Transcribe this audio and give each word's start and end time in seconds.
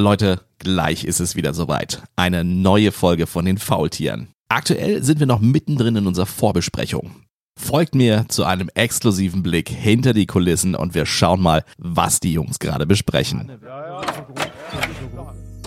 Leute, 0.00 0.40
gleich 0.58 1.04
ist 1.04 1.20
es 1.20 1.36
wieder 1.36 1.54
soweit. 1.54 2.02
Eine 2.16 2.44
neue 2.44 2.90
Folge 2.90 3.26
von 3.26 3.44
den 3.44 3.58
Faultieren. 3.58 4.28
Aktuell 4.48 5.02
sind 5.04 5.20
wir 5.20 5.26
noch 5.26 5.40
mittendrin 5.40 5.96
in 5.96 6.06
unserer 6.06 6.26
Vorbesprechung. 6.26 7.12
Folgt 7.58 7.94
mir 7.94 8.24
zu 8.28 8.44
einem 8.44 8.70
exklusiven 8.74 9.42
Blick 9.42 9.68
hinter 9.68 10.14
die 10.14 10.26
Kulissen 10.26 10.74
und 10.74 10.94
wir 10.94 11.04
schauen 11.04 11.40
mal, 11.40 11.62
was 11.76 12.18
die 12.18 12.32
Jungs 12.32 12.58
gerade 12.58 12.86
besprechen. 12.86 13.50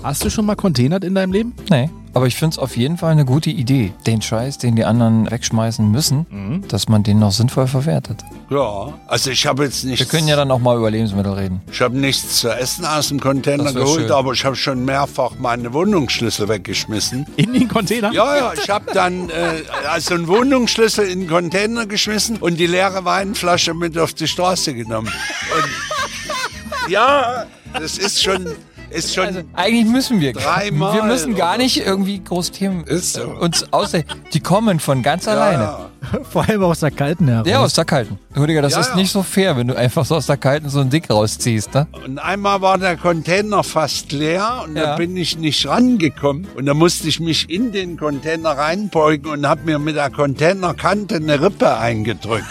Hast 0.03 0.25
du 0.25 0.29
schon 0.29 0.45
mal 0.45 0.55
containert 0.55 1.03
in 1.05 1.15
deinem 1.15 1.31
Leben? 1.31 1.53
Nee, 1.69 1.89
aber 2.13 2.27
ich 2.27 2.35
finde 2.35 2.55
es 2.55 2.59
auf 2.59 2.75
jeden 2.75 2.97
Fall 2.97 3.13
eine 3.13 3.23
gute 3.23 3.49
Idee, 3.49 3.93
den 4.05 4.21
Scheiß, 4.21 4.57
den 4.57 4.75
die 4.75 4.83
anderen 4.83 5.31
wegschmeißen 5.31 5.89
müssen, 5.89 6.25
Mhm. 6.29 6.67
dass 6.67 6.89
man 6.89 7.03
den 7.03 7.19
noch 7.19 7.31
sinnvoll 7.31 7.67
verwertet. 7.67 8.21
Ja, 8.49 8.93
also 9.07 9.29
ich 9.31 9.45
habe 9.47 9.63
jetzt 9.63 9.85
nichts. 9.85 9.99
Wir 10.01 10.05
können 10.07 10.27
ja 10.27 10.35
dann 10.35 10.51
auch 10.51 10.59
mal 10.59 10.75
über 10.77 10.91
Lebensmittel 10.91 11.31
reden. 11.31 11.61
Ich 11.71 11.79
habe 11.81 11.97
nichts 11.97 12.41
zu 12.41 12.49
essen 12.49 12.83
aus 12.85 13.07
dem 13.07 13.21
Container 13.21 13.71
geholt, 13.71 14.01
schön. 14.01 14.11
aber 14.11 14.33
ich 14.33 14.43
habe 14.43 14.57
schon 14.57 14.83
mehrfach 14.83 15.31
meine 15.39 15.71
Wohnungsschlüssel 15.71 16.49
weggeschmissen. 16.49 17.25
In 17.37 17.53
den 17.53 17.69
Container? 17.69 18.11
Ja, 18.11 18.35
ja, 18.35 18.53
ich 18.61 18.69
habe 18.69 18.91
dann 18.93 19.29
äh, 19.29 19.63
also 19.89 20.15
einen 20.15 20.27
Wohnungsschlüssel 20.27 21.07
in 21.07 21.21
den 21.21 21.29
Container 21.29 21.85
geschmissen 21.85 22.35
und 22.37 22.57
die 22.59 22.67
leere 22.67 23.05
Weinflasche 23.05 23.73
mit 23.73 23.97
auf 23.97 24.13
die 24.13 24.27
Straße 24.27 24.73
genommen. 24.73 25.07
Und, 25.07 26.91
ja, 26.91 27.45
das 27.79 27.97
ist 27.97 28.21
schon, 28.21 28.45
ist 28.93 29.13
schon. 29.13 29.25
Also 29.25 29.41
eigentlich 29.53 29.85
müssen 29.85 30.19
wir. 30.21 30.33
Dreimal 30.33 30.93
wir 30.95 31.03
müssen 31.03 31.35
gar 31.35 31.57
nicht 31.57 31.77
irgendwie 31.85 32.19
groß 32.23 32.51
Themen 32.51 32.83
Ist 32.85 33.13
so. 33.13 33.23
uns 33.23 33.65
ausdenken. 33.71 34.09
Die 34.33 34.39
kommen 34.39 34.79
von 34.79 35.01
ganz 35.03 35.27
alleine. 35.27 35.63
ja, 35.63 35.89
Vor 36.29 36.47
allem 36.47 36.63
aus 36.63 36.79
der 36.81 36.91
kalten 36.91 37.27
heraus. 37.27 37.47
Ja, 37.47 37.59
aus 37.59 37.73
der 37.73 37.85
Kalten. 37.85 38.19
Rüdiger, 38.35 38.61
das 38.61 38.73
Ja, 38.73 38.79
ist 38.81 38.89
ja. 38.89 38.95
nicht 38.95 39.11
so 39.11 39.23
fair, 39.23 39.55
wenn 39.57 39.67
du 39.67 39.75
einfach 39.75 40.05
so 40.05 40.15
aus 40.15 40.25
der 40.27 40.37
Kalten 40.37 40.69
so 40.69 40.79
ein 40.81 40.89
Dick 40.89 41.09
rausziehst, 41.09 41.73
ne? 41.73 41.87
Und 42.05 42.19
einmal 42.19 42.61
war 42.61 42.77
der 42.77 42.97
Container 42.97 43.63
fast 43.63 44.11
leer 44.11 44.63
und 44.65 44.75
Ja. 44.75 44.83
da 44.83 44.95
bin 44.97 45.15
ich 45.17 45.37
nicht 45.37 45.65
rangekommen. 45.67 46.47
Und 46.55 46.65
da 46.65 46.73
musste 46.73 47.07
ich 47.07 47.19
mich 47.19 47.49
in 47.49 47.71
den 47.71 47.97
Container 47.97 48.51
reinbeugen 48.51 49.31
und 49.31 49.47
habe 49.47 49.61
mir 49.65 49.79
mit 49.79 49.95
der 49.95 50.09
Containerkante 50.09 51.15
eine 51.15 51.41
Rippe 51.41 51.77
eingedrückt. 51.77 52.45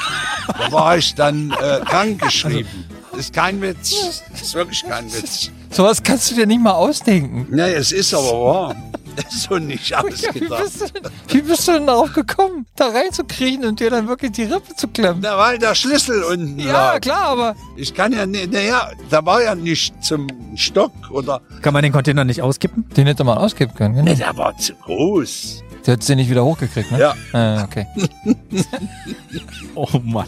da 0.59 0.73
war 0.73 0.97
ich 0.97 1.15
dann 1.15 1.51
äh, 1.53 1.81
krankgeschrieben. 1.84 2.84
Das 3.11 3.21
ist 3.21 3.34
kein 3.34 3.61
Witz. 3.61 4.23
Das 4.33 4.41
ist 4.43 4.55
wirklich 4.55 4.83
kein 4.89 5.05
Witz. 5.12 5.51
Sowas 5.73 6.03
kannst 6.03 6.31
du 6.31 6.34
dir 6.34 6.47
nicht 6.47 6.61
mal 6.61 6.73
ausdenken. 6.73 7.47
Nee, 7.51 7.73
es 7.73 7.92
ist 7.92 8.15
aber 8.15 8.33
wahr. 8.45 8.77
Das 9.15 9.27
ist 9.34 9.42
so 9.42 9.59
nicht 9.59 9.91
Wie 9.91 9.95
ausgedacht. 9.95 10.62
bist, 10.62 10.81
du 10.81 10.87
denn, 11.01 11.12
wie 11.28 11.42
bist 11.42 11.69
du 11.69 11.73
denn 11.73 11.87
darauf 11.87 12.15
gekommen, 12.15 12.65
da 12.77 12.87
reinzukriechen 12.89 13.67
und 13.67 13.78
dir 13.78 13.91
dann 13.91 14.09
wirklich 14.09 14.33
die 14.33 14.45
Rippe 14.45 14.75
zu 14.75 14.89
klemmen? 14.89 15.20
Da 15.20 15.37
war 15.37 15.59
der 15.59 15.75
Schlüssel 15.75 16.23
unten. 16.23 16.59
Ja, 16.59 16.73
lag. 16.95 17.00
klar, 17.03 17.25
aber 17.28 17.55
Ich 17.77 17.93
kann 17.93 18.12
ja 18.12 18.25
nicht, 18.25 18.50
naja, 18.50 18.91
da 19.11 19.23
war 19.27 19.43
ja 19.43 19.55
nicht 19.55 20.03
zum 20.03 20.28
Stock 20.56 20.93
oder. 21.11 21.43
Kann 21.61 21.75
man 21.75 21.83
den 21.83 21.93
Container 21.93 22.25
nicht 22.25 22.41
auskippen? 22.41 22.89
den 22.97 23.06
hätte 23.06 23.23
man 23.25 23.37
ausgeben 23.37 23.75
können, 23.75 23.97
genau. 23.97 24.11
Nee, 24.11 24.17
der 24.17 24.34
war 24.34 24.56
zu 24.56 24.73
groß. 24.77 25.62
Du 25.84 25.93
hättest 25.93 26.09
den 26.09 26.17
nicht 26.17 26.31
wieder 26.31 26.47
hochgekriegt, 26.47 26.91
ne? 26.91 26.98
Ja. 26.98 27.15
Ah, 27.34 27.65
okay. 27.65 27.87
Oh 29.75 29.89
Mann. 30.03 30.27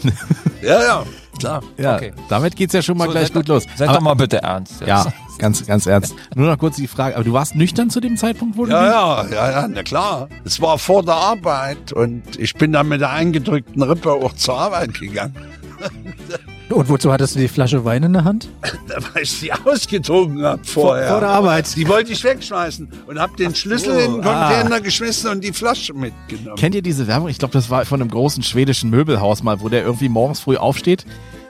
Ja, 0.61 0.83
ja, 0.83 1.03
klar. 1.39 1.61
Ja, 1.77 1.95
Okay. 1.95 2.13
damit 2.29 2.55
geht's 2.55 2.73
ja 2.73 2.81
schon 2.81 2.97
mal 2.97 3.05
So, 3.05 3.11
gleich 3.11 3.27
seid 3.27 3.33
gut 3.33 3.49
doch- 3.49 3.55
los. 3.55 3.63
Seid 3.75 3.87
Aber- 3.89 3.97
doch 3.97 4.03
mal 4.03 4.13
bitte 4.15 4.41
ernst. 4.43 4.79
jetzt. 4.81 4.87
Ja, 4.87 5.05
ganz, 5.37 5.65
ganz 5.65 5.85
ernst. 5.85 6.15
Nur 6.35 6.47
noch 6.49 6.57
kurz 6.57 6.75
die 6.77 6.87
Frage, 6.87 7.15
aber 7.15 7.23
du 7.23 7.33
warst 7.33 7.55
nüchtern 7.55 7.89
zu 7.89 7.99
dem 7.99 8.17
Zeitpunkt, 8.17 8.57
wo 8.57 8.65
du 8.65 8.71
Ja, 8.71 8.85
ja, 9.23 9.25
ja, 9.29 9.51
ja, 9.51 9.67
na 9.67 9.83
klar. 9.83 10.29
Es 10.43 10.61
war 10.61 10.77
vor 10.79 11.03
der 11.03 11.15
Arbeit 11.15 11.91
und 11.93 12.37
ich 12.39 12.53
bin 12.55 12.71
dann 12.73 12.87
mit 12.87 13.01
der 13.01 13.11
eingedrückten 13.11 13.81
Rippe 13.81 14.11
auch 14.11 14.33
zur 14.33 14.57
Arbeit 14.57 14.93
gegangen. 14.99 15.35
Und 16.69 16.89
wozu 16.89 17.11
hattest 17.11 17.35
du 17.35 17.39
die 17.39 17.47
Flasche 17.47 17.85
Wein 17.85 18.03
in 18.03 18.13
der 18.13 18.23
Hand? 18.23 18.49
Da 18.87 18.97
weil 19.13 19.23
ich 19.23 19.31
sie 19.31 19.51
ausgetrunken 19.51 20.43
habe 20.43 20.63
vorher. 20.63 21.09
vor 21.09 21.19
der 21.19 21.29
Arbeit. 21.29 21.75
Die 21.75 21.87
wollte 21.87 22.11
ich 22.11 22.23
wegschmeißen 22.23 22.87
und 23.07 23.19
habe 23.19 23.35
den 23.35 23.55
Schlüssel 23.55 23.99
in 23.99 24.13
den 24.13 24.21
Container 24.21 24.79
geschmissen 24.79 25.31
und 25.31 25.43
die 25.43 25.53
Flasche 25.53 25.93
mitgenommen. 25.93 26.55
Kennt 26.55 26.75
ihr 26.75 26.83
diese 26.83 27.07
Werbung? 27.07 27.29
Ich 27.29 27.39
glaube, 27.39 27.51
das 27.53 27.71
war 27.71 27.83
von 27.85 27.99
einem 27.99 28.11
großen 28.11 28.43
schwedischen 28.43 28.91
Möbelhaus 28.91 29.41
mal, 29.41 29.61
wo 29.61 29.69
der 29.69 29.83
irgendwie 29.83 30.07
morgens 30.07 30.39
früh 30.39 30.55
aufsteht 30.55 31.05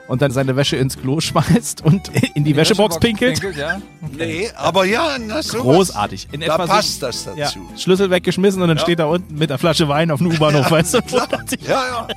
und 0.08 0.22
dann 0.22 0.30
seine 0.30 0.56
Wäsche 0.56 0.76
ins 0.76 0.96
Klo 0.98 1.20
schmeißt 1.20 1.82
und 1.84 2.10
in 2.34 2.44
die, 2.44 2.54
Wäschebox 2.56 2.98
pinkelt. 3.00 3.40
ja. 3.56 3.80
Nee, 4.16 4.50
aber 4.56 4.84
ja, 4.84 5.16
na, 5.18 5.42
sowas. 5.42 5.62
Großartig. 5.62 6.28
In 6.32 6.40
Da 6.40 6.46
etwa 6.54 6.66
so- 6.66 6.72
passt 6.72 7.02
das 7.02 7.24
dazu. 7.24 7.38
ja, 7.38 7.50
Schlüssel 7.76 8.10
weggeschmissen 8.10 8.62
und 8.62 8.68
dann 8.68 8.78
steht 8.78 8.98
er 8.98 9.08
unten 9.08 9.34
mit 9.36 9.50
der 9.50 9.58
Flasche 9.58 9.88
Wein 9.88 10.10
auf 10.10 10.18
dem 10.18 10.28
U-Bahnhof, 10.28 10.70
weißt 10.70 10.94
du? 10.94 10.98
Ja, 11.10 11.26
ja. 11.66 12.08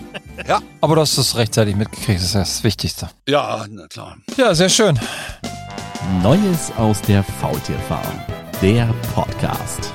Ja, 0.47 0.59
Aber 0.81 0.95
du 0.95 1.01
hast 1.01 1.17
es 1.17 1.35
rechtzeitig 1.35 1.75
mitgekriegt, 1.75 2.19
das 2.19 2.27
ist 2.27 2.35
das 2.35 2.63
Wichtigste. 2.63 3.09
ja, 3.27 3.65
na 3.69 3.87
klar. 3.87 4.15
Ja, 4.37 4.53
sehr 4.55 4.69
schön. 4.69 4.97
Neues 6.23 6.71
aus 6.77 7.01
der 7.01 7.23
Faultierfarm. 7.23 8.19
Der 8.61 8.87
Podcast. 9.13 9.91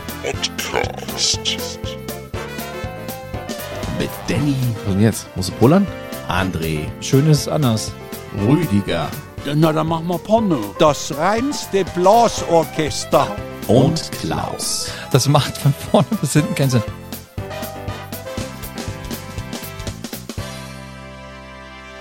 Mit 3.98 4.10
Danny. 4.28 4.54
Was 4.86 4.92
denn 4.94 5.02
jetzt? 5.02 5.36
Musst 5.36 5.48
du 5.50 5.52
pullern? 5.54 5.86
André. 6.28 6.86
Schönes 7.00 7.48
Annas. 7.48 7.92
Rüdiger. 8.46 9.08
Na, 9.54 9.72
dann 9.72 9.86
machen 9.88 10.06
wir 10.08 10.18
Porno. 10.18 10.74
Das 10.78 11.16
reinste 11.16 11.84
Blasorchester. 11.94 13.26
Und 13.66 14.10
Klaus. 14.12 14.90
Das 15.10 15.28
macht 15.28 15.56
von 15.56 15.74
vorne 15.90 16.06
bis 16.20 16.32
hinten 16.34 16.54
keinen 16.54 16.70
Sinn. 16.70 16.82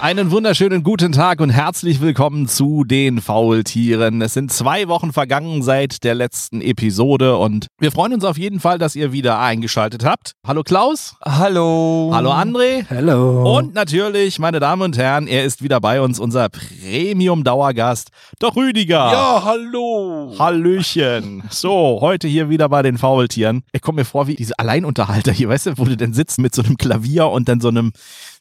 Einen 0.03 0.31
wunderschönen 0.31 0.83
guten 0.83 1.13
Tag 1.13 1.39
und 1.39 1.49
herzlich 1.49 2.01
willkommen 2.01 2.49
zu 2.49 2.83
den 2.83 3.21
Faultieren. 3.21 4.21
Es 4.21 4.33
sind 4.33 4.51
zwei 4.51 4.89
Wochen 4.89 5.13
vergangen 5.13 5.63
seit 5.63 6.03
der 6.03 6.13
letzten 6.13 6.59
Episode 6.59 7.37
und 7.37 7.67
wir 7.79 7.89
freuen 7.89 8.15
uns 8.15 8.25
auf 8.25 8.37
jeden 8.37 8.59
Fall, 8.59 8.77
dass 8.77 8.97
ihr 8.97 9.13
wieder 9.13 9.39
eingeschaltet 9.39 10.03
habt. 10.03 10.33
Hallo 10.45 10.63
Klaus. 10.63 11.15
Hallo. 11.23 12.11
Hallo 12.13 12.33
André. 12.33 12.85
Hello. 12.89 13.57
Und 13.57 13.75
natürlich, 13.75 14.39
meine 14.39 14.59
Damen 14.59 14.81
und 14.81 14.97
Herren, 14.97 15.25
er 15.25 15.45
ist 15.45 15.63
wieder 15.63 15.79
bei 15.79 16.01
uns, 16.01 16.19
unser 16.19 16.49
Premium-Dauergast, 16.49 18.09
der 18.41 18.53
Rüdiger. 18.57 19.09
Ja, 19.09 19.43
hallo. 19.45 20.35
Hallöchen. 20.37 21.43
So, 21.49 21.99
heute 22.01 22.27
hier 22.27 22.49
wieder 22.49 22.67
bei 22.67 22.81
den 22.81 22.97
Faultieren. 22.97 23.63
Ich 23.71 23.81
komme 23.81 24.01
mir 24.01 24.05
vor 24.05 24.27
wie 24.27 24.35
diese 24.35 24.59
Alleinunterhalter 24.59 25.31
hier, 25.31 25.47
weißt 25.47 25.67
du, 25.67 25.77
wo 25.77 25.85
du 25.85 25.95
denn 25.95 26.11
sitzt 26.11 26.39
mit 26.39 26.53
so 26.53 26.61
einem 26.61 26.75
Klavier 26.75 27.27
und 27.27 27.47
dann 27.47 27.61
so 27.61 27.69
einem, 27.69 27.93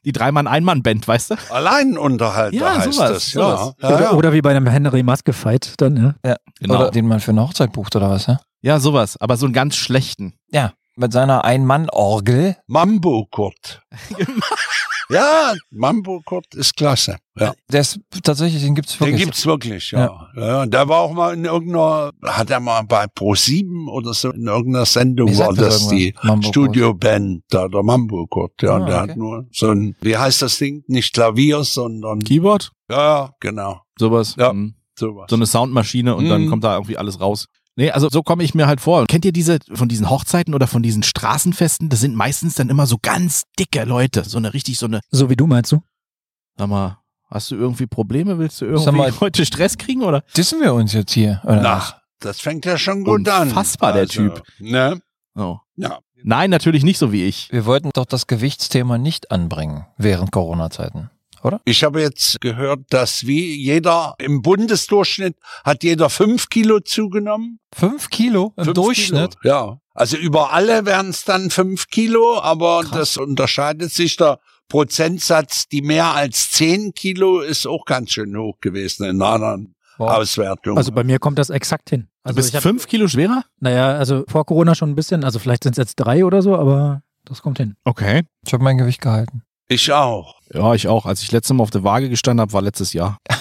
die 0.04 0.12
Dreimann-Einmann-Band, 0.12 1.06
weißt 1.06 1.30
du? 1.30 1.34
Alleinunterhalter 1.50 2.56
Ja, 2.56 2.76
heißt 2.78 2.92
sowas, 2.92 3.10
das. 3.10 3.30
sowas. 3.30 3.74
Ja. 3.80 3.88
Ja, 3.88 3.94
oder, 3.96 4.04
ja. 4.04 4.12
oder 4.12 4.32
wie 4.32 4.42
bei 4.42 4.50
einem 4.50 4.66
Henry 4.66 5.02
Maske-Fight 5.02 5.74
dann, 5.80 5.94
ne? 5.94 6.14
Ja. 6.24 6.36
Genau. 6.58 6.74
Oder 6.76 6.90
den 6.90 7.06
man 7.06 7.20
für 7.20 7.30
eine 7.30 7.42
Hochzeit 7.42 7.72
bucht 7.72 7.94
oder 7.96 8.10
was, 8.10 8.26
ja? 8.26 8.40
Ja, 8.62 8.78
sowas, 8.80 9.16
aber 9.20 9.36
so 9.36 9.46
einen 9.46 9.52
ganz 9.54 9.76
schlechten. 9.76 10.34
Ja. 10.50 10.72
Mit 10.94 11.12
seiner 11.12 11.44
Ein-Mann-Orgel. 11.44 12.56
Mambo 12.66 13.26
Kurt. 13.30 13.82
ja, 15.12 15.54
Mambo 15.70 16.20
Kurt 16.24 16.54
ist 16.54 16.76
klasse. 16.76 17.16
Ja. 17.38 17.54
Der 17.70 17.80
ist 17.80 17.98
tatsächlich, 18.22 18.62
den 18.62 18.74
gibt's 18.74 18.98
Den 18.98 19.06
wirklich. 19.08 19.22
gibt's 19.24 19.46
wirklich, 19.46 19.90
ja. 19.92 20.28
ja. 20.36 20.66
Der 20.66 20.88
war 20.88 21.00
auch 21.00 21.12
mal 21.12 21.34
in 21.34 21.44
irgendeiner, 21.44 22.10
hat 22.24 22.50
er 22.50 22.60
mal 22.60 22.82
bei 22.82 23.04
Pro7 23.04 23.88
oder 23.88 24.12
so, 24.14 24.30
in 24.32 24.46
irgendeiner 24.46 24.86
Sendung 24.86 25.28
war 25.38 25.52
das 25.54 25.80
das 25.80 25.88
die. 25.88 26.14
Studioband, 26.42 27.42
da, 27.50 27.68
der 27.68 27.82
Mambo 27.82 28.26
Kurt. 28.26 28.60
Ja, 28.62 28.70
Ah, 28.72 28.76
und 28.76 28.86
der 28.86 29.02
okay. 29.02 29.10
hat 29.10 29.16
nur 29.16 29.46
so 29.52 29.70
ein, 29.70 29.96
wie 30.00 30.16
heißt 30.16 30.42
das 30.42 30.58
Ding? 30.58 30.84
Nicht 30.86 31.12
Klavier, 31.14 31.64
sondern, 31.64 32.20
Keyboard? 32.20 32.70
ja, 32.90 33.30
genau, 33.40 33.80
Sowas. 33.98 34.34
Ja. 34.38 34.52
Mhm. 34.52 34.74
sowas. 34.98 35.26
So 35.28 35.36
eine 35.36 35.46
Soundmaschine 35.46 36.14
und 36.14 36.28
dann 36.28 36.44
Mhm. 36.44 36.50
kommt 36.50 36.64
da 36.64 36.74
irgendwie 36.74 36.96
alles 36.96 37.20
raus. 37.20 37.46
Nee, 37.76 37.90
also 37.90 38.08
so 38.10 38.22
komme 38.22 38.42
ich 38.44 38.54
mir 38.54 38.66
halt 38.66 38.80
vor. 38.80 39.06
Kennt 39.06 39.24
ihr 39.24 39.32
diese, 39.32 39.58
von 39.72 39.88
diesen 39.88 40.10
Hochzeiten 40.10 40.54
oder 40.54 40.66
von 40.66 40.82
diesen 40.82 41.02
Straßenfesten? 41.02 41.88
Das 41.88 42.00
sind 42.00 42.14
meistens 42.14 42.54
dann 42.54 42.68
immer 42.68 42.86
so 42.86 42.98
ganz 43.00 43.44
dicke 43.58 43.84
Leute. 43.84 44.24
So 44.24 44.36
eine 44.38 44.52
richtig, 44.52 44.78
so 44.78 44.86
eine, 44.86 45.00
So 45.10 45.30
wie 45.30 45.36
du 45.36 45.46
meinst 45.46 45.72
du? 45.72 45.80
sag 46.58 46.68
mal, 46.68 46.98
hast 47.30 47.50
du 47.50 47.56
irgendwie 47.56 47.86
Probleme? 47.86 48.38
Willst 48.38 48.60
du 48.60 48.66
irgendwie 48.66 48.92
mal- 48.92 49.20
heute 49.20 49.46
Stress 49.46 49.78
kriegen 49.78 50.02
oder? 50.02 50.22
Dissen 50.36 50.60
wir 50.60 50.74
uns 50.74 50.92
jetzt 50.92 51.12
hier, 51.12 51.40
oder? 51.44 51.62
Na, 51.62 51.82
das 52.20 52.40
fängt 52.40 52.66
ja 52.66 52.76
schon 52.76 53.04
gut 53.04 53.26
an. 53.28 53.48
Unfassbar, 53.48 53.94
der 53.94 54.06
Typ. 54.06 54.42
Ne? 54.58 55.00
Oh. 55.34 55.56
Ja. 55.76 56.00
Nein, 56.24 56.50
natürlich 56.50 56.84
nicht 56.84 56.98
so 56.98 57.10
wie 57.10 57.24
ich. 57.24 57.50
Wir 57.50 57.64
wollten 57.64 57.90
doch 57.94 58.04
das 58.04 58.26
Gewichtsthema 58.26 58.98
nicht 58.98 59.30
anbringen 59.32 59.86
während 59.96 60.30
Corona-Zeiten, 60.30 61.10
oder? 61.42 61.60
Ich 61.64 61.82
habe 61.84 62.00
jetzt 62.00 62.40
gehört, 62.40 62.80
dass 62.90 63.26
wie 63.26 63.54
jeder 63.56 64.14
im 64.18 64.42
Bundesdurchschnitt 64.42 65.36
hat 65.64 65.82
jeder 65.84 66.10
fünf 66.10 66.48
Kilo 66.48 66.80
zugenommen. 66.80 67.58
Fünf 67.74 68.10
Kilo 68.10 68.52
im 68.56 68.64
Fünf 68.64 68.74
Durchschnitt. 68.74 69.40
Kilo, 69.40 69.54
ja. 69.54 69.78
Also 69.94 70.16
über 70.16 70.52
alle 70.52 70.86
wären 70.86 71.10
es 71.10 71.24
dann 71.24 71.50
fünf 71.50 71.88
Kilo, 71.88 72.40
aber 72.40 72.80
Krass. 72.82 72.90
das 72.98 73.16
unterscheidet 73.18 73.92
sich. 73.92 74.16
Der 74.16 74.38
Prozentsatz, 74.68 75.68
die 75.68 75.82
mehr 75.82 76.14
als 76.14 76.50
zehn 76.50 76.92
Kilo, 76.94 77.40
ist 77.40 77.66
auch 77.66 77.84
ganz 77.84 78.10
schön 78.12 78.36
hoch 78.36 78.58
gewesen 78.60 79.04
in 79.04 79.20
einer 79.22 79.32
anderen 79.34 79.74
Wow. 79.98 80.10
Auswertung. 80.12 80.78
Also 80.78 80.90
bei 80.90 81.04
mir 81.04 81.18
kommt 81.18 81.38
das 81.38 81.50
exakt 81.50 81.90
hin. 81.90 82.08
Du 82.24 82.28
Also 82.30 82.36
bist 82.36 82.48
ich 82.48 82.54
hab, 82.56 82.62
fünf 82.62 82.86
Kilo 82.86 83.06
schwerer? 83.08 83.44
Naja, 83.60 83.90
also 83.92 84.24
vor 84.26 84.46
Corona 84.46 84.74
schon 84.74 84.90
ein 84.90 84.94
bisschen, 84.94 85.22
also 85.22 85.38
vielleicht 85.38 85.64
sind 85.64 85.72
es 85.72 85.76
jetzt 85.78 85.96
drei 85.96 86.24
oder 86.24 86.40
so, 86.40 86.56
aber 86.56 87.02
das 87.26 87.42
kommt 87.42 87.58
hin. 87.58 87.76
Okay. 87.84 88.22
Ich 88.46 88.52
habe 88.54 88.64
mein 88.64 88.78
Gewicht 88.78 89.02
gehalten. 89.02 89.42
Ich 89.72 89.92
auch. 89.92 90.34
Ja, 90.52 90.74
ich 90.74 90.86
auch. 90.88 91.06
Als 91.06 91.22
ich 91.22 91.32
letztes 91.32 91.54
Mal 91.56 91.62
auf 91.62 91.70
der 91.70 91.82
Waage 91.84 92.08
gestanden 92.08 92.40
habe, 92.40 92.52
war 92.52 92.62
letztes 92.62 92.92
Jahr. 92.92 93.18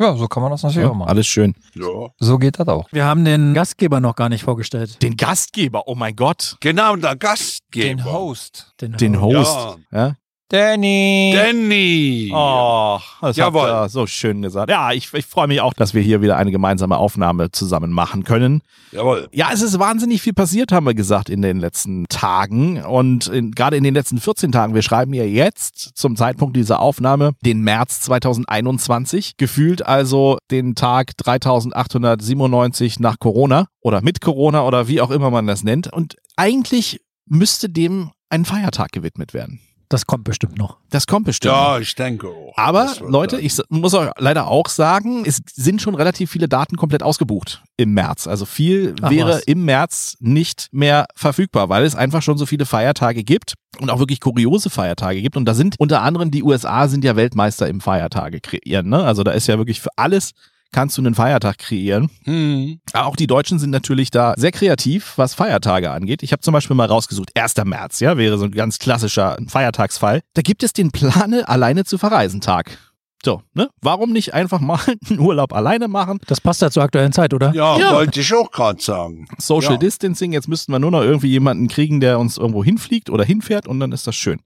Ja, 0.00 0.14
so 0.16 0.28
kann 0.28 0.44
man 0.44 0.52
das 0.52 0.62
natürlich 0.62 0.84
Ja, 0.86 0.92
auch 0.92 0.94
machen. 0.94 1.08
alles 1.08 1.26
schön. 1.26 1.56
Ja. 1.74 2.10
So 2.20 2.38
geht 2.38 2.60
das 2.60 2.68
auch. 2.68 2.86
Wir 2.92 3.04
haben 3.04 3.24
den 3.24 3.52
Gastgeber 3.52 3.98
noch 3.98 4.14
gar 4.14 4.28
nicht 4.28 4.44
vorgestellt. 4.44 5.02
Den 5.02 5.16
Gastgeber, 5.16 5.88
oh 5.88 5.96
mein 5.96 6.14
Gott. 6.14 6.56
Genau, 6.60 6.94
der 6.94 7.16
Gastgeber. 7.16 8.04
Host. 8.04 8.72
Den 8.80 9.20
Host. 9.20 9.78
Ja. 9.90 10.14
Danny. 10.50 11.34
Danny. 11.34 12.30
Oh, 12.34 12.98
das 13.20 13.36
Jawohl. 13.36 13.70
habt 13.70 13.84
ihr 13.84 13.88
so 13.90 14.06
schön 14.06 14.40
gesagt. 14.40 14.70
Ja, 14.70 14.92
ich, 14.92 15.12
ich 15.12 15.26
freue 15.26 15.46
mich 15.46 15.60
auch, 15.60 15.74
dass 15.74 15.92
wir 15.92 16.00
hier 16.00 16.22
wieder 16.22 16.38
eine 16.38 16.50
gemeinsame 16.50 16.96
Aufnahme 16.96 17.52
zusammen 17.52 17.92
machen 17.92 18.24
können. 18.24 18.62
Jawohl. 18.90 19.28
Ja, 19.30 19.50
es 19.52 19.60
ist 19.60 19.78
wahnsinnig 19.78 20.22
viel 20.22 20.32
passiert, 20.32 20.72
haben 20.72 20.86
wir 20.86 20.94
gesagt, 20.94 21.28
in 21.28 21.42
den 21.42 21.60
letzten 21.60 22.06
Tagen. 22.08 22.82
Und 22.82 23.26
in, 23.26 23.50
gerade 23.50 23.76
in 23.76 23.84
den 23.84 23.92
letzten 23.92 24.20
14 24.20 24.50
Tagen, 24.50 24.74
wir 24.74 24.80
schreiben 24.80 25.12
ja 25.12 25.24
jetzt 25.24 25.90
zum 25.94 26.16
Zeitpunkt 26.16 26.56
dieser 26.56 26.80
Aufnahme 26.80 27.32
den 27.42 27.60
März 27.60 28.00
2021. 28.00 29.36
Gefühlt 29.36 29.84
also 29.84 30.38
den 30.50 30.74
Tag 30.74 31.14
3897 31.18 33.00
nach 33.00 33.18
Corona 33.18 33.66
oder 33.82 34.00
mit 34.00 34.22
Corona 34.22 34.64
oder 34.64 34.88
wie 34.88 35.02
auch 35.02 35.10
immer 35.10 35.30
man 35.30 35.46
das 35.46 35.62
nennt. 35.62 35.92
Und 35.92 36.16
eigentlich 36.36 37.02
müsste 37.26 37.68
dem 37.68 38.12
ein 38.30 38.46
Feiertag 38.46 38.92
gewidmet 38.92 39.34
werden. 39.34 39.60
Das 39.90 40.04
kommt 40.06 40.24
bestimmt 40.24 40.58
noch. 40.58 40.76
Das 40.90 41.06
kommt 41.06 41.24
bestimmt. 41.24 41.54
Ja, 41.54 41.78
ich 41.78 41.94
denke 41.94 42.28
auch. 42.28 42.52
Aber 42.56 42.92
Leute, 43.06 43.36
dann- 43.36 43.44
ich 43.44 43.56
muss 43.70 43.94
euch 43.94 44.10
leider 44.18 44.46
auch 44.46 44.68
sagen, 44.68 45.22
es 45.24 45.40
sind 45.54 45.80
schon 45.80 45.94
relativ 45.94 46.30
viele 46.30 46.46
Daten 46.46 46.76
komplett 46.76 47.02
ausgebucht 47.02 47.62
im 47.78 47.94
März. 47.94 48.26
Also 48.26 48.44
viel 48.44 48.94
Ach 49.00 49.10
wäre 49.10 49.30
was. 49.36 49.42
im 49.44 49.64
März 49.64 50.16
nicht 50.20 50.68
mehr 50.72 51.06
verfügbar, 51.14 51.70
weil 51.70 51.84
es 51.84 51.94
einfach 51.94 52.20
schon 52.20 52.36
so 52.36 52.44
viele 52.44 52.66
Feiertage 52.66 53.24
gibt 53.24 53.54
und 53.80 53.88
auch 53.90 53.98
wirklich 53.98 54.20
kuriose 54.20 54.68
Feiertage 54.68 55.22
gibt. 55.22 55.36
Und 55.38 55.46
da 55.46 55.54
sind 55.54 55.76
unter 55.78 56.02
anderem 56.02 56.30
die 56.30 56.42
USA 56.42 56.86
sind 56.88 57.02
ja 57.02 57.16
Weltmeister 57.16 57.66
im 57.66 57.80
Feiertage 57.80 58.40
kreieren. 58.40 58.88
Ne? 58.90 59.02
Also 59.02 59.22
da 59.22 59.30
ist 59.30 59.46
ja 59.46 59.56
wirklich 59.56 59.80
für 59.80 59.90
alles 59.96 60.32
kannst 60.72 60.96
du 60.98 61.02
einen 61.02 61.14
Feiertag 61.14 61.58
kreieren. 61.58 62.10
Hm. 62.24 62.80
Auch 62.92 63.16
die 63.16 63.26
Deutschen 63.26 63.58
sind 63.58 63.70
natürlich 63.70 64.10
da 64.10 64.34
sehr 64.36 64.52
kreativ, 64.52 65.14
was 65.16 65.34
Feiertage 65.34 65.90
angeht. 65.90 66.22
Ich 66.22 66.32
habe 66.32 66.40
zum 66.40 66.52
Beispiel 66.52 66.76
mal 66.76 66.86
rausgesucht, 66.86 67.30
1. 67.34 67.54
März, 67.64 68.00
ja, 68.00 68.16
wäre 68.16 68.38
so 68.38 68.44
ein 68.44 68.52
ganz 68.52 68.78
klassischer 68.78 69.36
Feiertagsfall. 69.48 70.20
Da 70.34 70.42
gibt 70.42 70.62
es 70.62 70.72
den 70.72 70.90
Plane 70.90 71.48
alleine 71.48 71.84
zu 71.84 71.98
verreisen 71.98 72.40
Tag. 72.40 72.78
So, 73.24 73.42
ne? 73.52 73.68
Warum 73.82 74.12
nicht 74.12 74.32
einfach 74.32 74.60
mal 74.60 74.78
einen 75.10 75.18
Urlaub 75.18 75.52
alleine 75.52 75.88
machen? 75.88 76.18
Das 76.28 76.40
passt 76.40 76.62
ja 76.62 76.70
zur 76.70 76.84
aktuellen 76.84 77.12
Zeit, 77.12 77.34
oder? 77.34 77.52
Ja, 77.52 77.76
Ja. 77.76 77.94
wollte 77.94 78.20
ich 78.20 78.32
auch 78.32 78.50
gerade 78.52 78.80
sagen. 78.80 79.26
Social 79.38 79.72
Ja. 79.72 79.78
Distancing, 79.78 80.32
jetzt 80.32 80.46
müssten 80.46 80.70
wir 80.70 80.78
nur 80.78 80.92
noch 80.92 81.02
irgendwie 81.02 81.26
jemanden 81.28 81.66
kriegen, 81.66 81.98
der 81.98 82.20
uns 82.20 82.36
irgendwo 82.38 82.62
hinfliegt 82.62 83.10
oder 83.10 83.24
hinfährt 83.24 83.66
und 83.66 83.80
dann 83.80 83.90
ist 83.90 84.06
das 84.06 84.14
schön. 84.14 84.38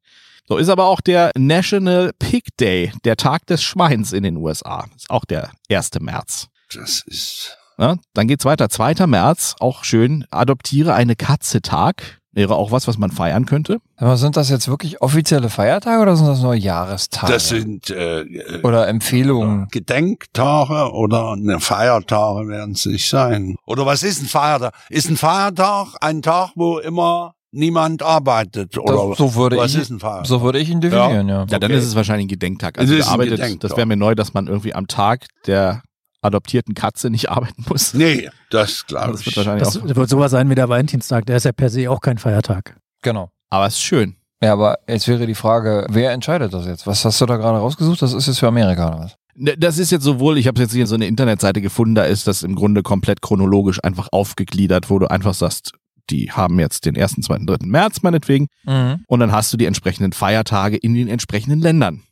So 0.49 0.57
ist 0.57 0.69
aber 0.69 0.87
auch 0.87 1.01
der 1.01 1.31
National 1.37 2.13
Pig 2.19 2.45
Day, 2.59 2.93
der 3.05 3.17
Tag 3.17 3.47
des 3.47 3.63
Schweins 3.63 4.13
in 4.13 4.23
den 4.25 4.37
USA. 4.37 4.87
Ist 4.97 5.11
auch 5.11 5.25
der 5.25 5.51
1. 5.71 5.91
März. 6.01 6.49
Das 6.75 7.03
ist. 7.07 7.57
Ja, 7.79 7.97
dann 8.15 8.29
geht's 8.29 8.45
weiter. 8.45 8.69
2. 8.69 9.07
März, 9.07 9.57
auch 9.61 9.85
schön. 9.85 10.25
Adoptiere 10.31 10.95
eine 10.95 11.17
Katze 11.17 11.63
Tag. 11.63 12.21
Wäre 12.35 12.55
auch 12.57 12.73
was, 12.73 12.89
was 12.89 12.97
man 12.97 13.11
feiern 13.11 13.45
könnte. 13.45 13.79
Aber 13.97 14.17
sind 14.17 14.39
das 14.39 14.49
jetzt 14.49 14.67
wirklich 14.67 15.03
offizielle 15.03 15.51
Feiertage 15.51 16.01
oder 16.01 16.17
sind 16.17 16.27
das 16.27 16.41
nur 16.41 16.55
Jahrestage? 16.55 17.31
Das 17.31 17.49
sind 17.49 17.91
äh, 17.91 18.23
äh, 18.23 18.63
oder 18.63 18.89
Empfehlungen? 18.89 19.69
Gedenktage 19.71 20.93
oder 20.93 21.37
ne, 21.37 21.61
Feiertage 21.61 22.49
werden 22.49 22.73
es 22.73 22.87
nicht 22.87 23.07
sein. 23.07 23.57
Oder 23.67 23.85
was 23.85 24.03
ist 24.03 24.23
ein 24.23 24.29
Feiertag? 24.29 24.73
Ist 24.89 25.11
ein 25.11 25.19
Feiertag 25.19 25.89
ein 26.01 26.23
Tag, 26.23 26.53
wo 26.55 26.79
immer 26.79 27.35
niemand 27.53 28.03
arbeitet? 28.03 28.77
Oder 28.79 29.09
Das, 29.11 29.19
so 29.19 29.35
würde 29.35 29.57
was 29.57 29.75
ich, 29.75 29.81
ist 29.83 29.91
ein 29.91 30.01
Feiertag? 30.01 30.27
so 30.27 30.43
würde 30.43 30.59
ich 30.59 30.69
ihn 30.71 30.81
definieren, 30.81 31.29
ja. 31.29 31.41
Ja, 31.41 31.47
dann 31.59 31.65
Okay. 31.71 31.79
ist 31.79 31.85
es 31.87 31.95
wahrscheinlich 31.95 32.25
ein 32.27 32.29
Gedenktag. 32.29 32.77
Es 32.77 32.83
Also 32.83 32.95
ist 32.95 33.01
ein 33.03 33.07
gearbeitet, 33.09 33.37
Gedenktag. 33.37 33.69
das 33.71 33.77
wäre 33.77 33.87
mir 33.87 33.97
neu, 33.97 34.15
dass 34.15 34.35
man 34.35 34.47
irgendwie 34.49 34.75
am 34.75 34.87
Tag 34.89 35.27
der 35.47 35.83
adoptierten 36.23 36.75
Katze 36.75 37.11
nicht 37.11 37.31
arbeiten 37.31 37.65
muss. 37.69 37.95
Nee, 37.95 38.29
das 38.51 38.87
glaube 38.87 39.13
Das 39.13 39.21
ich. 39.21 39.27
wird 39.27 39.37
wahrscheinlich 39.39 39.65
Das 39.65 39.77
auch. 39.79 39.97
wird 39.97 40.09
sowas 40.09 40.31
sein 40.31 40.49
wie 40.51 40.55
der 40.55 40.69
Valentinstag. 40.69 41.27
Der 41.27 41.37
ist 41.37 41.45
ja 41.45 41.53
per 41.53 41.69
se 41.71 41.91
auch 41.91 42.01
kein 42.01 42.19
Feiertag. 42.19 42.77
Genau. 43.03 43.31
Aber 43.51 43.67
es 43.67 43.75
ist 43.75 43.83
schön. 43.83 44.17
Ja, 44.43 44.55
aber 44.55 44.79
jetzt 44.89 45.07
wäre 45.07 45.27
die 45.27 45.35
Frage, 45.37 45.87
wer 45.91 46.11
entscheidet 46.13 46.53
das 46.53 46.67
jetzt? 46.67 46.87
Was 46.87 47.05
hast 47.05 47.21
du 47.21 47.27
da 47.27 47.37
gerade 47.37 47.59
rausgesucht? 47.59 48.03
Das 48.03 48.13
ist 48.13 48.27
jetzt 48.27 48.39
für 48.41 48.49
Amerika 48.49 48.89
oder 48.89 48.99
was? 49.05 49.15
Ne, 49.37 49.57
Das 49.57 49.79
ist 49.79 49.91
jetzt 49.93 50.03
sowohl, 50.05 50.37
ich 50.37 50.47
habe 50.49 50.61
jetzt 50.61 50.73
hier 50.73 50.87
so 50.87 50.95
eine 50.97 51.07
Internetseite 51.07 51.61
gefunden, 51.61 51.95
da 51.95 52.05
ist 52.05 52.27
das 52.27 52.43
im 52.43 52.55
Grunde 52.57 52.83
komplett 52.83 53.23
chronologisch 53.23 53.79
einfach 53.85 54.09
aufgegliedert, 54.11 54.91
wo 54.91 54.99
du 54.99 55.09
einfach 55.11 55.35
sagst, 55.35 55.73
die 56.13 56.31
haben 56.31 56.61
jetzt 56.61 56.85
den 56.87 56.97
1., 56.97 57.17
2., 57.23 57.39
3. 57.47 57.67
März 57.67 58.03
meinetwegen 58.03 58.47
Mhm. 58.65 59.03
und 59.07 59.21
dann 59.21 59.33
hast 59.33 59.53
du 59.53 59.57
die 59.57 59.67
entsprechenden 59.67 60.13
Feiertage 60.13 60.77
in 60.77 60.95
den 60.95 61.09
entsprechenden 61.09 61.61
Ländern. 61.61 62.03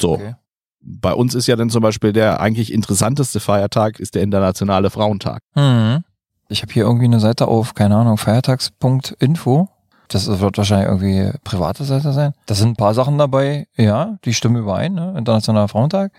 So. 0.00 0.14
Okay. 0.14 0.34
Bei 0.80 1.12
uns 1.14 1.34
ist 1.34 1.46
ja 1.46 1.56
dann 1.56 1.70
zum 1.70 1.82
Beispiel 1.82 2.12
der 2.12 2.40
eigentlich 2.40 2.72
interessanteste 2.72 3.40
Feiertag 3.40 4.00
ist 4.00 4.14
der 4.14 4.22
Internationale 4.22 4.90
Frauentag. 4.90 5.42
Mhm. 5.54 6.04
Ich 6.48 6.60
habe 6.62 6.72
hier 6.72 6.84
irgendwie 6.84 7.06
eine 7.06 7.20
Seite 7.20 7.48
auf, 7.48 7.74
keine 7.74 7.96
Ahnung, 7.96 8.18
feiertags.info. 8.18 9.68
Das 10.08 10.26
wird 10.26 10.58
wahrscheinlich 10.58 10.88
irgendwie 10.88 11.38
private 11.44 11.84
Seite 11.84 12.12
sein. 12.12 12.34
Da 12.46 12.54
sind 12.54 12.70
ein 12.70 12.76
paar 12.76 12.92
Sachen 12.92 13.16
dabei, 13.16 13.66
ja, 13.76 14.18
die 14.24 14.34
stimmen 14.34 14.56
überein, 14.56 14.92
ne? 14.92 15.14
Internationaler 15.16 15.68
Frauentag. 15.68 16.12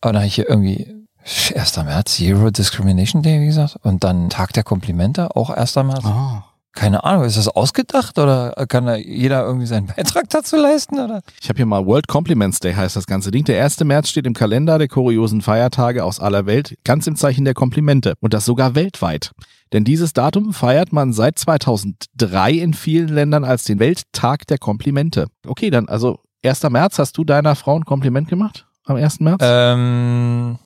Aber 0.00 0.12
dann 0.14 0.22
habe 0.22 0.26
ich 0.28 0.34
hier 0.34 0.48
irgendwie 0.48 1.06
1. 1.54 1.76
März, 1.84 2.14
Zero 2.16 2.50
Discrimination 2.50 3.22
Day, 3.22 3.42
wie 3.42 3.46
gesagt. 3.46 3.76
Und 3.82 4.02
dann 4.02 4.30
Tag 4.30 4.54
der 4.54 4.62
Komplimente, 4.62 5.36
auch 5.36 5.50
1. 5.50 5.76
März. 5.76 6.04
Ah. 6.06 6.44
Keine 6.72 7.02
Ahnung, 7.02 7.24
ist 7.24 7.36
das 7.36 7.48
ausgedacht 7.48 8.18
oder 8.18 8.52
kann 8.68 8.86
da 8.86 8.94
jeder 8.94 9.44
irgendwie 9.44 9.66
seinen 9.66 9.86
Beitrag 9.96 10.28
dazu 10.30 10.56
leisten? 10.56 11.00
Oder? 11.00 11.22
Ich 11.40 11.48
habe 11.48 11.56
hier 11.56 11.66
mal 11.66 11.84
World 11.84 12.06
Compliments 12.06 12.60
Day 12.60 12.74
heißt 12.74 12.94
das 12.94 13.06
ganze 13.06 13.30
Ding. 13.30 13.44
Der 13.44 13.62
1. 13.64 13.80
März 13.80 14.08
steht 14.08 14.26
im 14.26 14.34
Kalender 14.34 14.78
der 14.78 14.88
kuriosen 14.88 15.40
Feiertage 15.40 16.04
aus 16.04 16.20
aller 16.20 16.46
Welt, 16.46 16.76
ganz 16.84 17.06
im 17.06 17.16
Zeichen 17.16 17.44
der 17.44 17.54
Komplimente. 17.54 18.14
Und 18.20 18.34
das 18.34 18.44
sogar 18.44 18.74
weltweit. 18.76 19.32
Denn 19.72 19.84
dieses 19.84 20.12
Datum 20.12 20.52
feiert 20.52 20.92
man 20.92 21.12
seit 21.12 21.38
2003 21.38 22.52
in 22.52 22.74
vielen 22.74 23.08
Ländern 23.08 23.44
als 23.44 23.64
den 23.64 23.78
Welttag 23.78 24.46
der 24.46 24.58
Komplimente. 24.58 25.26
Okay, 25.46 25.70
dann 25.70 25.88
also 25.88 26.20
1. 26.44 26.62
März, 26.64 26.98
hast 26.98 27.18
du 27.18 27.24
deiner 27.24 27.54
Frau 27.56 27.76
ein 27.76 27.84
Kompliment 27.84 28.28
gemacht? 28.28 28.66
Am 28.84 28.96
1. 28.96 29.20
März? 29.20 29.40
Ähm, 29.42 30.58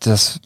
das 0.00 0.40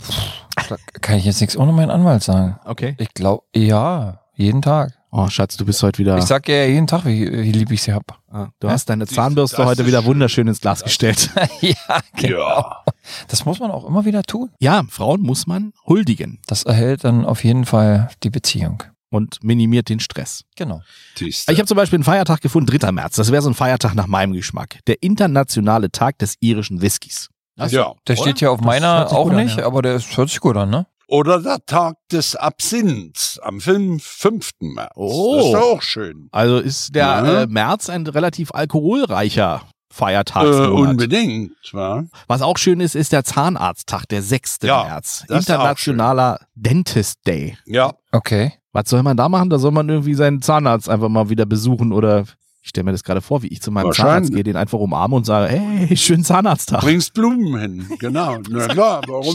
da 0.68 0.76
kann 1.00 1.16
ich 1.16 1.24
jetzt 1.24 1.40
nichts 1.40 1.56
ohne 1.56 1.72
meinen 1.72 1.90
Anwalt 1.90 2.22
sagen. 2.22 2.58
okay. 2.64 2.94
Ich 2.98 3.14
glaube, 3.14 3.44
ja, 3.54 4.20
jeden 4.38 4.62
Tag. 4.62 4.94
Oh, 5.10 5.28
Schatz, 5.28 5.56
du 5.56 5.64
bist 5.64 5.82
heute 5.82 5.98
wieder. 5.98 6.18
Ich 6.18 6.24
sag 6.24 6.48
ja 6.48 6.64
jeden 6.66 6.86
Tag, 6.86 7.04
wie, 7.06 7.30
wie 7.32 7.52
lieb 7.52 7.70
ich 7.72 7.82
sie 7.82 7.92
hab. 7.94 8.18
Ah, 8.30 8.48
du 8.60 8.68
hast 8.68 8.90
deine 8.90 9.06
Zahnbürste 9.06 9.64
heute 9.64 9.86
wieder 9.86 10.00
schön. 10.00 10.06
wunderschön 10.08 10.46
ins 10.48 10.60
Glas 10.60 10.82
gestellt. 10.84 11.30
ja, 11.62 11.74
genau. 12.14 12.38
Ja. 12.38 12.84
Das 13.28 13.44
muss 13.46 13.58
man 13.58 13.70
auch 13.70 13.86
immer 13.86 14.04
wieder 14.04 14.22
tun. 14.22 14.50
Ja, 14.60 14.82
Frauen 14.90 15.22
muss 15.22 15.46
man 15.46 15.72
huldigen 15.86 16.40
Das 16.46 16.64
erhält 16.64 17.04
dann 17.04 17.24
auf 17.24 17.42
jeden 17.42 17.64
Fall 17.64 18.10
die 18.22 18.28
Beziehung. 18.30 18.82
und 19.10 19.42
minimiert 19.42 19.88
den 19.88 19.98
Stress. 20.00 20.44
Genau. 20.56 20.82
Siehste. 21.16 21.50
Ich 21.52 21.58
habe 21.58 21.66
zum 21.66 21.78
Beispiel 21.78 21.96
einen 21.96 22.04
Feiertag 22.04 22.42
gefunden, 22.42 22.78
3. 22.78 22.92
März. 22.92 23.16
Das 23.16 23.32
wäre 23.32 23.40
so 23.40 23.48
ein 23.48 23.54
Feiertag 23.54 23.94
nach 23.94 24.06
meinem 24.06 24.34
Geschmack. 24.34 24.80
Der 24.86 25.02
internationale 25.02 25.90
Tag 25.90 26.18
des 26.18 26.34
irischen 26.40 26.82
Whiskys. 26.82 27.30
ja. 27.56 27.66
Der 28.06 28.14
Oder? 28.14 28.16
steht 28.16 28.40
ja 28.42 28.50
auf 28.50 28.58
Das 28.58 28.66
meiner 28.66 29.10
auch 29.10 29.24
gut 29.24 29.32
an, 29.32 29.44
nicht, 29.44 29.56
ja. 29.56 29.64
aber 29.66 29.80
der 29.80 29.94
ist, 29.94 30.14
hört 30.18 30.28
sich 30.28 30.40
gut 30.40 30.56
an, 30.58 30.68
ne? 30.68 30.86
Oder 31.10 31.40
der 31.40 31.64
Tag 31.64 31.96
des 32.12 32.36
Absinths 32.36 33.38
am 33.38 33.60
5. 33.60 34.04
5. 34.04 34.50
März. 34.60 34.92
Oh. 34.94 35.36
Das 35.36 35.46
ist 35.46 35.52
doch 35.54 35.60
auch 35.76 35.82
schön. 35.82 36.28
Also 36.32 36.58
ist 36.58 36.94
der 36.94 37.02
Ja. 37.06 37.42
äh, 37.42 37.46
März 37.46 37.88
ein 37.88 38.06
relativ 38.06 38.50
alkoholreicher 38.52 39.62
Äh, 39.64 39.94
Feiertagsmonat. 39.94 40.90
unbedingt. 40.90 41.52
wa? 41.72 42.04
Was 42.26 42.42
auch 42.42 42.58
schön 42.58 42.80
ist, 42.80 42.94
ist 42.94 43.12
der 43.12 43.24
Zahnarzttag, 43.24 44.04
der 44.06 44.22
6. 44.22 44.58
Ja, 44.62 44.84
März. 44.84 45.24
das 45.28 45.40
ist 45.40 45.50
auch 45.50 45.54
Internationaler 45.54 46.40
Dentist 46.54 47.26
Day. 47.26 47.56
Ja. 47.64 47.94
Okay. 48.12 48.52
Was 48.72 48.90
soll 48.90 49.02
man 49.02 49.16
da 49.16 49.28
machen? 49.30 49.48
Da 49.50 49.58
soll 49.58 49.72
man 49.72 49.88
irgendwie 49.88 50.14
seinen 50.14 50.42
Zahnarzt 50.42 50.88
einfach 50.90 51.08
mal 51.08 51.30
wieder 51.30 51.46
besuchen 51.46 51.92
oder 51.92 52.24
ich 52.68 52.70
stelle 52.70 52.84
mir 52.84 52.92
das 52.92 53.02
gerade 53.02 53.22
vor, 53.22 53.42
wie 53.42 53.46
ich 53.46 53.62
zu 53.62 53.70
meinem. 53.70 53.92
Zahnarzt 53.92 54.30
gehe, 54.30 54.44
den 54.44 54.54
einfach 54.56 54.78
umarme 54.78 55.16
und 55.16 55.24
sage, 55.24 55.48
hey, 55.48 55.96
schönen 55.96 56.22
Zahnarzttag. 56.22 56.80
Bringst 56.80 57.14
Blumen 57.14 57.58
hin. 57.58 57.86
Genau. 57.98 58.36
Na 58.50 58.66
klar. 58.66 59.00
Warum, 59.06 59.34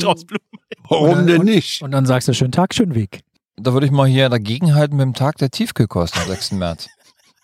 warum 0.87 1.25
denn 1.25 1.41
nicht? 1.41 1.81
Und 1.81 1.89
dann 1.89 2.05
sagst 2.05 2.27
du 2.27 2.33
schönen 2.35 2.51
Tag, 2.51 2.75
schönen 2.75 2.93
Weg. 2.93 3.21
Da 3.55 3.73
würde 3.73 3.87
ich 3.87 3.91
mal 3.91 4.07
hier 4.07 4.29
dagegenhalten 4.29 4.95
mit 4.97 5.03
dem 5.03 5.13
Tag 5.15 5.37
der 5.37 5.49
Tiefkühlkost 5.49 6.15
am 6.15 6.27
6. 6.27 6.51
März. 6.51 6.89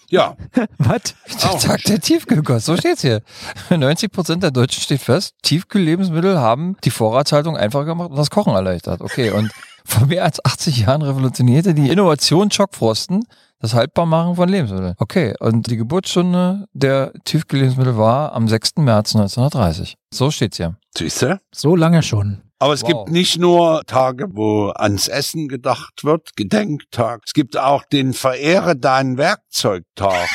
Ja. 0.09 0.37
Was? 0.77 1.15
Der 1.41 1.49
Auch 1.49 1.59
Tag 1.59 1.81
der 1.85 1.99
Tiefkühlkost, 1.99 2.67
so 2.67 2.77
steht's 2.77 3.01
hier. 3.01 3.23
90 3.75 4.11
Prozent 4.11 4.43
der 4.43 4.51
Deutschen 4.51 4.83
steht 4.83 5.01
fest, 5.01 5.33
Tiefkühllebensmittel 5.41 6.37
haben 6.37 6.77
die 6.83 6.91
Vorratshaltung 6.91 7.57
einfacher 7.57 7.85
gemacht 7.85 8.11
und 8.11 8.17
das 8.17 8.29
Kochen 8.29 8.53
erleichtert. 8.53 9.01
Okay, 9.01 9.31
und 9.31 9.51
vor 9.85 10.05
mehr 10.05 10.23
als 10.23 10.45
80 10.45 10.81
Jahren 10.81 11.01
revolutionierte 11.01 11.73
die 11.73 11.89
Innovation 11.89 12.51
Schockfrosten 12.51 13.23
das 13.59 13.73
Haltbarmachen 13.73 14.35
von 14.35 14.47
Lebensmitteln. 14.49 14.93
Okay, 14.97 15.33
und 15.39 15.69
die 15.69 15.77
Geburtsstunde 15.77 16.65
der 16.73 17.11
Tiefkühllebensmittel 17.25 17.97
war 17.97 18.33
am 18.33 18.47
6. 18.47 18.77
März 18.77 19.15
1930. 19.15 19.95
So 20.13 20.31
steht's 20.31 20.57
hier. 20.57 20.75
Siehste? 20.97 21.39
So 21.53 21.75
lange 21.75 22.01
schon. 22.03 22.41
Aber 22.61 22.73
es 22.73 22.81
Wow. 22.83 22.87
gibt 22.89 23.09
nicht 23.11 23.39
nur 23.39 23.83
Tage, 23.85 24.27
wo 24.31 24.69
ans 24.75 25.07
Essen 25.07 25.47
gedacht 25.47 26.03
wird, 26.03 26.35
Gedenktag. 26.35 27.21
Es 27.25 27.33
gibt 27.33 27.57
auch 27.57 27.83
den 27.85 28.13
Verehre 28.13 28.75
dein 28.75 29.17
Werkzeugtag 29.17 30.27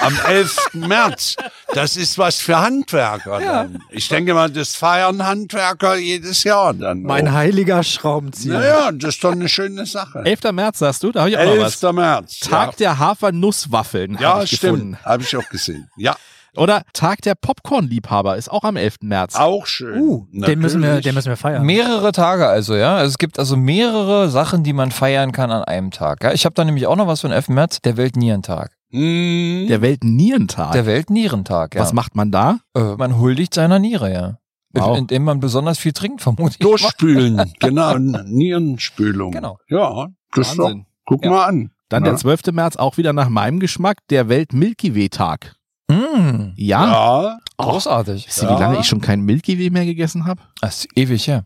am 0.00 0.14
11. 0.26 0.56
März. 0.74 1.36
Das 1.74 1.96
ist 1.96 2.16
was 2.16 2.36
für 2.40 2.58
Handwerker 2.58 3.40
dann. 3.40 3.78
Ich 3.90 4.08
denke 4.08 4.34
mal, 4.34 4.50
das 4.50 4.76
feiern 4.76 5.26
Handwerker 5.26 5.96
jedes 5.96 6.44
Jahr 6.44 6.72
dann. 6.72 7.02
Mein 7.02 7.28
auch. 7.28 7.32
heiliger 7.32 7.82
Schraubenzieher. 7.82 8.58
Naja, 8.58 8.92
das 8.92 9.16
ist 9.16 9.24
doch 9.24 9.32
eine 9.32 9.48
schöne 9.48 9.84
Sache. 9.86 10.22
11. 10.24 10.52
März, 10.52 10.78
sagst 10.78 11.02
du? 11.02 11.12
Da 11.12 11.20
habe 11.20 11.30
ich 11.30 11.36
auch 11.36 11.44
noch 11.44 11.52
11. 11.52 11.82
was. 11.82 11.92
März. 11.92 12.38
Tag 12.40 12.76
der 12.76 12.98
Hafernusswaffeln 12.98 14.14
ja, 14.14 14.38
ja 14.38 14.42
ich 14.44 14.56
stimmt. 14.56 15.04
Habe 15.04 15.22
ich 15.22 15.36
auch 15.36 15.48
gesehen. 15.48 15.90
Ja, 15.96 16.16
Oder 16.56 16.82
Tag 16.92 17.20
der 17.22 17.34
Popcorn-Liebhaber 17.34 18.36
ist 18.36 18.50
auch 18.50 18.64
am 18.64 18.76
11. 18.76 18.96
März. 19.02 19.34
auch 19.34 19.66
schön. 19.66 20.00
Uh, 20.00 20.26
den 20.32 20.58
müssen, 20.58 20.80
wir, 20.80 20.88
Natürlich. 20.88 21.04
den 21.04 21.14
müssen 21.14 21.28
wir 21.28 21.36
feiern. 21.36 21.64
Mehrere 21.64 22.12
Tage 22.12 22.46
also, 22.46 22.74
ja. 22.76 22.96
Also 22.96 23.10
es 23.10 23.18
gibt 23.18 23.38
also 23.38 23.56
mehrere 23.56 24.30
Sachen, 24.30 24.62
die 24.62 24.72
man 24.72 24.90
feiern 24.92 25.32
kann 25.32 25.50
an 25.50 25.64
einem 25.64 25.90
Tag. 25.90 26.22
Ja? 26.22 26.32
Ich 26.32 26.44
habe 26.44 26.54
da 26.54 26.64
nämlich 26.64 26.86
auch 26.86 26.96
noch 26.96 27.06
was 27.06 27.20
von 27.20 27.32
11. 27.32 27.48
März, 27.48 27.80
der 27.82 27.96
Weltnierentag. 27.96 28.75
Mhm. 28.90 29.66
Der 29.68 29.82
Weltnierentag. 29.82 30.72
Der 30.72 30.86
Weltnierentag, 30.86 31.74
ja. 31.74 31.80
Was 31.80 31.92
macht 31.92 32.14
man 32.14 32.30
da? 32.30 32.60
Äh, 32.74 32.94
man 32.96 33.18
huldigt 33.18 33.54
seiner 33.54 33.78
Niere, 33.78 34.12
ja. 34.12 34.38
Wow. 34.72 34.98
Indem 34.98 35.24
man 35.24 35.40
besonders 35.40 35.78
viel 35.78 35.92
trinkt, 35.92 36.20
vermute 36.20 36.56
ich. 36.58 36.60
mal. 36.60 36.68
Durchspülen, 36.70 37.52
genau, 37.60 37.96
Nierenspülung. 37.98 39.32
Genau. 39.32 39.58
Ja, 39.68 40.08
das 40.34 40.50
ist 40.50 40.58
doch, 40.58 40.64
Wahnsinn. 40.66 40.86
guck 41.06 41.24
Ja. 41.24 41.30
mal 41.30 41.44
an. 41.46 41.70
Dann 41.88 42.04
Ja. 42.04 42.10
der 42.10 42.18
12. 42.18 42.52
März 42.52 42.76
auch 42.76 42.96
wieder 42.96 43.12
nach 43.12 43.28
meinem 43.28 43.58
Geschmack, 43.60 43.98
der 44.10 44.28
Welt-Milky 44.28 44.94
Way-Tag. 44.94 45.54
Mm, 45.88 46.52
Ja. 46.56 46.84
Ja, 46.86 47.38
großartig. 47.58 48.26
Wisst 48.26 48.42
ihr, 48.42 48.48
Ja. 48.50 48.56
wie 48.56 48.60
lange 48.60 48.80
ich 48.80 48.86
schon 48.86 49.00
kein 49.00 49.20
Milky 49.22 49.58
Way 49.58 49.70
mehr 49.70 49.84
gegessen 49.86 50.26
habe? 50.26 50.42
Das 50.60 50.80
ist 50.80 50.88
ewig, 50.96 51.26
ja. 51.26 51.42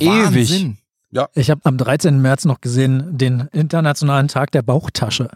Ewig. 0.00 0.50
Wahnsinn. 0.50 0.78
Ich 1.34 1.50
habe 1.50 1.60
am 1.64 1.78
13. 1.78 2.20
März 2.20 2.44
noch 2.44 2.60
gesehen 2.60 3.16
den 3.16 3.48
Internationalen 3.52 4.28
Tag 4.28 4.50
der 4.50 4.60
Bauchtasche. 4.62 5.30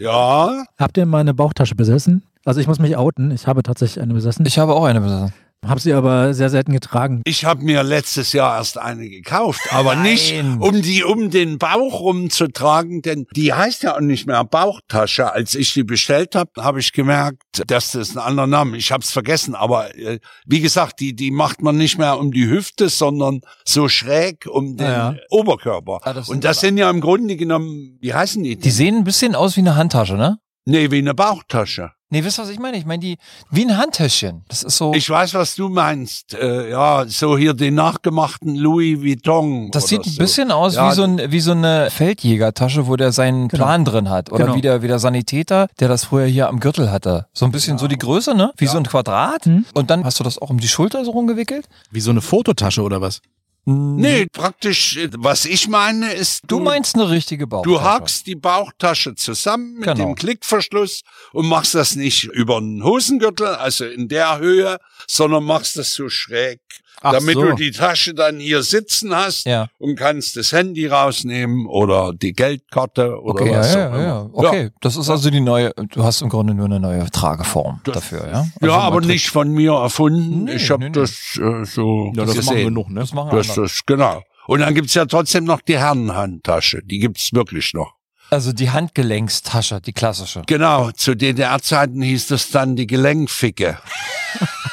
Ja, 0.00 0.64
Habt 0.78 0.96
ihr 0.96 1.06
mal 1.06 1.18
eine 1.18 1.34
Bauchtasche 1.34 1.74
besessen? 1.74 2.22
Also 2.44 2.60
ich 2.60 2.66
muss 2.66 2.78
mich 2.78 2.96
outen. 2.96 3.30
Ich 3.30 3.46
habe 3.46 3.62
tatsächlich 3.62 4.02
eine 4.02 4.14
besessen. 4.14 4.46
Ich 4.46 4.58
habe 4.58 4.74
auch 4.74 4.84
eine 4.84 5.00
besessen. 5.00 5.32
Habe 5.66 5.78
sie 5.80 5.92
aber 5.92 6.32
sehr 6.32 6.48
selten 6.48 6.72
getragen. 6.72 7.20
ich 7.26 7.44
habe 7.44 7.62
mir 7.62 7.82
letztes 7.82 8.32
Jahr 8.32 8.56
erst 8.56 8.78
eine 8.78 9.08
gekauft, 9.08 9.60
aber 9.70 9.94
Nein. 9.94 10.02
nicht 10.04 10.34
um 10.58 10.80
die 10.82 11.04
um 11.04 11.30
den 11.30 11.58
Bauch 11.58 12.00
rumzutragen, 12.00 13.02
denn 13.02 13.26
die 13.36 13.52
heißt 13.52 13.82
ja 13.82 13.96
auch 13.96 14.00
nicht 14.00 14.26
mehr 14.26 14.42
Bauchtasche. 14.44 15.32
Als 15.32 15.54
ich 15.54 15.72
die 15.74 15.84
bestellt 15.84 16.34
habe, 16.34 16.50
habe 16.58 16.80
ich 16.80 16.92
gemerkt, 16.92 17.42
dass 17.66 17.92
das 17.92 18.16
ein 18.16 18.18
anderer 18.18 18.46
Name. 18.46 18.76
Ich 18.78 18.90
habe 18.90 19.02
es 19.02 19.10
vergessen, 19.10 19.54
aber 19.54 19.94
äh, 19.96 20.18
wie 20.46 20.60
gesagt, 20.60 21.00
die 21.00 21.14
die 21.14 21.30
macht 21.30 21.62
man 21.62 21.76
nicht 21.76 21.98
mehr 21.98 22.18
um 22.18 22.32
die 22.32 22.48
Hüfte, 22.48 22.88
sondern 22.88 23.40
so 23.64 23.88
schräg 23.88 24.46
um 24.50 24.76
den 24.76 24.86
Ja. 24.86 25.14
Oberkörper. 25.30 26.00
Ah, 26.02 26.14
das 26.14 26.28
Und 26.28 26.44
das 26.44 26.60
sind 26.60 26.78
ja 26.78 26.88
im 26.88 27.00
Grunde 27.00 27.36
genommen, 27.36 27.98
wie 28.00 28.14
heißen 28.14 28.42
die? 28.42 28.56
Die 28.56 28.70
sehen 28.70 28.96
ein 28.96 29.04
bisschen 29.04 29.34
aus 29.34 29.56
wie 29.56 29.60
eine 29.60 29.76
Handtasche, 29.76 30.14
ne? 30.16 30.38
Nee, 30.64 30.90
wie 30.90 30.98
eine 30.98 31.14
Bauchtasche. 31.14 31.92
Nee, 32.12 32.24
wisst 32.24 32.40
ihr, 32.40 32.42
was 32.42 32.48
ich 32.50 32.58
meine? 32.58 32.76
Ich 32.76 32.84
meine 32.86 32.98
die 32.98 33.18
wie 33.52 33.64
ein 33.64 33.76
Handtäschchen. 33.76 34.42
Das 34.48 34.64
ist 34.64 34.76
so. 34.76 34.92
Ich 34.94 35.08
weiß, 35.08 35.32
was 35.34 35.54
du 35.54 35.68
meinst. 35.68 36.34
Äh, 36.34 36.70
ja, 36.70 37.04
so 37.06 37.38
hier 37.38 37.54
den 37.54 37.76
nachgemachten 37.76 38.56
Louis 38.56 38.98
Vuitton. 39.00 39.70
das 39.70 39.86
sieht 39.86 40.04
ein 40.04 40.10
so. 40.10 40.18
bisschen 40.18 40.50
aus 40.50 40.74
Ja, 40.74 40.90
wie, 40.90 40.94
so 40.96 41.04
ein, 41.04 41.30
wie 41.30 41.38
so 41.38 41.52
eine 41.52 41.88
Feldjägertasche, 41.90 42.88
wo 42.88 42.96
der 42.96 43.12
seinen 43.12 43.46
Genau. 43.46 43.62
Plan 43.64 43.84
drin 43.84 44.10
hat. 44.10 44.32
Oder 44.32 44.46
Genau. 44.46 44.56
wie, 44.56 44.60
der, 44.60 44.82
wie 44.82 44.88
der 44.88 44.98
Sanitäter, 44.98 45.68
der 45.78 45.86
das 45.86 46.04
früher 46.06 46.26
hier 46.26 46.48
am 46.48 46.58
Gürtel 46.58 46.90
hatte. 46.90 47.26
So 47.32 47.44
ein 47.44 47.52
bisschen 47.52 47.78
so 47.78 47.86
die 47.86 47.98
Größe, 47.98 48.34
ne? 48.34 48.52
Wie 48.56 48.66
so 48.66 48.78
ein 48.78 48.84
Quadrat. 48.88 49.46
Mhm. 49.46 49.66
Und 49.74 49.90
dann 49.90 50.04
hast 50.04 50.18
du 50.18 50.24
das 50.24 50.36
auch 50.36 50.50
um 50.50 50.58
die 50.58 50.66
Schulter 50.68 51.04
so 51.04 51.12
rumgewickelt? 51.12 51.68
Wie 51.92 52.00
so 52.00 52.10
eine 52.10 52.22
Fototasche 52.22 52.82
oder 52.82 53.00
was? 53.00 53.20
Nee, 53.66 54.26
praktisch, 54.26 54.98
was 55.18 55.44
ich 55.44 55.68
meine, 55.68 56.12
ist, 56.14 56.40
Du 56.46 56.60
meinst 56.60 56.94
eine 56.96 57.10
richtige 57.10 57.46
Bauchtasche. 57.46 57.74
Du 57.74 57.80
hakst 57.82 58.26
die 58.26 58.34
Bauchtasche 58.34 59.14
zusammen 59.14 59.74
mit 59.74 59.84
Genau. 59.84 59.94
dem 60.06 60.14
Klickverschluss 60.14 61.02
und 61.32 61.46
machst 61.46 61.74
das 61.74 61.94
nicht 61.94 62.24
über 62.24 62.58
den 62.60 62.82
Hosengürtel, 62.82 63.46
also 63.48 63.84
in 63.84 64.08
der 64.08 64.38
Höhe, 64.38 64.78
sondern 65.06 65.44
machst 65.44 65.76
das 65.76 65.92
so 65.94 66.08
schräg, 66.08 66.60
Ach 67.02 67.12
damit 67.12 67.34
so. 67.34 67.42
du 67.42 67.54
die 67.54 67.70
Tasche 67.70 68.12
dann 68.14 68.38
hier 68.40 68.62
sitzen 68.62 69.14
hast 69.14 69.46
Ja. 69.46 69.68
und 69.78 69.96
kannst 69.96 70.36
das 70.36 70.52
Handy 70.52 70.86
rausnehmen 70.86 71.66
oder 71.66 72.12
die 72.12 72.32
Geldkarte 72.32 73.20
oder 73.20 73.42
Okay, 73.42 73.52
ja, 73.52 73.58
was 73.58 73.74
ja, 73.74 73.88
auch 73.88 73.92
ja, 73.92 73.98
immer. 73.98 74.42
ja. 74.42 74.48
Okay, 74.50 74.70
das 74.82 74.96
ist 74.96 75.08
also 75.08 75.30
die 75.30 75.40
neue, 75.40 75.72
du 75.92 76.04
hast 76.04 76.20
im 76.20 76.28
Grunde 76.28 76.52
nur 76.54 76.66
eine 76.66 76.78
neue 76.80 77.10
Trageform 77.10 77.80
Das- 77.84 77.94
dafür, 77.94 78.26
ja? 78.26 78.32
Ja, 78.32 78.46
Also 78.60 78.66
ja 78.66 78.78
aber 78.80 79.00
nicht 79.00 79.28
von 79.30 79.50
mir 79.50 79.72
erfunden. 79.72 80.44
Nee, 80.44 80.56
ich 80.56 80.70
habe 80.70 80.84
nee, 80.84 80.90
das 80.90 81.38
äh, 81.40 81.64
so 81.64 82.12
Ja, 82.14 82.24
das 82.24 82.34
gesehen. 82.34 82.54
machen 82.54 82.64
genug, 82.64 82.90
ne? 82.90 83.00
Das 83.00 83.12
machen 83.14 83.30
Das, 83.36 83.54
das, 83.54 83.80
genau. 83.86 84.22
Und 84.46 84.60
dann 84.60 84.74
gibt's 84.74 84.94
ja 84.94 85.06
trotzdem 85.06 85.44
noch 85.44 85.60
die 85.60 85.78
Herrenhandtasche. 85.78 86.82
Die 86.84 86.98
gibt's 86.98 87.32
wirklich 87.32 87.72
noch. 87.72 87.94
Also 88.30 88.52
die 88.52 88.70
Handgelenkstasche, 88.70 89.80
die 89.80 89.92
klassische. 89.92 90.42
Genau, 90.46 90.90
zu 90.92 91.16
DDR-Zeiten 91.16 92.00
hieß 92.02 92.28
das 92.28 92.50
dann 92.50 92.76
die 92.76 92.86
Gelenkficke. 92.86 93.78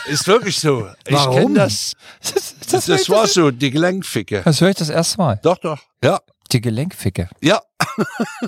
Ist 0.09 0.27
wirklich 0.27 0.59
so. 0.59 0.87
Ich 1.07 1.29
kenne 1.29 1.53
das. 1.55 1.93
Das, 2.69 2.85
das, 2.85 3.09
war 3.09 3.27
so, 3.27 3.51
die 3.51 3.71
Gelenkficke. 3.71 4.41
das 4.43 4.61
höre 4.61 4.69
ich 4.69 4.75
das 4.75 4.89
erste 4.89 5.17
Mal. 5.17 5.39
Doch, 5.43 5.57
doch. 5.57 5.79
Ja, 6.03 6.19
Die 6.51 6.61
Gelenkficke. 6.61 7.29
ja. 7.41 7.61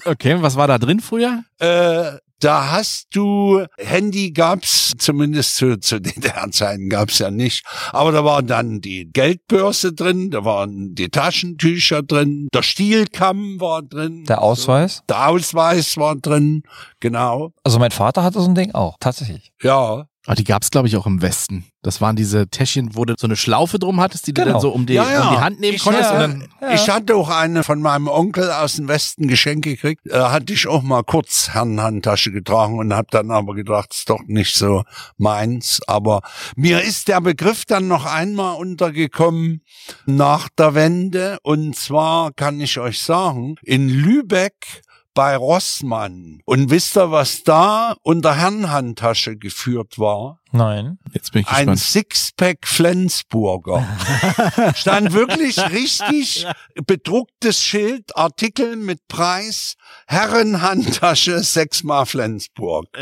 Okay, 0.06 0.36
was 0.42 0.56
war 0.56 0.68
da 0.68 0.78
drin 0.78 1.00
früher? 1.00 1.44
Äh, 1.60 2.18
da 2.40 2.72
hast 2.72 3.08
du, 3.12 3.66
Handy 3.78 4.32
gab's, 4.32 4.94
zumindest 4.98 5.56
zu, 5.58 5.78
zu 5.80 6.00
DDR-Zeiten 6.00 6.90
gab's 6.90 7.20
ja 7.20 7.30
nicht. 7.32 7.66
Aber 7.92 8.12
da 8.12 8.24
war 8.24 8.42
dann 8.44 8.80
die 8.82 9.10
Geldbörse 9.12 9.94
drin, 9.94 10.32
da 10.32 10.46
waren 10.46 10.96
die 10.96 11.10
Taschentücher 11.10 12.02
drin, 12.04 12.48
der 12.54 12.62
Stielkamm 12.64 13.60
war 13.60 13.82
drin. 13.82 14.24
Der 14.26 14.42
Ausweis. 14.42 15.04
Der 15.10 15.28
Ausweis 15.28 15.98
war 15.98 16.16
drin, 16.16 16.64
genau. 17.00 17.52
Also 17.64 17.80
mein 17.80 17.92
Vater 17.92 18.24
hatte 18.24 18.40
so 18.40 18.48
ein 18.48 18.56
Ding 18.56 18.74
auch, 18.74 18.96
tatsächlich. 19.00 19.52
Ja. 19.62 20.06
Ah, 20.28 20.36
die 20.36 20.44
gab's 20.44 20.70
glaube 20.70 20.88
ich, 20.88 20.98
auch 20.98 21.06
im 21.08 21.22
Westen. 21.22 21.66
Das 21.82 22.02
waren 22.02 22.18
diese 22.18 22.50
Täschchen, 22.50 22.94
wo 22.94 23.06
du 23.06 23.16
so 23.18 23.26
eine 23.26 23.38
Schlaufe 23.38 23.80
drum 23.80 24.02
hattest, 24.02 24.28
die 24.28 24.34
du 24.34 24.42
Genau. 24.42 24.54
dann 24.56 24.62
so 24.62 24.70
um 24.70 24.86
die, 24.86 24.94
Ja, 24.94 25.10
ja. 25.10 25.30
um 25.30 25.36
die 25.36 25.42
Hand 25.42 25.60
nehmen 25.62 25.76
Ich 25.76 25.82
konntest. 25.82 26.12
und 26.12 26.20
dann, 26.20 26.48
Ja. 26.62 26.74
Ich 26.74 26.90
hatte 26.90 27.16
auch 27.16 27.30
eine 27.30 27.64
von 27.64 27.82
meinem 27.82 28.10
Onkel 28.10 28.52
aus 28.52 28.76
dem 28.76 28.90
Westen 28.90 29.30
geschenkt 29.30 29.64
gekriegt. 29.64 30.06
Äh, 30.08 30.20
hatte 30.20 30.52
ich 30.54 30.68
auch 30.68 30.84
mal 30.84 31.04
kurz 31.04 31.50
Herrenhandtasche 31.54 32.32
getragen 32.34 32.78
und 32.80 32.94
habe 32.94 33.08
dann 33.12 33.32
aber 33.32 33.56
gedacht, 33.56 33.94
ist 33.94 34.10
doch 34.10 34.20
nicht 34.28 34.56
so 34.56 34.84
meins. 35.18 35.80
Aber 35.88 36.22
mir 36.58 36.82
ist 36.82 37.08
der 37.08 37.22
Begriff 37.22 37.64
dann 37.66 37.88
noch 37.88 38.06
einmal 38.06 38.58
untergekommen 38.58 39.62
nach 40.06 40.50
der 40.58 40.76
Wende. 40.76 41.38
Und 41.44 41.78
zwar 41.78 42.34
kann 42.34 42.60
ich 42.60 42.78
euch 42.78 43.02
sagen, 43.02 43.56
in 43.64 43.88
Lübeck 43.88 44.82
bei 45.14 45.36
Rossmann. 45.36 46.42
Und 46.46 46.70
wisst 46.70 46.98
ihr, 46.98 47.12
was 47.12 47.44
da 47.44 47.96
unter 48.04 48.36
Herrenhandtasche 48.36 49.38
geführt 49.38 50.00
war? 50.00 50.40
Nein. 50.52 50.98
jetzt 51.14 51.32
bin 51.32 51.42
ich 51.42 51.48
Ein 51.50 51.68
gespannt. 51.68 51.80
Sixpack 51.80 52.68
Flensburger. 52.68 53.86
Stand 54.76 55.14
wirklich 55.14 55.60
richtig 55.72 56.48
bedrucktes 56.86 57.62
Schild, 57.62 58.16
Artikel 58.18 58.76
mit 58.76 59.08
Preis, 59.08 59.76
Herrenhandtasche, 60.08 61.44
sechsmal 61.44 62.06
Flensburg. 62.06 62.88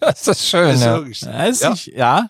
Das 0.00 0.26
ist 0.26 0.48
schön, 0.48 0.68
Das 0.68 0.74
ist 0.76 0.84
ja. 0.84 0.96
wirklich. 0.96 1.20
Ja, 1.22 1.72
Ja. 1.96 2.28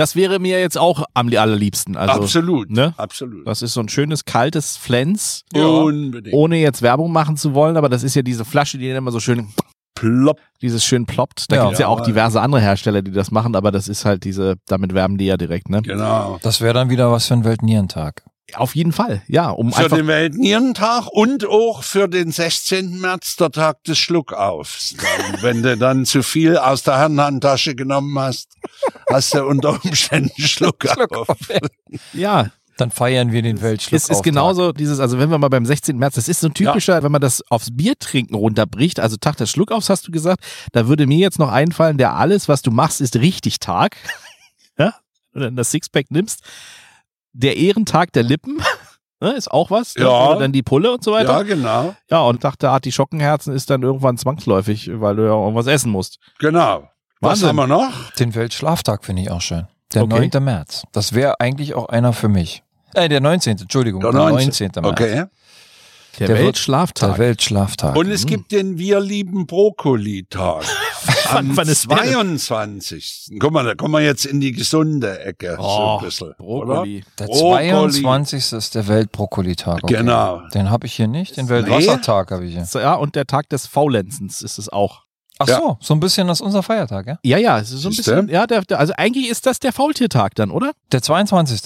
Ja, 0.00 0.04
das 0.04 0.16
wäre 0.16 0.38
mir 0.38 0.58
jetzt 0.60 0.78
auch 0.78 1.04
am 1.14 1.28
allerliebsten. 1.28 1.96
Also, 1.96 2.22
absolut, 2.22 2.70
ne? 2.70 2.94
absolut. 2.96 3.46
Das 3.46 3.62
ist 3.62 3.74
so 3.74 3.80
ein 3.80 3.88
schönes, 3.88 4.24
kaltes 4.24 4.76
Flens, 4.76 5.42
Unbedingt. 5.54 6.34
ohne 6.34 6.56
jetzt 6.56 6.82
Werbung 6.82 7.12
machen 7.12 7.36
zu 7.36 7.54
wollen, 7.54 7.76
aber 7.76 7.88
das 7.88 8.02
ist 8.02 8.14
ja 8.14 8.22
diese 8.22 8.44
Flasche, 8.44 8.78
die 8.78 8.88
dann 8.88 8.96
immer 8.96 9.12
so 9.12 9.20
schön, 9.20 9.48
Plopp. 9.94 10.40
dieses 10.62 10.84
schön 10.84 11.04
ploppt. 11.04 11.52
Da 11.52 11.56
Ja. 11.56 11.64
gibt's 11.64 11.78
ja 11.78 11.86
auch 11.88 11.98
Ja. 11.98 12.04
diverse 12.06 12.40
andere 12.40 12.62
Hersteller, 12.62 13.02
die 13.02 13.10
das 13.10 13.30
machen, 13.30 13.54
aber 13.54 13.70
das 13.70 13.86
ist 13.88 14.04
halt 14.06 14.24
diese, 14.24 14.56
damit 14.66 14.94
werben 14.94 15.18
die 15.18 15.26
ja 15.26 15.36
direkt, 15.36 15.68
ne? 15.68 15.82
Genau. 15.82 16.38
Das 16.42 16.60
wäre 16.62 16.72
dann 16.72 16.88
wieder 16.88 17.12
was 17.12 17.26
für 17.26 17.34
einen 17.34 17.44
Weltnierentag. 17.44 18.22
Auf 18.54 18.74
jeden 18.74 18.92
Fall, 18.92 19.22
ja, 19.28 19.50
um 19.50 19.72
Für 19.72 19.84
einfach, 19.84 19.96
den 19.96 20.06
Weltnierentag 20.06 21.06
und 21.08 21.46
auch 21.46 21.82
für 21.82 22.08
den 22.08 22.32
16. 22.32 23.00
März, 23.00 23.36
der 23.36 23.50
Tag 23.50 23.84
des 23.84 23.98
Schluckaufs. 23.98 24.94
Dann, 24.96 25.36
wenn 25.42 25.62
du 25.62 25.76
dann 25.76 26.04
zu 26.06 26.22
viel 26.22 26.56
aus 26.56 26.82
der 26.82 26.98
Herrenhandtasche 26.98 27.74
genommen 27.74 28.18
hast, 28.18 28.56
hast 29.10 29.34
du 29.34 29.44
unter 29.44 29.82
Umständen 29.84 30.40
Schluckauf. 30.40 31.28
ja, 32.12 32.50
Dann 32.76 32.90
feiern 32.90 33.30
wir 33.30 33.42
den 33.42 33.60
Weltschluck. 33.60 33.92
Es 33.92 34.08
ist 34.08 34.22
genauso 34.22 34.72
dieses, 34.72 35.00
also 35.00 35.18
wenn 35.18 35.30
wir 35.30 35.38
mal 35.38 35.48
beim 35.48 35.66
16. 35.66 35.98
März, 35.98 36.14
das 36.14 36.28
ist 36.28 36.40
so 36.40 36.46
ein 36.46 36.54
typischer, 36.54 37.02
wenn 37.02 37.12
man 37.12 37.20
das 37.20 37.42
aufs 37.50 37.68
Bier 37.76 37.98
trinken 37.98 38.34
runterbricht, 38.34 39.00
also 39.00 39.16
Tag 39.16 39.36
des 39.36 39.50
Schluckaufs 39.50 39.90
hast 39.90 40.08
du 40.08 40.12
gesagt, 40.12 40.42
da 40.72 40.88
würde 40.88 41.06
mir 41.06 41.18
jetzt 41.18 41.38
noch 41.38 41.50
einfallen, 41.50 41.98
der 41.98 42.14
alles, 42.14 42.48
was 42.48 42.62
du 42.62 42.70
machst, 42.70 43.00
ist 43.00 43.16
richtig 43.16 43.60
Tag. 43.60 43.96
ja? 44.78 44.94
Wenn 45.32 45.42
du 45.42 45.46
dann 45.48 45.56
das 45.56 45.70
Sixpack 45.70 46.10
nimmst. 46.10 46.42
Der 47.32 47.56
Ehrentag 47.56 48.12
der 48.12 48.22
Lippen. 48.22 48.58
ne, 49.20 49.32
Ist 49.32 49.50
auch 49.50 49.70
was. 49.70 49.94
ne? 49.96 50.04
Ja. 50.04 50.36
Dann 50.36 50.52
die 50.52 50.62
Pulle 50.62 50.92
und 50.92 51.04
so 51.04 51.12
weiter. 51.12 51.32
Ja, 51.32 51.42
genau. 51.42 51.94
Ja, 52.10 52.20
und 52.22 52.42
der 52.42 52.70
Artischockenherzen 52.70 53.54
ist 53.54 53.70
dann 53.70 53.82
irgendwann 53.82 54.16
zwangsläufig, 54.18 54.90
weil 54.94 55.16
du 55.16 55.22
ja 55.24 55.32
irgendwas 55.34 55.66
essen 55.66 55.90
musst. 55.92 56.18
Genau. 56.38 56.88
Was 57.20 57.42
Wahnsinn. 57.42 57.48
haben 57.48 57.56
wir 57.56 57.66
noch? 57.66 58.10
Den 58.12 58.34
Weltschlaftag 58.34 59.04
finde 59.04 59.22
ich 59.22 59.30
auch 59.30 59.42
schön. 59.42 59.66
Der 59.94 60.04
Okay. 60.04 60.28
9. 60.32 60.42
März. 60.44 60.84
Das 60.92 61.12
wäre 61.12 61.40
eigentlich 61.40 61.74
auch 61.74 61.88
einer 61.88 62.12
für 62.12 62.28
mich. 62.28 62.62
Äh, 62.94 63.08
der 63.08 63.20
19. 63.20 63.58
Entschuldigung. 63.58 64.00
Der, 64.00 64.12
19. 64.12 64.70
März. 64.76 64.86
Okay. 64.86 65.24
Der, 66.18 66.26
Der 66.26 66.36
wird- 66.36 66.46
Weltschlaftag. 66.46 67.10
Der 67.10 67.18
Weltschlaftag. 67.18 67.96
Und 67.96 68.10
es 68.10 68.24
Mhm. 68.24 68.28
gibt 68.28 68.52
den 68.52 68.78
Wir 68.78 69.00
lieben 69.00 69.46
Brokkoli-Tag. 69.46 70.64
Am 71.30 71.56
wann 71.56 71.68
ist 71.68 71.88
der 71.90 71.98
denn? 71.98 72.38
22. 72.38 73.28
Guck 73.38 73.52
mal, 73.52 73.64
da 73.64 73.74
kommen 73.74 73.94
wir 73.94 74.00
jetzt 74.00 74.26
in 74.26 74.40
die 74.40 74.52
gesunde 74.52 75.20
Ecke. 75.20 75.54
so 75.56 75.62
Oh, 75.62 75.98
ein 75.98 76.04
bisschen. 76.04 76.34
Brokkoli. 76.36 77.04
Der 77.18 77.26
Brokkoli. 77.26 77.90
22. 77.90 78.52
ist 78.52 78.74
der 78.74 78.88
Weltbrokkolitag. 78.88 79.84
Okay. 79.84 79.94
Genau. 79.96 80.40
Den 80.52 80.70
habe 80.70 80.86
ich 80.86 80.94
hier 80.94 81.06
nicht. 81.08 81.36
Den 81.36 81.48
Weltwassertag 81.48 82.30
habe 82.32 82.44
ich 82.46 82.54
hier. 82.54 82.64
So, 82.64 82.80
Ja, 82.80 82.94
und 82.94 83.14
der 83.14 83.26
Tag 83.26 83.48
des 83.48 83.66
Faulenzens 83.66 84.42
ist 84.42 84.58
es 84.58 84.68
auch. 84.68 85.02
Ach 85.38 85.48
Ja. 85.48 85.56
so, 85.58 85.78
so 85.80 85.94
ein 85.94 86.00
bisschen 86.00 86.26
das 86.26 86.40
ist 86.40 86.44
unser 86.46 86.62
Feiertag, 86.62 87.06
ja? 87.06 87.18
Ja, 87.22 87.38
ja, 87.38 87.64
so 87.64 87.76
ein 87.88 87.92
Siehste? 87.92 88.12
bisschen, 88.16 88.28
ja, 88.28 88.46
der, 88.46 88.60
der, 88.62 88.78
also 88.78 88.92
eigentlich 88.98 89.30
ist 89.30 89.46
das 89.46 89.58
der 89.58 89.72
Faultiertag 89.72 90.34
dann, 90.34 90.50
oder? 90.50 90.72
Der 90.92 91.00
22. 91.00 91.62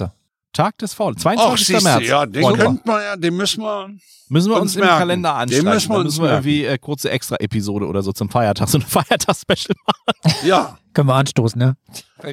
Tag 0.55 0.79
des 0.79 0.95
Faulen. 0.95 1.17
Ach, 1.19 1.23
22. 1.23 1.67
siehst 1.67 1.81
du, 1.81 1.85
März. 1.85 2.07
ja, 2.07 2.25
den 2.27 2.43
Freunde. 2.43 2.65
könnten 2.65 2.89
wir 2.89 3.03
ja, 3.03 3.17
den 3.17 3.37
müssen 3.37 3.63
wir. 3.63 3.91
Müssen 4.31 4.49
wir 4.51 4.55
uns, 4.55 4.63
uns 4.63 4.77
im 4.77 4.81
merken. 4.81 4.99
Kalender 5.01 5.29
Den 5.33 5.37
anstreichen. 5.39 5.69
müssen 5.69 5.89
wir 5.93 6.03
müssen 6.05 6.23
wir 6.23 6.31
irgendwie 6.31 6.65
äh, 6.65 6.79
kurze 6.79 7.11
Extra-Episode 7.11 7.87
oder 7.87 8.03
so 8.03 8.11
zum 8.13 8.31
Feiertag, 8.31 8.69
so 8.69 8.79
eine 8.79 8.87
Feiertags-Special 8.89 9.77
machen. 9.87 10.39
Ja. 10.47 10.79
Können 10.95 11.09
wir 11.09 11.15
anstoßen, 11.15 11.59
ne? 11.59 11.77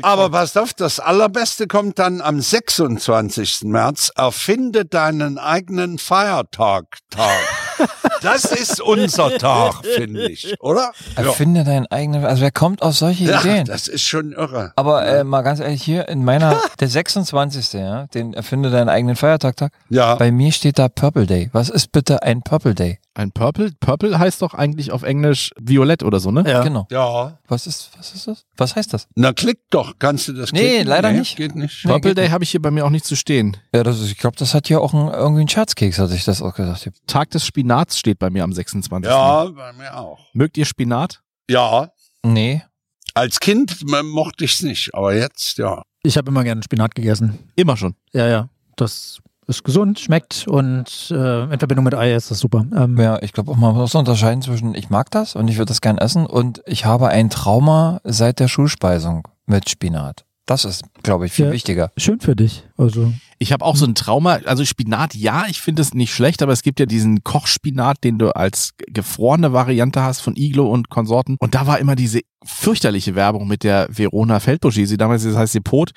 Aber 0.04 0.30
passt 0.30 0.58
auf, 0.58 0.74
das 0.74 1.00
Allerbeste 1.02 1.68
kommt 1.68 2.00
dann 2.00 2.22
am 2.22 2.40
26. 2.40 3.64
März. 3.64 4.12
Erfinde 4.16 4.86
deinen 4.86 5.38
eigenen 5.38 5.98
Feiertag. 5.98 6.86
Das 8.22 8.46
ist 8.46 8.80
unser 8.82 9.38
Tag, 9.38 9.84
finde 9.84 10.30
ich, 10.30 10.56
oder? 10.62 10.92
Erfinde 11.16 11.64
deinen 11.64 11.88
eigenen. 11.88 12.24
Also 12.26 12.42
wer 12.44 12.52
kommt 12.52 12.82
auf 12.84 12.96
solche 12.96 13.24
Ja, 13.26 13.40
Ideen? 13.42 13.66
das 13.66 13.88
ist 13.88 14.04
schon 14.04 14.34
irre. 14.34 14.74
Aber 14.76 15.06
äh, 15.06 15.24
mal 15.24 15.42
ganz 15.42 15.60
ehrlich, 15.60 15.82
hier 15.82 16.08
in 16.08 16.24
meiner, 16.24 16.62
der 16.80 16.88
26. 16.88 17.74
Ja, 17.74 18.06
den 18.08 18.34
erfinde 18.34 18.70
deinen 18.70 18.90
eigenen 18.90 19.16
Feiertag. 19.16 19.58
Tag. 19.58 19.72
Ja. 19.90 20.16
Bei 20.16 20.32
mir 20.32 20.52
steht 20.52 20.78
da 20.78 20.88
Purple 20.88 21.26
Day. 21.26 21.50
Was 21.52 21.70
ist 21.70 21.92
bitte 21.92 22.22
ein 22.22 22.42
Purple 22.44 22.76
Day? 22.76 23.00
Ein 23.14 23.32
Purple? 23.34 23.72
Purple 23.82 24.18
heißt 24.18 24.42
doch 24.42 24.54
eigentlich 24.54 24.92
auf 24.94 25.04
Englisch 25.04 25.52
Violett 25.60 26.02
oder 26.02 26.22
so, 26.22 26.32
ne? 26.32 26.46
Ja. 26.48 26.64
Genau. 26.64 26.88
Ja. 26.92 27.40
Was 27.48 27.68
ist, 27.68 27.92
was 27.98 28.14
ist 28.16 28.28
das? 28.28 28.46
Was 28.56 28.76
heißt 28.78 28.94
das? 28.94 29.08
Na, 29.16 29.34
klick 29.34 29.60
doch. 29.70 29.96
Kannst 30.00 30.30
du 30.30 30.34
das 30.34 30.54
Nee, 30.54 30.70
klicken? 30.70 30.88
leider 30.88 31.12
nicht. 31.12 31.36
Geht 31.36 31.56
nicht. 31.56 31.84
Nee, 31.84 31.92
Purple 31.92 32.12
geht 32.12 32.18
Day 32.20 32.30
habe 32.30 32.46
ich 32.46 32.52
hier 32.52 32.62
bei 32.62 32.72
mir 32.72 32.86
auch 32.86 32.90
nicht 32.90 33.04
zu 33.06 33.18
stehen. 33.18 33.58
Ja, 33.76 33.84
das 33.84 34.00
ist, 34.00 34.10
ich 34.12 34.18
glaube, 34.18 34.38
das 34.38 34.54
hat 34.54 34.68
hier 34.68 34.80
auch 34.80 34.94
ein, 34.94 35.10
irgendwie 35.10 35.42
ein 35.42 35.50
Scherzkeks, 35.50 36.00
hatte 36.00 36.16
ich 36.16 36.24
das 36.24 36.42
auch 36.42 36.56
gesagt. 36.56 36.90
Tag 37.06 37.30
des 37.32 37.46
Spinats 37.46 37.98
steht 38.00 38.18
bei 38.18 38.30
mir 38.30 38.46
am 38.46 38.54
26. 38.54 39.10
Ja, 39.12 39.44
bei 39.46 39.74
mir 39.74 39.98
auch. 39.98 40.20
Mögt 40.34 40.58
ihr 40.58 40.66
Spinat? 40.66 41.22
Ja. 41.50 41.92
Nee. 42.24 42.64
Als 43.14 43.42
Kind 43.42 43.84
mochte 44.04 44.46
ich's 44.46 44.62
nicht, 44.62 44.96
aber 44.96 45.14
jetzt, 45.14 45.58
ja. 45.58 45.82
Ich 46.04 46.18
habe 46.18 46.32
immer 46.32 46.46
gerne 46.46 46.64
Spinat 46.64 46.96
gegessen. 46.96 47.40
Immer 47.58 47.76
schon. 47.76 47.96
Ja, 48.14 48.28
ja. 48.28 48.48
Das 48.78 49.20
ist 49.48 49.64
gesund, 49.64 50.00
schmeckt 50.00 50.48
und 50.48 51.12
äh, 51.12 51.44
in 51.44 51.60
Verbindung 51.60 51.84
mit 51.86 51.96
Ei 51.96 52.14
ist 52.16 52.32
das 52.32 52.40
super. 52.40 52.66
Ähm, 52.76 52.98
Ja, 53.00 53.22
ich 53.22 53.34
glaube 53.34 53.52
auch, 53.52 53.58
man 53.58 53.76
muss 53.76 53.96
unterscheiden 53.96 54.42
zwischen 54.42 54.76
ich 54.76 54.90
mag 54.90 55.10
das 55.12 55.36
und 55.36 55.48
ich 55.48 55.58
würde 55.58 55.66
das 55.70 55.82
gern 55.82 55.98
essen 55.98 56.26
und 56.26 56.62
ich 56.66 56.86
habe 56.86 57.10
ein 57.10 57.30
Trauma 57.30 58.00
seit 58.04 58.40
der 58.40 58.48
Schulspeisung 58.48 59.28
mit 59.46 59.70
Spinat. 59.70 60.24
Das 60.46 60.66
ist, 60.66 60.84
glaube 61.04 61.28
ich, 61.28 61.32
viel 61.34 61.46
Ja. 61.46 61.52
wichtiger. 61.52 61.92
Schön 61.98 62.20
für 62.20 62.36
dich. 62.36 62.64
Also 62.78 63.14
Ich 63.40 63.52
habe 63.54 63.64
auch 63.66 63.76
so 63.76 63.86
ein 63.86 63.96
Trauma, 63.96 64.40
also 64.46 64.64
Spinat, 64.66 65.16
ja, 65.16 65.46
ich 65.48 65.62
finde 65.62 65.82
es 65.82 65.94
nicht 65.94 66.14
schlecht, 66.14 66.42
aber 66.44 66.52
es 66.54 66.62
gibt 66.62 66.80
ja 66.80 66.86
diesen 66.86 67.24
Kochspinat, 67.24 68.04
den 68.04 68.20
du 68.20 68.36
als 68.36 68.72
gefrorene 68.88 69.54
Variante 69.54 70.04
hast 70.04 70.20
von 70.22 70.36
Iglo 70.36 70.70
und 70.70 70.90
Konsorten. 70.90 71.38
Und 71.40 71.56
da 71.56 71.68
war 71.68 71.80
immer 71.80 71.96
diese 71.96 72.22
fürchterliche 72.44 73.16
Werbung 73.16 73.48
mit 73.48 73.64
der 73.64 73.88
Verona 73.90 74.40
Feldbuschisi, 74.40 74.98
damals 74.98 75.24
das 75.24 75.36
heißt 75.36 75.56
Depot, 75.56 75.92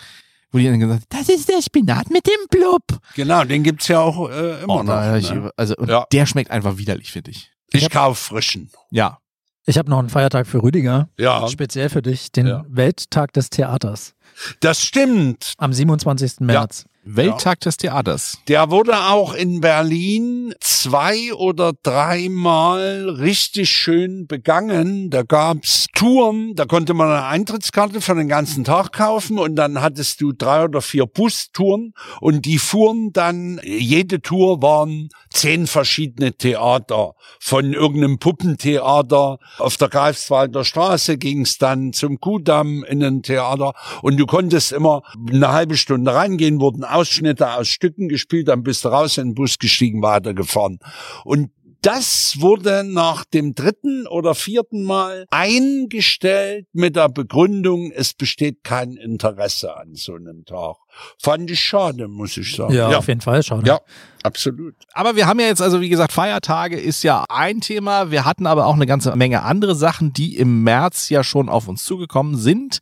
wo 0.54 0.58
die 0.58 0.66
dann 0.66 0.78
gesagt 0.80 1.02
hat, 1.02 1.20
das 1.20 1.28
ist 1.28 1.48
der 1.48 1.60
Spinat 1.60 2.08
mit 2.10 2.26
dem 2.26 2.46
Blub. 2.48 2.82
Genau, 3.16 3.44
den 3.44 3.62
gibt's 3.64 3.88
ja 3.88 4.00
auch 4.00 4.30
äh, 4.30 4.62
immer 4.62 4.74
Oh, 4.76 4.82
noch. 4.84 5.16
ich, 5.16 5.30
Ne? 5.30 5.50
also, 5.56 5.76
und 5.76 5.90
Ja. 5.90 6.06
der 6.12 6.26
schmeckt 6.26 6.50
einfach 6.50 6.78
widerlich, 6.78 7.10
finde 7.12 7.32
ich. 7.32 7.50
Ich 7.72 7.90
kauf 7.90 8.18
frischen. 8.18 8.70
Ja. 8.90 9.18
ich 9.66 9.76
habe 9.78 9.90
noch 9.90 9.98
einen 9.98 10.10
Feiertag 10.10 10.46
für 10.46 10.62
Rüdiger. 10.62 11.08
Ja, 11.18 11.48
Speziell 11.48 11.88
für 11.88 12.02
dich, 12.02 12.30
den 12.30 12.46
Ja. 12.46 12.64
Welttag 12.68 13.32
des 13.32 13.50
Theaters. 13.50 14.14
das 14.60 14.80
stimmt. 14.80 15.54
Am 15.58 15.72
27. 15.72 16.40
März. 16.40 16.84
Welttag 17.06 17.60
des 17.60 17.76
Theaters. 17.76 18.38
Der 18.48 18.70
wurde 18.70 18.96
auch 18.96 19.34
in 19.34 19.60
Berlin 19.60 20.54
zwei 20.60 21.34
oder 21.34 21.72
dreimal 21.82 23.08
richtig 23.10 23.70
schön 23.70 24.26
begangen. 24.26 25.10
Da 25.10 25.22
gab's 25.22 25.86
Touren, 25.94 26.54
da 26.54 26.64
konnte 26.64 26.94
man 26.94 27.08
eine 27.08 27.24
Eintrittskarte 27.26 28.00
für 28.00 28.14
den 28.14 28.28
ganzen 28.28 28.64
Tag 28.64 28.92
kaufen 28.92 29.38
und 29.38 29.56
dann 29.56 29.82
hattest 29.82 30.20
du 30.22 30.32
drei 30.32 30.64
oder 30.64 30.80
vier 30.80 31.06
Bustouren 31.06 31.92
und 32.20 32.46
die 32.46 32.58
fuhren 32.58 33.10
dann, 33.12 33.60
jede 33.62 34.22
Tour 34.22 34.62
waren 34.62 35.10
zehn 35.30 35.66
verschiedene 35.66 36.32
Theater. 36.32 37.12
Von 37.38 37.74
irgendeinem 37.74 38.18
Puppentheater 38.18 39.38
auf 39.58 39.76
der 39.76 39.88
Greifswalder 39.88 40.64
Straße 40.64 41.18
ging's 41.18 41.58
dann 41.58 41.92
zum 41.92 42.18
Kudamm 42.18 42.82
in 42.84 43.02
ein 43.02 43.22
Theater 43.22 43.74
und 44.02 44.16
du 44.16 44.26
konntest 44.26 44.72
immer 44.72 45.02
eine 45.30 45.52
halbe 45.52 45.76
Stunde 45.76 46.14
reingehen, 46.14 46.60
wurden 46.60 46.84
Ausschnitte 46.94 47.52
aus 47.52 47.68
Stücken 47.68 48.08
gespielt, 48.08 48.48
dann 48.48 48.62
bist 48.62 48.84
du 48.84 48.88
raus 48.88 49.18
in 49.18 49.30
den 49.30 49.34
Bus 49.34 49.58
gestiegen, 49.58 50.02
weitergefahren. 50.02 50.78
Und 51.24 51.50
das 51.84 52.36
wurde 52.40 52.82
nach 52.82 53.26
dem 53.26 53.54
dritten 53.54 54.06
oder 54.06 54.34
vierten 54.34 54.84
Mal 54.84 55.26
eingestellt 55.30 56.66
mit 56.72 56.96
der 56.96 57.10
Begründung, 57.10 57.92
es 57.92 58.14
besteht 58.14 58.64
kein 58.64 58.94
Interesse 58.94 59.76
an 59.76 59.94
so 59.94 60.14
einem 60.14 60.46
Tag. 60.46 60.76
Fand 61.22 61.50
ich 61.50 61.60
schade, 61.60 62.08
muss 62.08 62.38
ich 62.38 62.56
sagen. 62.56 62.72
Ja, 62.72 62.96
auf 62.96 63.08
jeden 63.08 63.20
Fall. 63.20 63.42
Schade. 63.42 63.66
Ja, 63.66 63.80
absolut. 64.22 64.74
Aber 64.94 65.14
wir 65.14 65.26
haben 65.26 65.40
ja 65.40 65.46
jetzt, 65.46 65.60
also 65.60 65.82
wie 65.82 65.90
gesagt, 65.90 66.12
Feiertage 66.12 66.80
ist 66.80 67.02
ja 67.02 67.26
ein 67.28 67.60
Thema. 67.60 68.10
Wir 68.10 68.24
hatten 68.24 68.46
aber 68.46 68.64
auch 68.64 68.74
eine 68.74 68.86
ganze 68.86 69.14
Menge 69.14 69.42
andere 69.42 69.74
Sachen, 69.74 70.14
die 70.14 70.38
im 70.38 70.62
März 70.62 71.10
ja 71.10 71.22
schon 71.22 71.50
auf 71.50 71.68
uns 71.68 71.84
zugekommen 71.84 72.38
sind. 72.38 72.80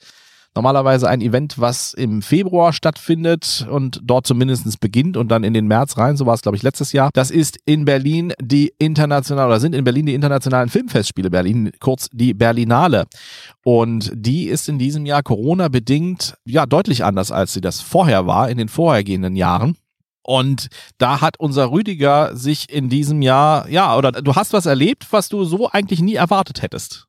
Normalerweise 0.54 1.08
ein 1.08 1.22
Event, 1.22 1.58
was 1.58 1.94
im 1.94 2.20
Februar 2.20 2.74
stattfindet 2.74 3.66
und 3.70 4.00
dort 4.04 4.26
zumindest 4.26 4.80
beginnt 4.80 5.16
und 5.16 5.28
dann 5.28 5.44
in 5.44 5.54
den 5.54 5.66
März 5.66 5.96
rein. 5.96 6.18
So 6.18 6.26
war 6.26 6.34
es, 6.34 6.42
glaube 6.42 6.56
ich, 6.56 6.62
letztes 6.62 6.92
Jahr. 6.92 7.10
Das 7.14 7.30
ist 7.30 7.58
in 7.64 7.86
Berlin 7.86 8.34
die 8.38 8.74
internationalen, 8.78 9.48
oder 9.48 9.60
sind 9.60 9.74
in 9.74 9.84
Berlin 9.84 10.04
die 10.04 10.14
internationalen 10.14 10.68
Filmfestspiele 10.68 11.30
Berlin, 11.30 11.72
kurz 11.80 12.08
die 12.12 12.34
Berlinale. 12.34 13.06
Und 13.64 14.12
die 14.14 14.44
ist 14.44 14.68
in 14.68 14.78
diesem 14.78 15.06
Jahr 15.06 15.22
Corona-bedingt, 15.22 16.34
ja, 16.44 16.66
deutlich 16.66 17.02
anders, 17.02 17.32
als 17.32 17.54
sie 17.54 17.62
das 17.62 17.80
vorher 17.80 18.26
war, 18.26 18.50
in 18.50 18.58
den 18.58 18.68
vorhergehenden 18.68 19.36
Jahren. 19.36 19.76
Und 20.22 20.68
da 20.98 21.20
hat 21.20 21.40
unser 21.40 21.70
Rüdiger 21.72 22.36
sich 22.36 22.70
in 22.70 22.88
diesem 22.88 23.22
Jahr, 23.22 23.68
ja, 23.68 23.96
oder 23.96 24.12
du 24.12 24.34
hast 24.34 24.52
was 24.52 24.66
erlebt, 24.66 25.06
was 25.10 25.28
du 25.28 25.44
so 25.44 25.70
eigentlich 25.70 26.00
nie 26.00 26.14
erwartet 26.14 26.62
hättest. 26.62 27.06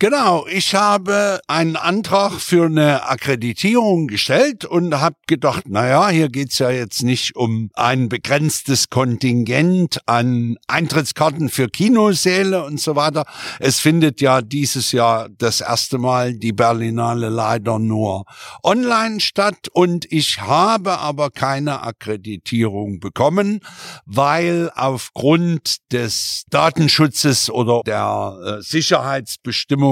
Genau, 0.00 0.46
ich 0.46 0.76
habe 0.76 1.40
einen 1.48 1.74
Antrag 1.74 2.34
für 2.34 2.66
eine 2.66 3.08
Akkreditierung 3.08 4.06
gestellt 4.06 4.64
und 4.64 5.00
habe 5.00 5.16
gedacht, 5.26 5.68
naja, 5.68 6.08
hier 6.10 6.28
geht's 6.28 6.60
ja 6.60 6.70
jetzt 6.70 7.02
nicht 7.02 7.34
um 7.34 7.72
ein 7.74 8.08
begrenztes 8.08 8.90
Kontingent 8.90 9.98
an 10.06 10.56
Eintrittskarten 10.68 11.48
für 11.48 11.66
Kinosäle 11.66 12.64
und 12.64 12.78
so 12.78 12.94
weiter. 12.94 13.24
Es 13.58 13.80
findet 13.80 14.20
ja 14.20 14.40
dieses 14.40 14.92
Jahr 14.92 15.30
das 15.36 15.62
erste 15.62 15.98
Mal 15.98 16.34
die 16.34 16.52
Berlinale 16.52 17.28
leider 17.28 17.80
nur 17.80 18.24
online 18.62 19.18
statt 19.18 19.66
und 19.72 20.06
ich 20.12 20.40
habe 20.40 21.00
aber 21.00 21.30
keine 21.30 21.82
Akkreditierung 21.82 23.00
bekommen, 23.00 23.62
weil 24.06 24.70
aufgrund 24.76 25.78
des 25.90 26.44
Datenschutzes 26.50 27.50
oder 27.50 27.80
der 27.84 28.58
äh, 28.60 28.62
Sicherheitsbestimmungen 28.62 29.87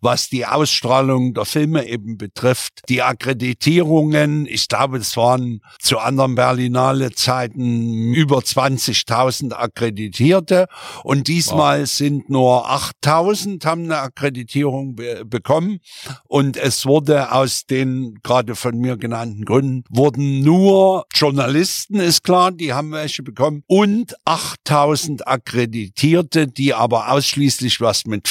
was 0.00 0.28
die 0.28 0.46
Ausstrahlung 0.46 1.34
der 1.34 1.44
Filme 1.44 1.86
eben 1.86 2.16
betrifft. 2.16 2.82
Die 2.88 3.02
Akkreditierungen, 3.02 4.46
ich 4.46 4.68
glaube, 4.68 4.98
es 4.98 5.16
waren 5.16 5.60
zu 5.80 5.98
anderen 5.98 6.34
Berlinale 6.34 7.12
Zeiten 7.12 8.12
über 8.14 8.38
20.000 8.38 9.52
Akkreditierte. 9.52 10.66
Und 11.02 11.28
diesmal 11.28 11.86
sind 11.86 12.30
nur 12.30 12.70
8.000 12.70 13.64
haben 13.64 13.84
eine 13.84 13.98
Akkreditierung 13.98 14.96
be 14.96 15.24
bekommen. 15.24 15.80
Und 16.28 16.56
es 16.56 16.86
wurde 16.86 17.32
aus 17.32 17.66
den 17.66 18.18
gerade 18.22 18.54
von 18.54 18.78
mir 18.78 18.96
genannten 18.96 19.44
Gründen 19.44 19.84
wurden 19.88 20.40
nur 20.40 21.06
Journalisten, 21.14 21.96
ist 21.96 22.22
klar, 22.22 22.52
die 22.52 22.72
haben 22.72 22.92
welche 22.92 23.22
bekommen. 23.22 23.62
Und 23.66 24.16
8.000 24.24 25.22
Akkreditierte, 25.22 26.46
die 26.46 26.74
aber 26.74 27.10
ausschließlich 27.10 27.80
was 27.80 28.06
mit 28.06 28.28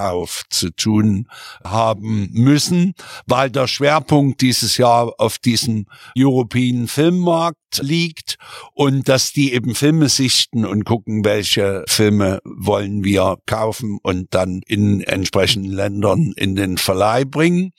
Filmeinkauf 0.00 0.42
zu 0.50 0.70
tun 0.70 1.26
haben 1.64 2.28
müssen, 2.32 2.94
weil 3.26 3.50
der 3.50 3.66
Schwerpunkt 3.66 4.40
dieses 4.40 4.76
Jahr 4.76 5.12
auf 5.18 5.38
diesem 5.38 5.86
European 6.16 6.88
Filmmarkt 6.88 7.58
liegt 7.80 8.36
und 8.72 9.08
dass 9.08 9.32
die 9.32 9.52
eben 9.52 9.74
Filme 9.74 10.08
sichten 10.08 10.64
und 10.64 10.84
gucken, 10.84 11.24
welche 11.24 11.84
Filme 11.86 12.40
wollen 12.44 13.04
wir 13.04 13.36
kaufen 13.46 13.98
und 14.02 14.28
dann 14.30 14.62
in 14.66 15.02
entsprechenden 15.02 15.72
Ländern 15.72 16.32
in 16.36 16.56
den 16.56 16.78
Verleih 16.78 17.24
bringen. 17.24 17.72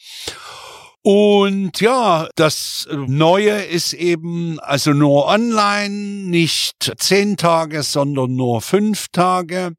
Und 1.04 1.82
ja, 1.82 2.30
das 2.36 2.88
Neue 2.92 3.64
ist 3.64 3.94
eben 3.94 4.60
also 4.60 4.94
nur 4.94 5.26
online, 5.26 6.30
nicht 6.30 6.94
zehn 6.98 7.38
Tage, 7.38 7.82
sondern 7.82 8.36
nur 8.36 8.62
fünf 8.62 9.08
Tage. 9.12 9.72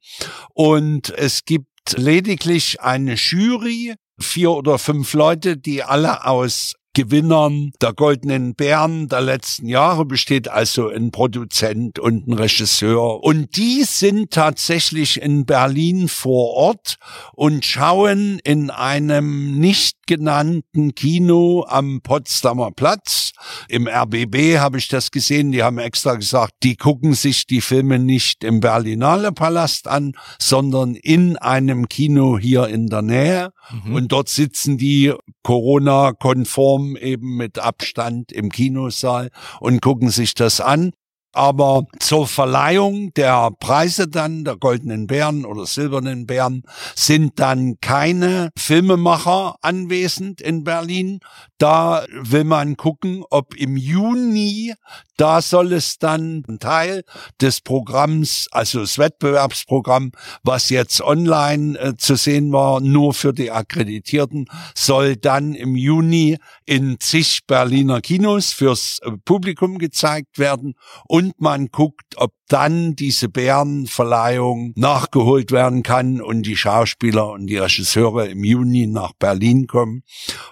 Und 0.52 1.10
es 1.10 1.44
gibt 1.44 1.71
lediglich 1.90 2.80
eine 2.80 3.14
Jury, 3.14 3.94
vier 4.20 4.50
oder 4.52 4.78
fünf 4.78 5.12
Leute, 5.14 5.56
die 5.56 5.82
alle 5.82 6.26
aus 6.26 6.74
Gewinnern 6.94 7.72
der 7.80 7.94
Goldenen 7.94 8.54
Bären 8.54 9.08
der 9.08 9.22
letzten 9.22 9.66
Jahre 9.66 10.04
besteht 10.04 10.48
also 10.48 10.88
ein 10.88 11.10
Produzent 11.10 11.98
und 11.98 12.28
ein 12.28 12.34
Regisseur. 12.34 13.24
Und 13.24 13.56
die 13.56 13.84
sind 13.84 14.30
tatsächlich 14.30 15.22
in 15.22 15.46
Berlin 15.46 16.08
vor 16.08 16.50
Ort 16.50 16.96
und 17.32 17.64
schauen 17.64 18.40
in 18.44 18.70
einem 18.70 19.58
nicht 19.58 20.06
genannten 20.06 20.94
Kino 20.94 21.64
am 21.66 22.02
Potsdamer 22.02 22.72
Platz. 22.72 23.32
Im 23.68 23.88
RBB 23.88 24.58
habe 24.58 24.76
ich 24.76 24.88
das 24.88 25.10
gesehen. 25.10 25.52
Die 25.52 25.62
haben 25.62 25.78
extra 25.78 26.16
gesagt, 26.16 26.52
die 26.62 26.76
gucken 26.76 27.14
sich 27.14 27.46
die 27.46 27.62
Filme 27.62 27.98
nicht 27.98 28.44
im 28.44 28.60
Berlinale 28.60 29.32
Palast 29.32 29.88
an, 29.88 30.12
sondern 30.38 30.94
in 30.94 31.38
einem 31.38 31.88
Kino 31.88 32.36
hier 32.38 32.68
in 32.68 32.88
der 32.88 33.02
Nähe. 33.02 33.52
Mhm. 33.70 33.94
Und 33.94 34.12
dort 34.12 34.28
sitzen 34.28 34.76
die 34.76 35.14
Corona-konform 35.42 36.81
eben 36.96 37.36
mit 37.36 37.58
Abstand 37.58 38.32
im 38.32 38.50
Kinosaal 38.50 39.30
und 39.60 39.82
gucken 39.82 40.10
sich 40.10 40.34
das 40.34 40.60
an. 40.60 40.92
Aber 41.34 41.86
zur 41.98 42.26
Verleihung 42.26 43.14
der 43.14 43.50
Preise 43.58 44.06
dann, 44.06 44.44
der 44.44 44.56
goldenen 44.56 45.06
Bären 45.06 45.46
oder 45.46 45.64
silbernen 45.64 46.26
Bären, 46.26 46.62
sind 46.94 47.40
dann 47.40 47.76
keine 47.80 48.50
Filmemacher 48.58 49.56
anwesend 49.62 50.42
in 50.42 50.62
Berlin. 50.62 51.20
Da 51.56 52.04
will 52.10 52.44
man 52.44 52.76
gucken, 52.76 53.24
ob 53.30 53.54
im 53.54 53.78
Juni, 53.78 54.74
da 55.16 55.42
soll 55.42 55.72
es 55.72 55.98
dann 55.98 56.44
ein 56.48 56.58
Teil 56.58 57.02
des 57.40 57.60
Programms, 57.60 58.46
also 58.50 58.80
das 58.80 58.98
Wettbewerbsprogramm, 58.98 60.12
was 60.42 60.70
jetzt 60.70 61.00
online 61.00 61.78
äh, 61.78 61.96
zu 61.96 62.16
sehen 62.16 62.52
war, 62.52 62.80
nur 62.80 63.14
für 63.14 63.32
die 63.32 63.50
Akkreditierten, 63.50 64.46
soll 64.74 65.16
dann 65.16 65.54
im 65.54 65.76
Juni 65.76 66.38
in 66.66 66.98
zig 67.00 67.40
Berliner 67.46 68.00
Kinos 68.00 68.52
fürs 68.52 68.98
äh, 69.02 69.12
Publikum 69.24 69.78
gezeigt 69.78 70.38
werden. 70.38 70.74
Und 71.08 71.22
und 71.22 71.40
man 71.40 71.68
guckt, 71.68 72.16
ob 72.16 72.32
dann 72.52 72.94
diese 72.96 73.28
Bärenverleihung 73.28 74.74
nachgeholt 74.76 75.52
werden 75.52 75.82
kann 75.82 76.20
und 76.20 76.42
die 76.42 76.56
Schauspieler 76.56 77.30
und 77.30 77.46
die 77.46 77.56
Regisseure 77.56 78.26
im 78.26 78.44
Juni 78.44 78.86
nach 78.86 79.12
Berlin 79.14 79.66
kommen 79.66 80.02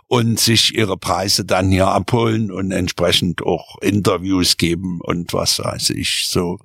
und 0.07 0.41
sich 0.41 0.75
ihre 0.75 0.97
Preise 0.97 1.45
dann 1.45 1.71
hier 1.71 1.89
abholen 1.89 2.51
und 2.51 2.73
entsprechend 2.73 3.43
auch 3.43 3.77
Interviews 3.83 4.57
geben 4.57 5.01
und 5.03 5.33
was 5.35 5.59
weiß 5.59 5.91
ich 5.91 6.27
so 6.29 6.59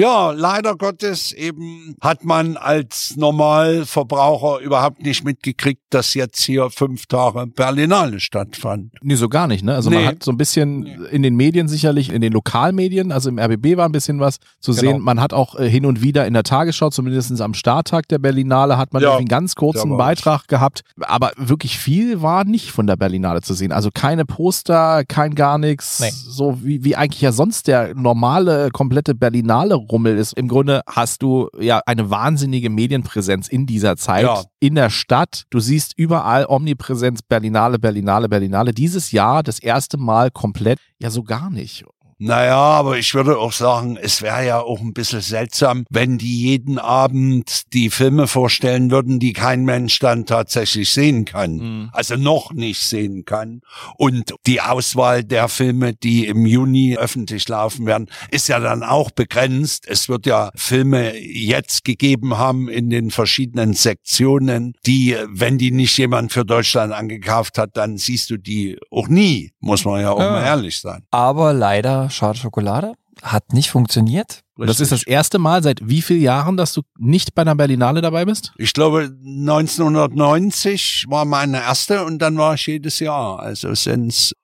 ja, 0.00 0.30
leider 0.32 0.76
Gottes 0.76 1.32
eben 1.32 1.94
hat 2.00 2.24
man 2.24 2.56
als 2.56 3.16
Normalverbraucher 3.16 4.60
überhaupt 4.60 5.02
nicht 5.02 5.24
mitgekriegt, 5.24 5.82
dass 5.90 6.14
jetzt 6.14 6.42
hier 6.42 6.70
fünf 6.70 7.06
Tage 7.06 7.46
Berlinale 7.46 8.18
stattfand. 8.18 8.92
Nee, 9.02 9.16
so 9.16 9.28
gar 9.28 9.46
nicht, 9.46 9.62
ne? 9.62 9.74
Also 9.74 9.90
nee. 9.90 9.96
man 9.96 10.06
hat 10.06 10.22
so 10.22 10.30
ein 10.30 10.38
bisschen 10.38 10.80
nee. 10.80 10.96
in 11.10 11.22
den 11.22 11.36
Medien 11.36 11.68
sicherlich, 11.68 12.10
in 12.10 12.22
den 12.22 12.32
Lokalmedien, 12.32 13.12
also 13.12 13.28
im 13.28 13.38
RBB 13.38 13.76
war 13.76 13.86
ein 13.86 13.92
bisschen 13.92 14.20
was 14.20 14.38
zu 14.60 14.72
genau. 14.72 14.80
sehen. 14.80 15.02
Man 15.02 15.20
hat 15.20 15.34
auch 15.34 15.58
äh, 15.58 15.68
hin 15.68 15.84
und 15.84 16.00
wieder 16.00 16.26
in 16.26 16.32
der 16.32 16.44
Tagesschau, 16.44 16.88
zumindest 16.88 17.38
am 17.40 17.52
Starttag 17.52 18.08
der 18.08 18.18
Berlinale, 18.18 18.78
hat 18.78 18.94
man 18.94 19.02
ja, 19.02 19.16
einen 19.16 19.28
ganz 19.28 19.54
kurzen 19.54 19.96
Beitrag 19.98 20.48
gehabt. 20.48 20.82
Aber 21.00 21.32
wirklich 21.36 21.78
viel 21.78 22.22
war 22.22 22.44
nicht 22.44 22.70
von 22.70 22.86
der 22.86 22.96
Berlinale 22.96 23.42
zu 23.42 23.52
sehen. 23.52 23.72
Also 23.72 23.90
keine 23.92 24.24
Poster, 24.24 25.04
kein 25.04 25.34
gar 25.34 25.58
nichts. 25.58 26.00
Nee. 26.00 26.10
So 26.10 26.64
wie, 26.64 26.84
wie 26.84 26.96
eigentlich 26.96 27.20
ja 27.20 27.32
sonst 27.32 27.68
der 27.68 27.94
normale, 27.94 28.70
komplette 28.72 29.14
Berlinale 29.14 29.74
Rummel 29.90 30.16
ist. 30.18 30.32
Im 30.34 30.48
Grunde 30.48 30.82
hast 30.86 31.22
du 31.22 31.48
ja 31.58 31.80
eine 31.86 32.10
wahnsinnige 32.10 32.70
Medienpräsenz 32.70 33.48
in 33.48 33.66
dieser 33.66 33.96
Zeit 33.96 34.24
ja. 34.24 34.42
in 34.60 34.74
der 34.74 34.90
Stadt. 34.90 35.44
Du 35.50 35.60
siehst 35.60 35.92
überall 35.96 36.46
Omnipräsenz, 36.48 37.22
Berlinale, 37.22 37.78
Berlinale, 37.78 38.28
Berlinale. 38.28 38.72
Dieses 38.72 39.12
Jahr 39.12 39.42
das 39.42 39.58
erste 39.58 39.98
Mal 39.98 40.30
komplett 40.30 40.78
ja 40.98 41.10
so 41.10 41.22
gar 41.22 41.50
nicht. 41.50 41.84
Naja, 42.22 42.58
aber 42.58 42.98
ich 42.98 43.14
würde 43.14 43.38
auch 43.38 43.52
sagen, 43.52 43.96
es 43.96 44.20
wäre 44.20 44.46
ja 44.46 44.60
auch 44.60 44.80
ein 44.80 44.92
bisschen 44.92 45.22
seltsam, 45.22 45.84
wenn 45.88 46.18
die 46.18 46.42
jeden 46.42 46.78
Abend 46.78 47.72
die 47.72 47.88
Filme 47.88 48.26
vorstellen 48.26 48.90
würden, 48.90 49.18
die 49.18 49.32
kein 49.32 49.64
Mensch 49.64 49.98
dann 50.00 50.26
tatsächlich 50.26 50.92
sehen 50.92 51.24
kann. 51.24 51.56
Mhm. 51.56 51.90
Also 51.92 52.16
noch 52.16 52.52
nicht 52.52 52.82
sehen 52.82 53.24
kann. 53.24 53.62
Und 53.96 54.34
die 54.46 54.60
Auswahl 54.60 55.24
der 55.24 55.48
Filme, 55.48 55.94
die 55.94 56.26
im 56.26 56.44
Juni 56.44 56.98
öffentlich 56.98 57.48
laufen 57.48 57.86
werden, 57.86 58.10
ist 58.30 58.48
ja 58.48 58.60
dann 58.60 58.82
auch 58.82 59.10
begrenzt. 59.10 59.86
Es 59.88 60.10
wird 60.10 60.26
ja 60.26 60.50
Filme 60.54 61.16
jetzt 61.16 61.84
gegeben 61.84 62.36
haben 62.36 62.68
in 62.68 62.90
den 62.90 63.10
verschiedenen 63.10 63.72
Sektionen, 63.72 64.74
die, 64.84 65.16
wenn 65.30 65.56
die 65.56 65.70
nicht 65.70 65.96
jemand 65.96 66.32
für 66.32 66.44
Deutschland 66.44 66.92
angekauft 66.92 67.56
hat, 67.56 67.78
dann 67.78 67.96
siehst 67.96 68.28
du 68.28 68.36
die 68.36 68.78
auch 68.90 69.08
nie, 69.08 69.52
muss 69.60 69.86
man 69.86 70.02
ja 70.02 70.10
auch 70.10 70.20
ja. 70.20 70.32
mal 70.32 70.44
ehrlich 70.44 70.80
sein. 70.80 71.02
Aber 71.10 71.54
leider 71.54 72.09
Schade 72.10 72.38
Schokolade. 72.38 72.94
Hat 73.22 73.52
nicht 73.52 73.70
funktioniert. 73.70 74.40
Und 74.56 74.66
das 74.66 74.80
ist 74.80 74.92
das 74.92 75.02
erste 75.02 75.38
Mal 75.38 75.62
seit 75.62 75.80
wie 75.86 76.00
vielen 76.00 76.22
Jahren, 76.22 76.56
dass 76.56 76.72
du 76.72 76.82
nicht 76.98 77.34
bei 77.34 77.42
einer 77.42 77.54
Berlinale 77.54 78.00
dabei 78.00 78.24
bist? 78.24 78.52
Ich 78.56 78.72
glaube, 78.72 79.14
1990 79.24 81.06
war 81.08 81.24
meine 81.24 81.58
erste 81.58 82.04
und 82.04 82.18
dann 82.18 82.38
war 82.38 82.54
ich 82.54 82.66
jedes 82.66 82.98
Jahr. 82.98 83.40
Also 83.40 83.74
sind's 83.74 84.34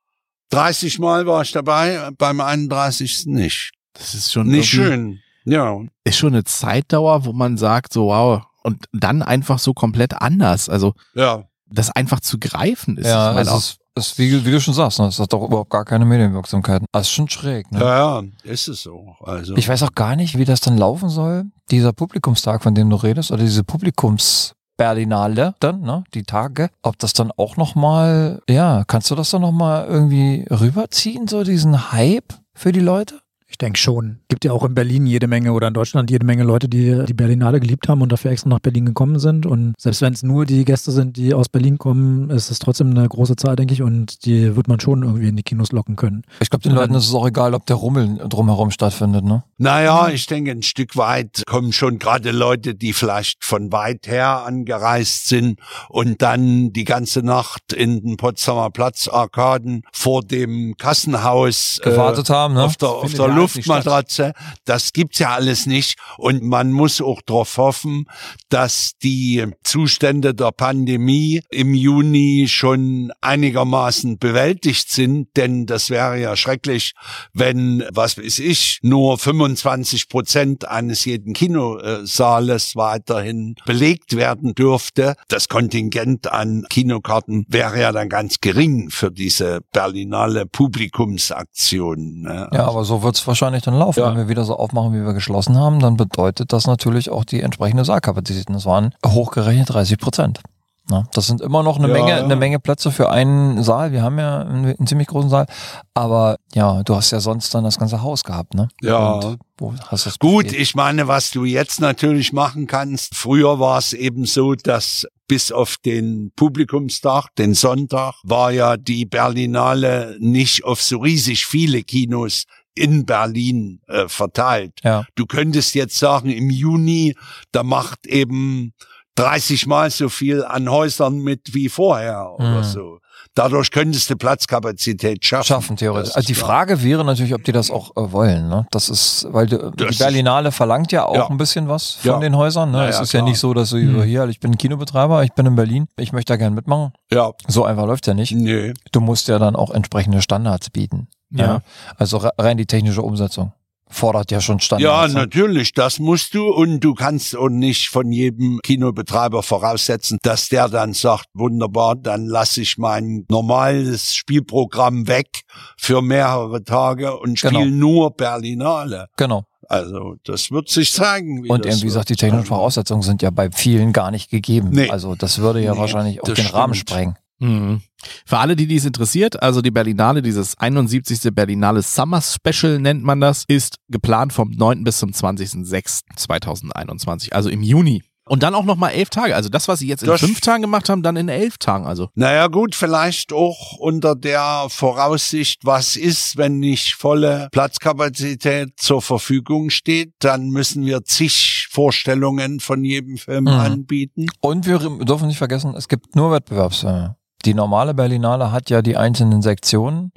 30 0.51 0.99
Mal 0.99 1.27
war 1.27 1.43
ich 1.43 1.53
dabei, 1.53 2.11
beim 2.17 2.41
31. 2.41 3.27
nicht. 3.27 3.73
Das 3.95 4.15
ist 4.15 4.33
schon 4.33 4.49
nicht 4.49 4.69
schön. 4.69 5.21
Ja. 5.45 5.81
Ist 6.05 6.19
schon 6.19 6.35
eine 6.35 6.45
Zeitdauer, 6.45 7.25
wo 7.25 7.33
man 7.33 7.57
sagt, 7.57 7.93
so 7.93 8.07
wow, 8.07 8.43
und 8.63 8.87
dann 8.93 9.23
einfach 9.23 9.59
so 9.59 9.75
komplett 9.75 10.15
anders. 10.15 10.69
Also 10.69 10.95
ja. 11.15 11.45
das 11.67 11.91
einfach 11.91 12.21
zu 12.21 12.39
greifen 12.39 12.99
ist. 12.99 13.07
Ja, 13.07 13.39
es 13.39 13.79
ist 13.97 14.07
ist, 14.13 14.19
wie, 14.19 14.45
wie 14.45 14.51
du 14.51 14.61
schon 14.61 14.75
sagst, 14.75 14.99
ne, 14.99 15.07
es 15.07 15.19
hat 15.19 15.33
doch 15.33 15.43
überhaupt 15.43 15.71
gar 15.71 15.85
keine 15.85 16.05
Medienwirksamkeit. 16.05 16.83
Das 16.93 17.03
ist 17.03 17.13
schon 17.13 17.29
schräg. 17.29 17.71
Ne? 17.73 17.81
Ja, 17.81 18.21
ja, 18.21 18.25
ist 18.45 18.69
es 18.69 18.83
so. 18.83 19.17
Also. 19.21 19.57
Ich 19.57 19.69
weiß 19.69 19.83
auch 19.83 19.95
gar 19.95 20.17
nicht, 20.17 20.39
wie 20.39 20.45
das 20.45 20.61
dann 20.61 20.77
laufen 20.77 21.09
soll. 21.09 21.45
Dieser 21.71 21.93
Publikumstag, 21.93 22.63
von 22.63 22.75
dem 22.75 22.91
du 22.91 22.97
redest, 22.97 23.31
oder 23.31 23.43
diese 23.43 23.65
Publikums 23.65 24.53
Berlinale 24.77 25.55
dann, 25.61 25.81
ne, 25.81 26.05
die 26.15 26.25
Tage, 26.25 26.69
ob 26.83 26.99
das 26.99 27.15
dann 27.15 27.33
auch 27.37 27.57
nochmal, 27.57 28.43
ja, 28.49 28.85
kannst 28.87 29.11
du 29.11 29.15
das 29.15 29.31
dann 29.31 29.41
nochmal 29.41 29.87
irgendwie 29.87 30.47
rüberziehen, 30.51 31.29
so 31.29 31.45
diesen 31.45 31.93
Hype 31.93 32.35
für 32.55 32.73
die 32.73 32.81
Leute? 32.81 33.21
Ich 33.57 33.59
denke 33.59 33.79
schon. 33.79 34.19
Gibt 34.29 34.45
ja 34.45 34.53
auch 34.53 34.65
in 34.65 34.75
Berlin 34.75 35.07
jede 35.07 35.29
Menge 35.29 35.55
oder 35.55 35.69
in 35.69 35.73
Deutschland 35.73 36.11
jede 36.11 36.27
Menge 36.27 36.43
Leute, 36.43 36.69
die 36.69 37.07
die 37.07 37.15
Berlinale 37.15 37.59
geliebt 37.59 37.89
haben 37.89 38.03
und 38.03 38.13
dafür 38.13 38.31
extra 38.31 38.51
nach 38.51 38.61
Berlin 38.61 38.85
gekommen 38.85 39.19
sind. 39.19 39.47
Und 39.47 39.73
selbst 39.79 40.03
wenn 40.03 40.13
es 40.13 40.23
nur 40.23 40.45
die 40.45 40.67
Gäste 40.67 40.93
sind, 40.93 41.17
die 41.17 41.33
aus 41.33 41.49
Berlin 41.49 41.79
kommen, 41.79 42.29
ist 42.29 42.51
es 42.51 42.59
trotzdem 42.59 42.91
eine 42.91 43.09
große 43.09 43.35
Zahl, 43.37 43.57
denke 43.57 43.73
ich. 43.73 43.81
Und 43.81 44.27
die 44.27 44.57
wird 44.57 44.69
man 44.69 44.79
schon 44.79 45.03
irgendwie 45.05 45.29
in 45.29 45.37
die 45.37 45.43
Kinos 45.43 45.73
locken 45.73 45.97
können. 45.97 46.23
Ich 46.41 46.51
glaube, 46.51 46.65
den 46.65 46.73
Leuten 46.73 46.93
ist 46.97 47.09
es 47.09 47.15
auch 47.15 47.27
egal, 47.27 47.55
ob 47.55 47.65
der 47.65 47.77
Rummel 47.77 48.19
drumherum 48.29 48.71
stattfindet, 48.71 49.25
ne? 49.25 49.43
Naja, 49.57 50.11
ich 50.11 50.27
denke, 50.27 50.51
ein 50.51 50.63
Stück 50.63 50.99
weit 50.99 51.43
kommen 51.47 51.73
schon 51.73 51.99
gerade 51.99 52.33
Leute, 52.33 52.75
die 52.75 52.93
vielleicht 52.93 53.43
von 53.43 53.73
weit 53.73 54.07
her 54.07 54.45
angereist 54.45 55.29
sind 55.29 55.61
und 55.89 56.21
dann 56.21 56.75
die 56.75 56.85
ganze 56.85 57.23
Nacht 57.23 57.73
in 57.73 58.03
den 58.03 58.17
Potsdamer 58.19 58.69
Platzarkaden 58.69 59.81
vor 59.95 60.21
dem 60.21 60.77
Kassenhaus 60.77 61.81
gewartet 61.83 62.29
äh, 62.29 62.35
haben, 62.35 62.53
ne? 62.53 62.65
Auf 62.65 62.77
der, 62.77 62.91
auf 62.91 63.15
der 63.15 63.46
Luftmatratze. 63.55 64.33
Das 64.65 64.93
gibt's 64.93 65.19
ja 65.19 65.35
alles 65.35 65.67
nicht. 65.67 65.99
Und 66.19 66.43
man 66.43 66.73
muss 66.73 67.01
auch 67.01 67.21
darauf 67.23 67.57
hoffen, 67.57 68.07
dass 68.49 68.93
die 69.03 69.47
Zustände 69.65 70.35
der 70.35 70.53
Pandemie 70.53 71.43
im 71.51 71.75
Juni 71.75 72.47
schon 72.49 73.13
einigermaßen 73.21 74.19
bewältigt 74.19 74.91
sind. 74.91 75.29
Denn 75.37 75.67
das 75.67 75.91
wäre 75.91 76.21
ja 76.21 76.37
schrecklich, 76.37 76.93
wenn, 77.33 77.85
was 77.93 78.19
weiß 78.19 78.39
ich, 78.41 78.79
nur 78.83 79.19
25 79.19 80.09
Prozent 80.09 80.69
eines 80.69 81.05
jeden 81.05 81.33
Kinosaales 81.33 82.77
weiterhin 82.77 83.57
belegt 83.65 84.17
werden 84.17 84.55
dürfte. 84.55 85.15
Das 85.29 85.49
Kontingent 85.49 86.31
an 86.33 86.65
Kinokarten 86.69 87.45
wäre 87.49 87.81
ja 87.81 87.93
dann 87.93 88.09
ganz 88.09 88.41
gering 88.41 88.91
für 88.91 89.11
diese 89.11 89.61
Berlinale 89.73 90.47
Publikumsaktion. 90.47 92.23
Ne? 92.23 92.49
Ja, 92.53 92.67
aber 92.67 92.85
so 92.85 93.03
wird's 93.03 93.27
wahrscheinlich 93.27 93.36
dann 93.41 93.79
laufen. 93.79 94.01
Ja. 94.01 94.11
Wenn 94.11 94.17
wir 94.17 94.29
wieder 94.29 94.45
so 94.45 94.57
aufmachen, 94.57 94.93
wie 94.93 95.05
wir 95.05 95.13
geschlossen 95.13 95.59
haben, 95.59 95.81
dann 95.81 95.97
bedeutet 95.97 96.53
das 96.53 96.67
natürlich 96.67 97.11
auch 97.11 97.25
die 97.25 97.41
entsprechende 97.41 97.85
Saalkapazitäten. 97.85 98.55
Das 98.55 98.67
waren 98.67 98.95
hochgerechnet 99.05 99.71
30 99.71 99.99
Prozent. 99.99 100.41
Na, 100.89 101.05
das 101.13 101.27
sind 101.27 101.41
immer 101.41 101.65
noch 101.65 101.79
eine 101.79 101.89
ja, 101.89 101.95
Menge, 101.95 102.11
ja. 102.11 102.23
eine 102.23 102.37
Menge 102.37 102.61
Plätze 102.61 102.93
für 102.93 103.11
einen 103.11 103.61
Saal. 103.65 103.91
Wir 103.91 104.03
haben 104.03 104.21
ja 104.21 104.43
einen, 104.43 104.67
einen, 104.67 104.87
ziemlich 104.87 105.09
großen 105.09 105.29
Saal, 105.29 105.47
aber 105.95 106.37
ja, 106.55 106.85
du 106.85 106.95
hast 106.95 107.11
ja 107.11 107.19
sonst 107.19 107.53
dann 107.53 107.65
das 107.65 107.77
ganze 107.77 108.03
Haus 108.03 108.23
gehabt, 108.23 108.55
ne? 108.55 108.69
Ja. 108.83 109.15
Und 109.15 109.39
wo 109.59 109.75
hast 109.89 110.07
das 110.07 110.21
Gut, 110.21 110.53
ich 110.53 110.77
meine, 110.77 111.09
was 111.09 111.33
du 111.33 111.45
jetzt 111.45 111.81
natürlich 111.81 112.33
machen 112.33 112.69
kannst. 112.69 113.17
Früher 113.17 113.59
war 113.59 113.79
es 113.79 113.95
eben 113.95 114.27
so, 114.27 114.55
dass 114.55 115.09
bis 115.27 115.51
auf 115.51 115.77
den 115.85 116.31
Publikumstag, 116.37 117.35
den 117.37 117.55
Sonntag, 117.55 118.15
war 118.23 118.53
ja 118.53 118.77
die 118.77 119.07
Berlinale 119.07 120.17
nicht 120.21 120.65
auf 120.65 120.81
so 120.81 120.99
riesig 120.99 121.47
viele 121.47 121.83
Kinos 121.83 122.45
in 122.77 123.05
Berlin 123.07 123.81
äh, 123.89 124.07
verteilt. 124.09 124.75
Ja. 124.85 125.05
Du 125.17 125.27
könntest 125.27 125.75
jetzt 125.75 125.99
sagen, 125.99 126.31
im 126.31 126.51
Juni, 126.51 127.15
da 127.53 127.63
macht 127.63 128.07
eben 128.07 128.73
30 129.17 129.67
mal 129.67 129.91
so 129.91 130.09
viel 130.11 130.45
an 130.45 130.71
Häusern 130.71 131.19
mit 131.19 131.55
wie 131.55 131.69
vorher 131.71 132.33
oder 132.39 132.59
Mhm. 132.59 132.65
so. 132.65 132.99
Dadurch 133.35 133.71
könntest 133.71 134.09
du 134.11 134.17
Platzkapazität 134.17 135.25
schaffen. 135.25 135.45
Schaffen, 135.47 135.77
theoretisch. 135.77 136.15
Also 136.15 136.27
die. 136.27 136.35
Frage 136.35 136.83
wäre 136.83 137.05
natürlich, 137.05 137.35
ob 137.35 137.43
die 137.45 137.53
das 137.53 137.71
auch 137.71 137.91
äh, 137.97 138.13
wollen. 138.13 138.49
Ne? 138.49 138.67
Das 138.71 138.89
ist, 138.89 139.27
weil 139.31 139.47
die, 139.47 139.59
Das 139.77 139.99
Berlinale 139.99 140.53
verlangt 140.53 140.93
ja 140.93 141.05
auch 141.05 141.15
Ja. 141.15 141.29
ein 141.31 141.37
bisschen 141.37 141.69
was 141.69 141.93
von 141.93 142.11
Ja. 142.13 142.19
den 142.19 142.37
Häusern. 142.37 142.71
Ne? 142.71 142.79
Ja, 142.79 142.89
es 142.89 142.97
ja, 142.97 143.03
ist 143.03 143.13
ja 143.13 143.21
klar. 143.21 143.29
nicht 143.31 143.39
so, 143.39 143.53
dass 143.55 143.71
du 143.71 143.77
Mhm. 143.77 143.97
so, 143.97 144.03
hier, 144.05 144.27
ich 144.29 144.41
bin 144.41 144.57
Kinobetreiber, 144.57 145.23
ich 145.25 145.33
bin 145.33 145.45
in 145.47 145.55
Berlin, 145.55 145.87
ich 145.99 146.13
möchte 146.13 146.33
da 146.33 146.37
gern 146.37 146.55
mitmachen. 146.55 146.93
Ja, 147.13 147.33
So 147.49 147.65
einfach 147.65 147.87
läuft 147.87 148.07
ja 148.07 148.15
nicht. 148.15 148.33
nee. 148.33 148.73
Du 148.93 149.01
musst 149.01 149.29
ja 149.29 149.39
dann 149.39 149.55
auch 149.57 149.71
entsprechende 149.71 150.23
Standards 150.23 150.71
bieten. 150.71 151.09
Ja. 151.31 151.61
Also 151.97 152.19
re- 152.19 152.31
rein 152.39 152.57
die 152.57 152.67
technische 152.67 153.03
Umsetzung 153.03 153.53
fordert 153.89 154.33
ja 154.33 154.41
schon 154.41 154.57
Ja, 154.59 154.61
Standards. 154.63 155.15
ne? 155.15 155.21
natürlich, 155.21 155.73
das 155.73 156.01
musst 156.01 156.35
du 156.35 156.49
und 156.53 156.81
du 156.81 156.95
kannst 156.95 157.37
auch 157.37 157.49
nicht 157.49 157.89
von 157.89 158.11
jedem 158.11 158.59
Kinobetreiber 158.65 159.45
voraussetzen, 159.45 160.19
dass 160.23 160.49
der 160.49 160.69
dann 160.69 160.93
sagt, 160.93 161.27
wunderbar, 161.35 161.95
dann 161.95 162.27
lasse 162.27 162.63
ich 162.63 162.79
mein 162.79 163.25
normales 163.31 164.15
Spielprogramm 164.17 165.07
weg 165.07 165.43
für 165.79 166.03
mehrere 166.03 166.65
Tage 166.65 167.17
und 167.17 167.39
spiele 167.39 167.65
Genau. 167.65 167.77
nur 167.77 168.11
Berlinale. 168.17 169.07
Genau. 169.17 169.45
Also 169.69 170.17
das 170.25 170.51
wird 170.51 170.69
sich 170.69 170.93
zeigen. 170.93 171.49
Und 171.49 171.65
eben, 171.67 171.77
wie 171.81 171.87
gesagt, 171.87 172.09
die 172.09 172.17
technischen 172.17 172.47
Voraussetzungen 172.47 173.03
sind 173.03 173.23
ja 173.23 173.31
bei 173.31 173.51
vielen 173.53 173.93
gar 173.93 174.11
nicht 174.11 174.31
gegeben. 174.31 174.71
Nee. 174.73 174.91
Also 174.91 175.15
das 175.15 175.39
würde 175.39 175.61
ja 175.61 175.75
Nee, 175.75 175.79
wahrscheinlich 175.81 176.21
auch 176.23 176.29
den 176.29 176.47
Rahmen 176.47 176.75
stimmt. 176.75 176.91
sprengen. 176.91 177.17
Mhm. 177.39 177.81
Für 178.25 178.39
alle, 178.39 178.57
die 178.57 178.67
dies 178.67 178.85
interessiert, 178.85 179.43
also 179.43 179.63
die 179.63 179.71
Berlinale, 179.71 180.23
dieses 180.23 180.57
71. 180.59 181.33
Berlinale 181.35 181.83
Summer 181.83 182.21
Special 182.23 182.79
nennt 182.79 183.03
man 183.05 183.21
das, 183.21 183.45
ist 183.49 183.77
geplant 183.89 184.33
vom 184.33 184.51
9. 184.51 184.85
bis 184.85 184.99
zum 184.99 185.11
20.06.2021, 185.11 187.33
also 187.33 187.49
im 187.49 187.63
Juni. 187.63 188.03
Und 188.29 188.43
dann 188.43 188.57
auch 188.57 188.65
nochmal 188.65 188.91
elf 188.93 189.09
Tage. 189.09 189.37
Also 189.37 189.49
das, 189.49 189.69
was 189.69 189.79
sie 189.79 189.87
jetzt 189.87 190.03
in 190.03 190.09
Das- 190.09 190.19
fünf 190.21 190.41
Tagen 190.41 190.63
gemacht 190.63 190.89
haben, 190.89 191.05
dann 191.05 191.15
in 191.15 191.29
elf 191.29 191.59
Tagen. 191.59 191.87
Also 191.87 192.09
Naja 192.17 192.49
gut, 192.49 192.75
vielleicht 192.75 193.33
auch 193.33 193.79
unter 193.79 194.17
der 194.17 194.67
Voraussicht, 194.69 195.65
was 195.65 195.95
ist, 195.95 196.37
wenn 196.37 196.59
nicht 196.59 196.95
volle 196.95 197.47
Platzkapazität 197.53 198.71
zur 198.79 199.01
Verfügung 199.01 199.71
steht, 199.71 200.13
dann 200.19 200.49
müssen 200.49 200.85
wir 200.85 201.05
zig 201.05 201.69
Vorstellungen 201.71 202.59
von 202.59 202.83
jedem 202.83 203.17
Film 203.17 203.45
Mhm. 203.45 203.49
anbieten. 203.51 204.27
Und 204.41 204.67
wir 204.67 204.81
dürfen 204.81 205.29
nicht 205.29 205.39
vergessen, 205.39 205.75
es 205.77 205.87
gibt 205.87 206.17
nur 206.17 206.33
Wettbewerbsfilme. 206.33 207.17
Die 207.47 207.55
normale 207.55 207.95
Berlinale 207.95 208.53
hat 208.53 208.69
ja 208.71 208.83
die 208.83 208.97
einzelnen 208.97 209.41
Sektionen. 209.41 210.13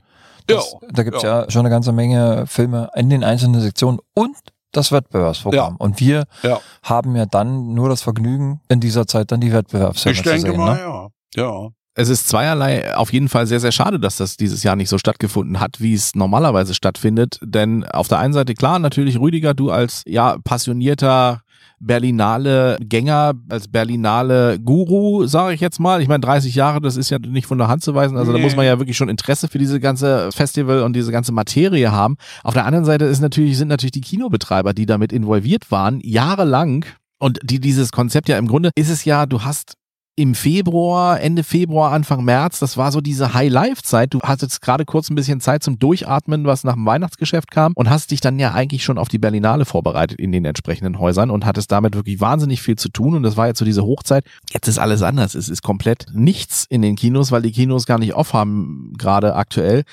Das, 0.48 0.72
Ja, 0.82 0.88
da 0.92 1.04
gibt's 1.04 1.22
ja. 1.24 1.50
schon 1.50 1.62
eine 1.62 1.70
ganze 1.70 1.92
Menge 1.92 2.46
Filme 2.48 2.90
in 2.96 3.10
den 3.10 3.24
einzelnen 3.24 3.62
Sektionen 3.62 4.00
und 4.16 4.36
das 4.72 4.92
Wettbewerbsprogramm. 4.92 5.74
Ja. 5.74 5.76
Und 5.78 6.00
wir 6.00 6.26
Ja. 6.44 6.60
haben 6.84 7.16
ja 7.16 7.26
dann 7.28 7.74
nur 7.76 7.88
das 7.90 8.02
Vergnügen, 8.02 8.60
in 8.68 8.80
dieser 8.80 9.06
Zeit 9.08 9.32
dann 9.32 9.42
die 9.42 9.54
Wettbewerbsfilme 9.54 10.14
Ich 10.18 10.24
zu 10.24 10.30
denke 10.30 10.50
sehen. 10.52 10.60
mal, 10.60 10.74
ne? 10.76 10.80
ja. 10.82 11.08
Ja. 11.36 11.70
es 11.96 12.10
ist 12.10 12.28
zweierlei 12.28 12.96
auf 12.96 13.14
jeden 13.14 13.30
Fall 13.30 13.46
sehr, 13.46 13.60
sehr 13.60 13.72
schade, 13.72 14.00
dass 14.00 14.18
das 14.18 14.36
dieses 14.38 14.64
Jahr 14.64 14.76
nicht 14.76 14.90
so 14.90 14.98
stattgefunden 14.98 15.60
hat, 15.60 15.80
wie 15.82 15.94
es 15.94 16.16
normalerweise 16.16 16.74
stattfindet. 16.74 17.40
Denn 17.44 17.84
auf 17.86 18.08
der 18.08 18.18
einen 18.20 18.34
Seite 18.34 18.54
klar, 18.56 18.80
natürlich 18.80 19.20
Rüdiger, 19.20 19.54
du 19.54 19.70
als 19.70 20.02
ja 20.08 20.38
passionierter 20.44 21.42
Berlinale 21.80 22.78
Gänger, 22.82 23.34
als 23.50 23.68
Berlinale 23.68 24.60
Guru, 24.60 25.26
sage 25.28 25.54
ich 25.54 25.62
jetzt 25.62 25.80
mal. 25.80 26.02
Ich 26.02 26.08
meine, 26.08 26.22
30 26.22 26.56
Jahre, 26.56 26.82
das 26.82 26.98
ist 26.98 27.10
ja 27.10 27.20
nicht 27.20 27.48
von 27.48 27.58
der 27.58 27.68
Hand 27.68 27.84
zu 27.84 27.96
weisen. 27.96 28.18
Also 28.18 28.32
da 28.32 28.38
Nee. 28.38 28.44
muss 28.44 28.56
man 28.56 28.66
ja 28.66 28.80
wirklich 28.80 28.98
schon 28.98 29.10
Interesse 29.10 29.48
für 29.48 29.58
diese 29.58 29.80
ganze 29.80 30.30
Festival 30.32 30.84
und 30.84 30.94
diese 30.96 31.12
ganze 31.12 31.32
Materie 31.32 31.92
haben. 31.92 32.16
Auf 32.44 32.54
der 32.54 32.66
anderen 32.66 32.86
Seite 32.86 33.06
ist 33.06 33.22
natürlich, 33.22 33.58
sind 33.58 33.68
natürlich 33.70 33.92
die 33.92 34.02
Kinobetreiber, 34.02 34.74
die 34.74 34.86
damit 34.86 35.12
involviert 35.14 35.72
waren, 35.72 36.00
jahrelang. 36.04 36.86
Und 37.20 37.40
die 37.44 37.60
dieses 37.60 37.92
Konzept 37.92 38.30
ja 38.30 38.38
im 38.38 38.48
Grunde 38.48 38.72
ist 38.76 38.90
es 38.90 39.04
ja, 39.06 39.26
du 39.26 39.42
hast 39.44 39.74
im 40.20 40.36
Februar, 40.36 41.22
Ende 41.22 41.46
Februar, 41.46 41.94
Anfang 41.94 42.26
März, 42.26 42.60
das 42.60 42.76
war 42.76 42.92
so 42.92 43.00
diese 43.00 43.34
High-Life-Zeit. 43.34 44.14
Du 44.14 44.20
hattest 44.20 44.62
gerade 44.62 44.84
kurz 44.84 45.10
ein 45.10 45.16
bisschen 45.16 45.40
Zeit 45.40 45.64
zum 45.64 45.80
Durchatmen, 45.80 46.44
was 46.44 46.66
nach 46.66 46.74
dem 46.74 46.86
Weihnachtsgeschäft 46.86 47.50
kam 47.52 47.72
und 47.74 47.90
hast 47.90 48.12
dich 48.12 48.20
dann 48.20 48.38
ja 48.38 48.52
eigentlich 48.52 48.84
schon 48.84 48.98
auf 48.98 49.08
die 49.08 49.18
Berlinale 49.18 49.64
vorbereitet 49.64 50.20
in 50.20 50.34
den 50.34 50.44
entsprechenden 50.44 51.00
Häusern 51.00 51.30
und 51.30 51.46
hattest 51.46 51.72
damit 51.72 51.96
wirklich 51.96 52.20
wahnsinnig 52.20 52.62
viel 52.62 52.76
zu 52.76 52.90
tun 52.90 53.16
und 53.16 53.24
das 53.24 53.38
war 53.38 53.48
jetzt 53.48 53.60
so 53.60 53.66
diese 53.66 53.84
Hochzeit. 53.84 54.26
Jetzt 54.52 54.68
ist 54.68 54.78
alles 54.78 55.04
anders. 55.04 55.36
Es 55.36 55.48
ist 55.48 55.62
komplett 55.62 56.08
nichts 56.12 56.66
in 56.68 56.82
den 56.82 56.98
Kinos, 56.98 57.32
weil 57.32 57.44
die 57.44 57.54
Kinos 57.54 57.86
gar 57.86 57.98
nicht 57.98 58.14
off 58.14 58.34
haben, 58.34 58.92
gerade 58.98 59.36
aktuell. 59.36 59.84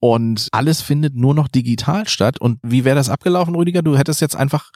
Und 0.00 0.48
alles 0.52 0.80
findet 0.80 1.16
nur 1.16 1.34
noch 1.34 1.48
digital 1.48 2.08
statt. 2.08 2.40
Und 2.40 2.60
wie 2.62 2.86
wäre 2.86 2.96
das 2.96 3.10
abgelaufen, 3.10 3.54
Rüdiger? 3.54 3.82
Du 3.82 3.98
hättest 3.98 4.22
jetzt 4.22 4.36
einfach 4.36 4.70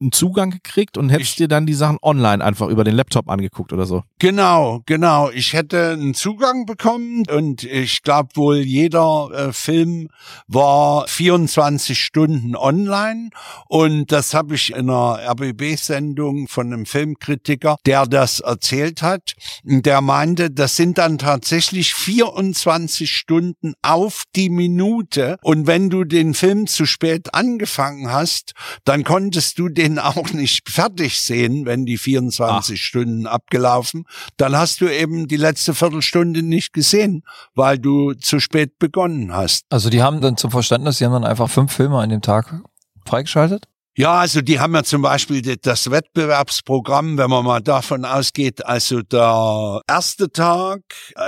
einen 0.00 0.12
Zugang 0.12 0.50
gekriegt 0.50 0.96
und 0.96 1.10
hättest 1.10 1.30
Ich- 1.32 1.36
dir 1.36 1.48
dann 1.48 1.66
die 1.66 1.74
Sachen 1.74 1.98
online 2.02 2.42
einfach 2.42 2.68
über 2.68 2.84
den 2.84 2.94
Laptop 2.94 3.28
angeguckt 3.28 3.72
oder 3.72 3.84
so. 3.86 4.02
Genau, 4.18 4.80
genau. 4.86 5.30
Ich 5.30 5.52
hätte 5.52 5.90
einen 5.90 6.14
Zugang 6.14 6.64
bekommen 6.64 7.24
und 7.30 7.64
ich 7.64 8.02
glaube 8.02 8.30
wohl 8.34 8.58
jeder 8.58 9.28
äh, 9.32 9.52
Film 9.52 10.08
war 10.48 11.06
24 11.06 11.98
Stunden 12.02 12.56
online 12.56 13.30
und 13.68 14.10
das 14.10 14.32
habe 14.32 14.54
ich 14.54 14.70
in 14.72 14.88
einer 14.88 15.18
RBB-Sendung 15.28 16.48
von 16.48 16.72
einem 16.72 16.86
Filmkritiker, 16.86 17.76
der 17.86 18.06
das 18.06 18.40
erzählt 18.40 19.02
hat. 19.02 19.34
Der 19.64 20.00
meinte, 20.00 20.50
das 20.50 20.76
sind 20.76 20.96
dann 20.98 21.18
tatsächlich 21.18 21.94
24 21.94 23.10
Stunden 23.10 23.74
auf 23.82 24.24
die 24.34 24.48
Minute 24.50 25.36
und 25.42 25.66
wenn 25.66 25.90
du 25.90 26.04
den 26.04 26.32
Film 26.34 26.66
zu 26.66 26.86
spät 26.86 27.34
angefangen 27.34 28.10
hast, 28.10 28.52
dann 28.84 29.04
konntest 29.04 29.58
du 29.58 29.68
den 29.68 29.89
auch 29.98 30.32
nicht 30.32 30.68
fertig 30.68 31.20
sehen, 31.20 31.66
wenn 31.66 31.86
die 31.86 31.98
24 31.98 32.82
Stunden 32.82 33.26
abgelaufen. 33.26 34.04
Dann 34.36 34.56
hast 34.56 34.80
du 34.80 34.88
eben 34.88 35.28
die 35.28 35.36
letzte 35.36 35.74
Viertelstunde 35.74 36.42
nicht 36.42 36.72
gesehen, 36.72 37.22
weil 37.54 37.78
du 37.78 38.12
zu 38.14 38.40
spät 38.40 38.78
begonnen 38.78 39.32
hast. 39.32 39.64
Also 39.70 39.90
die 39.90 40.02
haben 40.02 40.20
dann 40.20 40.36
zum 40.36 40.50
Verständnis, 40.50 40.98
die 40.98 41.04
haben 41.04 41.12
dann 41.12 41.24
einfach 41.24 41.48
fünf 41.48 41.72
Filme 41.72 41.98
an 41.98 42.10
dem 42.10 42.22
Tag 42.22 42.62
freigeschaltet. 43.06 43.69
Ja, 43.96 44.20
also 44.20 44.40
die 44.40 44.60
haben 44.60 44.72
ja 44.76 44.84
zum 44.84 45.02
Beispiel 45.02 45.42
die- 45.42 45.60
das 45.60 45.90
Wettbewerbsprogramm, 45.90 47.18
wenn 47.18 47.28
man 47.28 47.44
mal 47.44 47.60
davon 47.60 48.04
ausgeht, 48.04 48.64
also 48.64 49.02
der 49.02 49.80
erste 49.88 50.30
Tag 50.30 50.82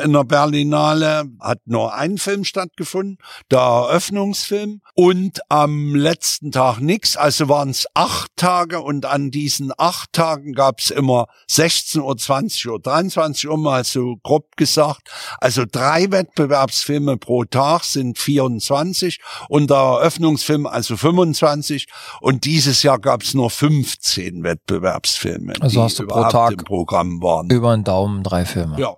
in 0.05 0.13
der 0.13 0.23
Berlinale 0.23 1.25
hat 1.41 1.59
nur 1.67 1.93
ein 1.93 2.19
Film 2.19 2.45
stattgefunden, 2.45 3.19
der 3.51 3.59
Eröffnungsfilm 3.59 4.81
und 4.95 5.41
am 5.51 5.97
letzten 5.97 6.53
Tag 6.53 6.79
nix, 6.79 7.17
also 7.17 7.49
waren 7.49 7.71
es 7.71 7.87
acht 7.95 8.31
Tage 8.37 8.81
und 8.81 9.07
an 9.07 9.33
diesen 9.33 9.73
acht 9.77 10.13
Tagen 10.13 10.53
gab's 10.53 10.91
immer 10.91 11.27
16 11.49 12.01
Uhr, 12.01 12.17
20 12.17 12.69
Uhr, 12.69 12.81
23 12.81 13.49
Uhr, 13.51 13.59
mal 13.59 13.83
so 13.85 14.15
grob 14.23 14.57
gesagt, 14.57 15.11
also 15.41 15.65
drei 15.71 16.13
Wettbewerbsfilme 16.13 17.17
pro 17.17 17.45
Tag 17.45 17.83
sind 17.83 18.19
24 18.21 19.19
und 19.49 19.69
der 19.69 19.79
Eröffnungsfilm 19.79 20.67
also 20.69 20.97
25 20.97 21.87
und 22.21 22.45
dieses 22.53 22.83
Jahr 22.83 22.99
gab 22.99 23.23
es 23.23 23.33
nur 23.33 23.49
15 23.49 24.45
Wettbewerbsfilme, 24.45 25.55
Also 25.61 25.79
die 25.79 25.83
hast 25.83 25.99
du 25.99 26.07
pro 26.07 26.25
Tag 26.25 26.53
im 26.53 26.59
Programm 26.59 27.23
waren. 27.23 27.49
Über 27.49 27.75
den 27.75 27.83
Daumen 27.83 28.23
drei 28.23 28.45
Filme. 28.45 28.79
Ja. 28.79 28.97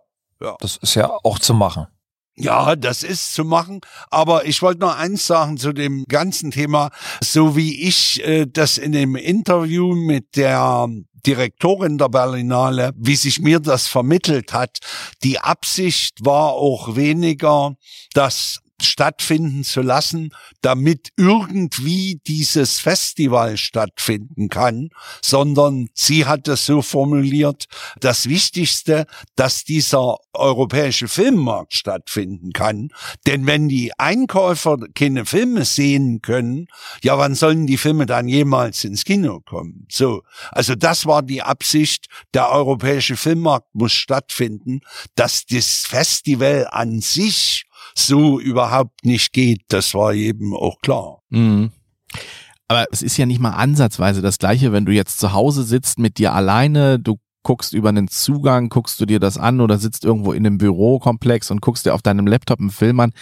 Das 0.59 0.77
ist 0.77 0.97
ja 0.97 1.09
auch 1.23 1.39
zu 1.39 1.55
machen. 1.55 1.87
Ja, 2.35 2.75
das 2.75 3.05
ist 3.05 3.33
zu 3.33 3.45
machen. 3.45 3.81
Aber 4.11 4.45
ich 4.45 4.61
wollte 4.61 4.81
noch 4.81 4.97
eins 4.97 5.29
sagen 5.29 5.57
zu 5.57 5.73
dem 5.73 6.05
ganzen 6.09 6.51
Thema. 6.51 6.91
So 7.23 7.55
wie 7.55 7.87
ich 7.87 8.27
äh, 8.27 8.47
das 8.47 8.77
in 8.77 8.91
dem 8.91 9.15
Interview 9.15 9.95
mit 9.95 10.35
der 10.35 10.89
Direktorin 11.25 11.97
der 11.97 12.09
Berlinale, 12.09 12.93
wie 12.97 13.15
sich 13.15 13.41
mir 13.41 13.61
das 13.61 13.87
vermittelt 13.87 14.53
hat, 14.53 14.79
die 15.23 15.39
Absicht 15.39 16.25
war 16.27 16.55
auch 16.55 16.97
weniger, 16.97 17.77
das 18.15 18.64
stattfinden 18.83 19.65
zu 19.65 19.83
lassen, 19.83 20.31
damit 20.61 21.09
irgendwie 21.17 22.21
dieses 22.27 22.81
Festival 22.81 23.57
stattfinden 23.57 24.49
kann, 24.49 24.91
sondern 25.23 25.89
sie 25.95 26.27
hat 26.27 26.49
es 26.49 26.67
so 26.67 26.83
formuliert, 26.83 27.67
das 28.01 28.29
Wichtigste, 28.29 29.07
dass 29.37 29.65
dieser 29.65 30.17
europäische 30.33 31.09
Filmmarkt 31.09 31.75
stattfinden 31.75 32.53
kann. 32.53 32.91
Denn 33.27 33.47
wenn 33.47 33.69
die 33.69 33.93
Einkäufer 33.99 34.79
keine 34.95 35.25
Filme 35.25 35.65
sehen 35.65 36.21
können, 36.21 36.67
ja, 37.03 37.17
wann 37.19 37.35
sollen 37.35 37.67
die 37.67 37.79
Filme 37.79 38.07
dann 38.07 38.29
jemals 38.29 38.85
ins 38.85 39.05
Kino 39.05 39.41
kommen? 39.41 39.87
So. 39.91 40.23
Also 40.51 40.75
das 40.75 41.07
war 41.07 41.23
die 41.23 41.43
Absicht. 41.43 42.07
Der 42.33 42.51
europäische 42.51 43.17
Filmmarkt 43.17 43.75
muss 43.75 43.93
stattfinden, 43.93 44.81
dass 45.15 45.47
das 45.47 45.87
Festival 45.87 46.67
an 46.71 47.01
sich 47.01 47.67
so 47.97 48.41
überhaupt 48.41 49.05
nicht 49.05 49.33
geht. 49.33 49.63
Das 49.69 49.95
war 49.95 50.13
jedem 50.13 50.55
auch 50.55 50.79
klar. 50.83 51.21
Mhm. 51.31 51.71
Aber 52.69 52.87
es 52.91 53.03
ist 53.03 53.17
ja 53.17 53.27
nicht 53.27 53.41
mal 53.41 53.51
ansatzweise 53.51 54.23
das 54.23 54.39
Gleiche, 54.39 54.73
wenn 54.73 54.87
du 54.87 54.93
jetzt 54.93 55.19
zu 55.21 55.33
Hause 55.33 55.65
sitzt 55.65 55.99
mit 55.99 56.19
dir 56.19 56.33
alleine, 56.33 56.99
du 56.99 57.19
guckst 57.43 57.75
über 57.75 57.91
einen 57.91 58.09
Zugang, 58.09 58.71
guckst 58.71 58.99
du 58.99 59.05
dir 59.05 59.21
das 59.21 59.37
an 59.37 59.61
oder 59.61 59.77
sitzt 59.79 60.05
irgendwo 60.07 60.33
in 60.33 60.47
einem 60.47 60.57
Bürokomplex 60.57 61.51
und 61.51 61.61
guckst 61.61 61.85
dir 61.85 61.93
auf 61.95 62.01
deinem 62.01 62.27
Laptop 62.27 62.59
einen 62.59 62.71
Film 62.71 63.01
an. 63.01 63.13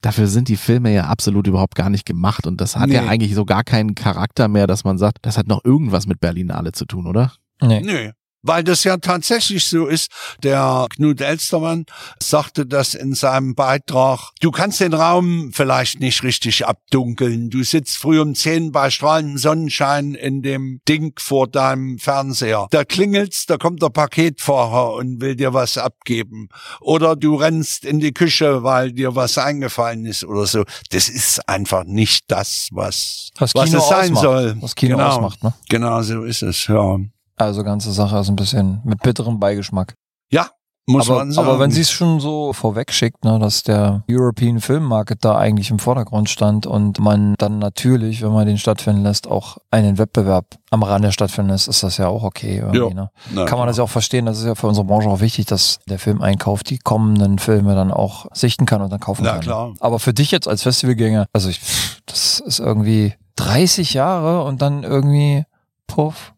Dafür 0.00 0.26
sind 0.26 0.48
die 0.48 0.56
Filme 0.56 0.92
ja 0.94 1.04
absolut 1.04 1.46
überhaupt 1.46 1.74
gar 1.74 1.90
nicht 1.90 2.06
gemacht 2.06 2.46
und 2.46 2.62
das 2.62 2.76
hat 2.76 2.88
ja 2.88 3.02
Nee. 3.02 3.08
eigentlich 3.08 3.34
so 3.34 3.44
gar 3.44 3.64
keinen 3.64 3.94
Charakter 3.94 4.48
mehr, 4.48 4.66
dass 4.66 4.84
man 4.84 4.96
sagt, 4.96 5.18
das 5.22 5.36
hat 5.36 5.48
noch 5.48 5.64
irgendwas 5.66 6.06
mit 6.06 6.18
Berlinale 6.18 6.72
zu 6.72 6.86
tun, 6.86 7.06
oder? 7.06 7.32
Nee. 7.60 7.82
Nö. 7.82 8.10
Weil 8.48 8.64
das 8.64 8.82
ja 8.82 8.96
tatsächlich 8.96 9.66
so 9.66 9.86
ist. 9.86 10.10
Der 10.42 10.86
Knut 10.90 11.20
Elstermann 11.20 11.84
sagte 12.20 12.66
das 12.66 12.94
in 12.94 13.14
seinem 13.14 13.54
Beitrag. 13.54 14.30
Du 14.40 14.50
kannst 14.50 14.80
den 14.80 14.94
Raum 14.94 15.50
vielleicht 15.52 16.00
nicht 16.00 16.22
richtig 16.22 16.66
abdunkeln. 16.66 17.50
Du 17.50 17.62
sitzt 17.62 17.98
früh 17.98 18.20
um 18.20 18.34
zehn 18.34 18.72
bei 18.72 18.90
strahlendem 18.90 19.38
Sonnenschein 19.38 20.14
in 20.14 20.42
dem 20.42 20.80
Ding 20.88 21.12
vor 21.18 21.46
deinem 21.46 21.98
Fernseher. 21.98 22.66
Da 22.70 22.84
klingelt's, 22.84 23.46
da 23.46 23.58
kommt 23.58 23.82
der 23.82 23.90
Paketfahrer 23.90 24.94
und 24.94 25.20
will 25.20 25.36
dir 25.36 25.52
was 25.52 25.76
abgeben. 25.76 26.48
Oder 26.80 27.14
du 27.14 27.36
rennst 27.36 27.84
in 27.84 28.00
die 28.00 28.12
Küche, 28.12 28.62
weil 28.62 28.92
dir 28.92 29.14
was 29.14 29.36
eingefallen 29.36 30.06
ist 30.06 30.24
oder 30.24 30.46
so. 30.46 30.64
Das 30.90 31.08
ist 31.08 31.46
einfach 31.48 31.84
nicht 31.84 32.24
das, 32.28 32.68
was, 32.72 33.30
Was 33.38 33.54
was 33.54 33.74
es 33.74 33.88
sein 33.88 34.12
ausmacht. 34.16 34.22
soll. 34.22 34.56
Was 34.60 34.74
Kino 34.74 34.96
genau. 34.96 35.08
ausmacht, 35.08 35.44
ne? 35.44 35.52
Genau 35.68 36.02
so 36.02 36.24
ist 36.24 36.42
es, 36.42 36.66
ja. 36.66 36.98
Also 37.38 37.64
ganze 37.64 37.92
Sache 37.92 38.18
ist 38.18 38.28
ein 38.28 38.36
bisschen 38.36 38.80
mit 38.84 39.00
bitterem 39.02 39.38
Beigeschmack. 39.38 39.94
Ja, 40.30 40.50
muss 40.90 41.10
aber, 41.10 41.18
man 41.18 41.32
sagen. 41.32 41.46
aber 41.46 41.58
wenn 41.60 41.70
sie 41.70 41.82
es 41.82 41.90
schon 41.90 42.18
so 42.18 42.54
vorweg 42.54 42.92
schickt, 42.92 43.22
ne, 43.22 43.38
dass 43.38 43.62
der 43.62 44.04
European 44.10 44.58
Film 44.58 44.84
Market 44.84 45.22
da 45.22 45.36
eigentlich 45.36 45.70
im 45.70 45.78
Vordergrund 45.78 46.30
stand 46.30 46.66
und 46.66 46.98
man 46.98 47.34
dann 47.36 47.58
natürlich, 47.58 48.22
wenn 48.22 48.32
man 48.32 48.46
den 48.46 48.56
stattfinden 48.56 49.02
lässt, 49.02 49.28
auch 49.28 49.58
einen 49.70 49.98
Wettbewerb 49.98 50.46
am 50.70 50.82
Rande 50.82 51.12
stattfinden 51.12 51.50
lässt, 51.50 51.68
ist 51.68 51.82
das 51.82 51.98
ja 51.98 52.08
auch 52.08 52.22
okay. 52.22 52.64
Ja. 52.72 52.88
ne? 52.88 53.10
Na, 53.34 53.44
Kann 53.44 53.58
man 53.58 53.66
das 53.66 53.76
ja 53.76 53.84
auch 53.84 53.90
verstehen, 53.90 54.24
das 54.24 54.38
ist 54.38 54.46
ja 54.46 54.54
für 54.54 54.66
unsere 54.66 54.86
Branche 54.86 55.10
auch 55.10 55.20
wichtig, 55.20 55.44
dass 55.44 55.78
der 55.90 55.98
Filmeinkauf 55.98 56.62
die 56.62 56.78
kommenden 56.78 57.38
Filme 57.38 57.74
dann 57.74 57.92
auch 57.92 58.24
sichten 58.32 58.64
kann 58.64 58.80
und 58.80 58.90
dann 58.90 59.00
kaufen 59.00 59.24
Na 59.24 59.32
kann. 59.32 59.40
klar. 59.40 59.74
Aber 59.80 59.98
für 59.98 60.14
dich 60.14 60.30
jetzt 60.30 60.48
als 60.48 60.62
Festivalgänger, 60.62 61.26
also 61.34 61.50
ich, 61.50 61.60
das 62.06 62.40
ist 62.40 62.60
irgendwie 62.60 63.12
30 63.36 63.92
Jahre 63.92 64.42
und 64.44 64.62
dann 64.62 64.84
irgendwie, 64.84 65.44
puff, 65.86 66.32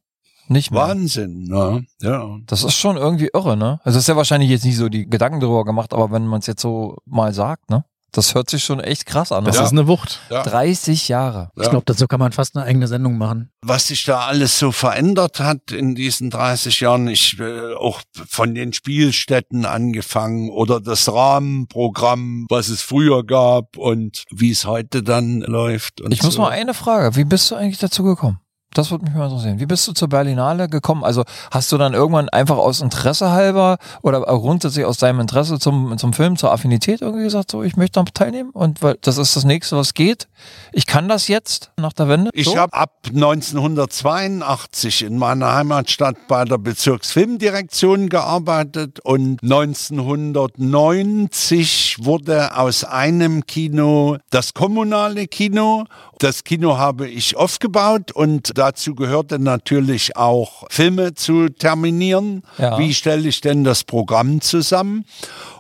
nicht 0.50 0.70
mehr. 0.70 0.82
Wahnsinn, 0.82 1.44
ne? 1.44 1.84
Ja. 2.02 2.36
Das 2.46 2.64
ist 2.64 2.74
schon 2.74 2.96
irgendwie 2.96 3.30
irre, 3.32 3.56
ne? 3.56 3.80
Also 3.84 3.98
es 3.98 4.04
ist 4.04 4.08
ja 4.08 4.16
wahrscheinlich 4.16 4.50
jetzt 4.50 4.64
nicht 4.64 4.76
so 4.76 4.88
die 4.88 5.08
Gedanken 5.08 5.40
darüber 5.40 5.64
gemacht, 5.64 5.92
aber 5.94 6.10
wenn 6.10 6.26
man 6.26 6.40
es 6.40 6.46
jetzt 6.46 6.62
so 6.62 6.96
mal 7.06 7.32
sagt, 7.32 7.70
ne? 7.70 7.84
Das 8.12 8.34
hört 8.34 8.50
sich 8.50 8.64
schon 8.64 8.80
echt 8.80 9.06
krass 9.06 9.30
an. 9.30 9.44
Das 9.44 9.54
oder? 9.58 9.66
ist 9.66 9.70
eine 9.70 9.86
Wucht. 9.86 10.18
ja. 10.30 10.42
30 10.42 11.06
Jahre. 11.06 11.50
Ja. 11.54 11.62
Ich 11.62 11.70
glaube, 11.70 11.84
dazu 11.86 12.08
kann 12.08 12.18
man 12.18 12.32
fast 12.32 12.56
eine 12.56 12.64
eigene 12.66 12.88
Sendung 12.88 13.16
machen. 13.16 13.52
was 13.62 13.86
sich 13.86 14.02
da 14.02 14.22
alles 14.26 14.58
so 14.58 14.72
verändert 14.72 15.38
hat 15.38 15.70
in 15.70 15.94
diesen 15.94 16.28
30 16.28 16.80
Jahren, 16.80 17.06
ich 17.06 17.38
äh, 17.38 17.72
auch 17.74 18.00
von 18.12 18.52
den 18.56 18.72
Spielstätten 18.72 19.64
angefangen 19.64 20.50
oder 20.50 20.80
das 20.80 21.06
Rahmenprogramm, 21.12 22.46
was 22.48 22.68
es 22.68 22.82
früher 22.82 23.24
gab 23.24 23.76
und 23.76 24.24
wie 24.32 24.50
es 24.50 24.64
heute 24.66 25.02
dann 25.04 25.40
läuft. 25.42 26.00
Und 26.00 26.12
Ich 26.12 26.22
muss 26.22 26.34
so. 26.34 26.42
mal 26.42 26.50
eine 26.50 26.74
Frage. 26.74 27.14
Wie 27.16 27.24
bist 27.24 27.50
du 27.50 27.54
eigentlich 27.54 27.78
dazu 27.78 28.02
gekommen? 28.02 28.40
Das 28.72 28.92
würde 28.92 29.04
mich 29.04 29.14
mal 29.14 29.24
interessieren. 29.24 29.58
Wie 29.58 29.66
bist 29.66 29.88
du 29.88 29.92
zur 29.92 30.08
Berlinale 30.08 30.68
gekommen? 30.68 31.02
Also 31.02 31.24
hast 31.50 31.72
du 31.72 31.78
dann 31.78 31.92
irgendwann 31.92 32.28
einfach 32.28 32.56
aus 32.56 32.80
Interesse 32.80 33.30
halber 33.30 33.78
oder 34.02 34.20
grundsätzlich 34.20 34.84
aus 34.84 34.98
deinem 34.98 35.18
Interesse 35.18 35.58
zum, 35.58 35.98
zum 35.98 36.12
Film, 36.12 36.36
zur 36.36 36.52
Affinität 36.52 37.00
irgendwie 37.00 37.24
gesagt, 37.24 37.50
so 37.50 37.64
ich 37.64 37.76
möchte 37.76 37.94
daran 37.94 38.06
teilnehmen 38.14 38.50
und 38.50 38.80
weil 38.80 38.96
das 39.00 39.18
ist 39.18 39.34
das 39.34 39.42
nächste, 39.44 39.76
was 39.76 39.94
geht. 39.94 40.28
Ich 40.72 40.86
kann 40.86 41.08
das 41.08 41.26
jetzt 41.26 41.72
nach 41.78 41.92
der 41.92 42.08
Wende. 42.08 42.30
Ich 42.32 42.46
so? 42.46 42.56
habe 42.56 42.72
ab 42.72 42.92
1982 43.08 45.02
in 45.02 45.18
meiner 45.18 45.52
Heimatstadt 45.52 46.28
bei 46.28 46.44
der 46.44 46.58
Bezirksfilmdirektion 46.58 48.08
gearbeitet 48.08 49.00
und 49.00 49.42
1990 49.42 52.04
wurde 52.04 52.56
aus 52.56 52.84
einem 52.84 53.46
Kino 53.46 54.18
das 54.30 54.54
kommunale 54.54 55.26
Kino. 55.26 55.86
Das 56.20 56.44
Kino 56.44 56.76
habe 56.76 57.08
ich 57.08 57.34
aufgebaut 57.34 58.12
und 58.12 58.58
dazu 58.58 58.94
gehörte 58.94 59.38
natürlich 59.38 60.18
auch 60.18 60.66
Filme 60.68 61.14
zu 61.14 61.48
terminieren. 61.48 62.42
Ja. 62.58 62.78
Wie 62.78 62.92
stelle 62.92 63.26
ich 63.26 63.40
denn 63.40 63.64
das 63.64 63.84
Programm 63.84 64.42
zusammen? 64.42 65.06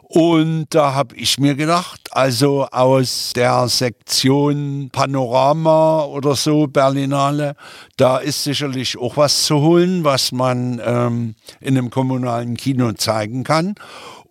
Und 0.02 0.66
da 0.70 0.92
habe 0.92 1.16
ich 1.16 1.38
mir 1.38 1.54
gedacht, 1.54 2.10
also 2.10 2.66
aus 2.72 3.32
der 3.34 3.68
Sektion 3.68 4.90
Panorama 4.92 6.04
oder 6.04 6.36
so, 6.36 6.66
Berlinale, 6.66 7.54
da 7.96 8.18
ist 8.18 8.44
sicherlich 8.44 8.98
auch 8.98 9.16
was 9.16 9.44
zu 9.44 9.60
holen, 9.60 10.04
was 10.04 10.30
man 10.30 10.78
ähm, 10.84 11.36
in 11.62 11.78
einem 11.78 11.88
kommunalen 11.88 12.58
Kino 12.58 12.92
zeigen 12.92 13.44
kann. 13.44 13.76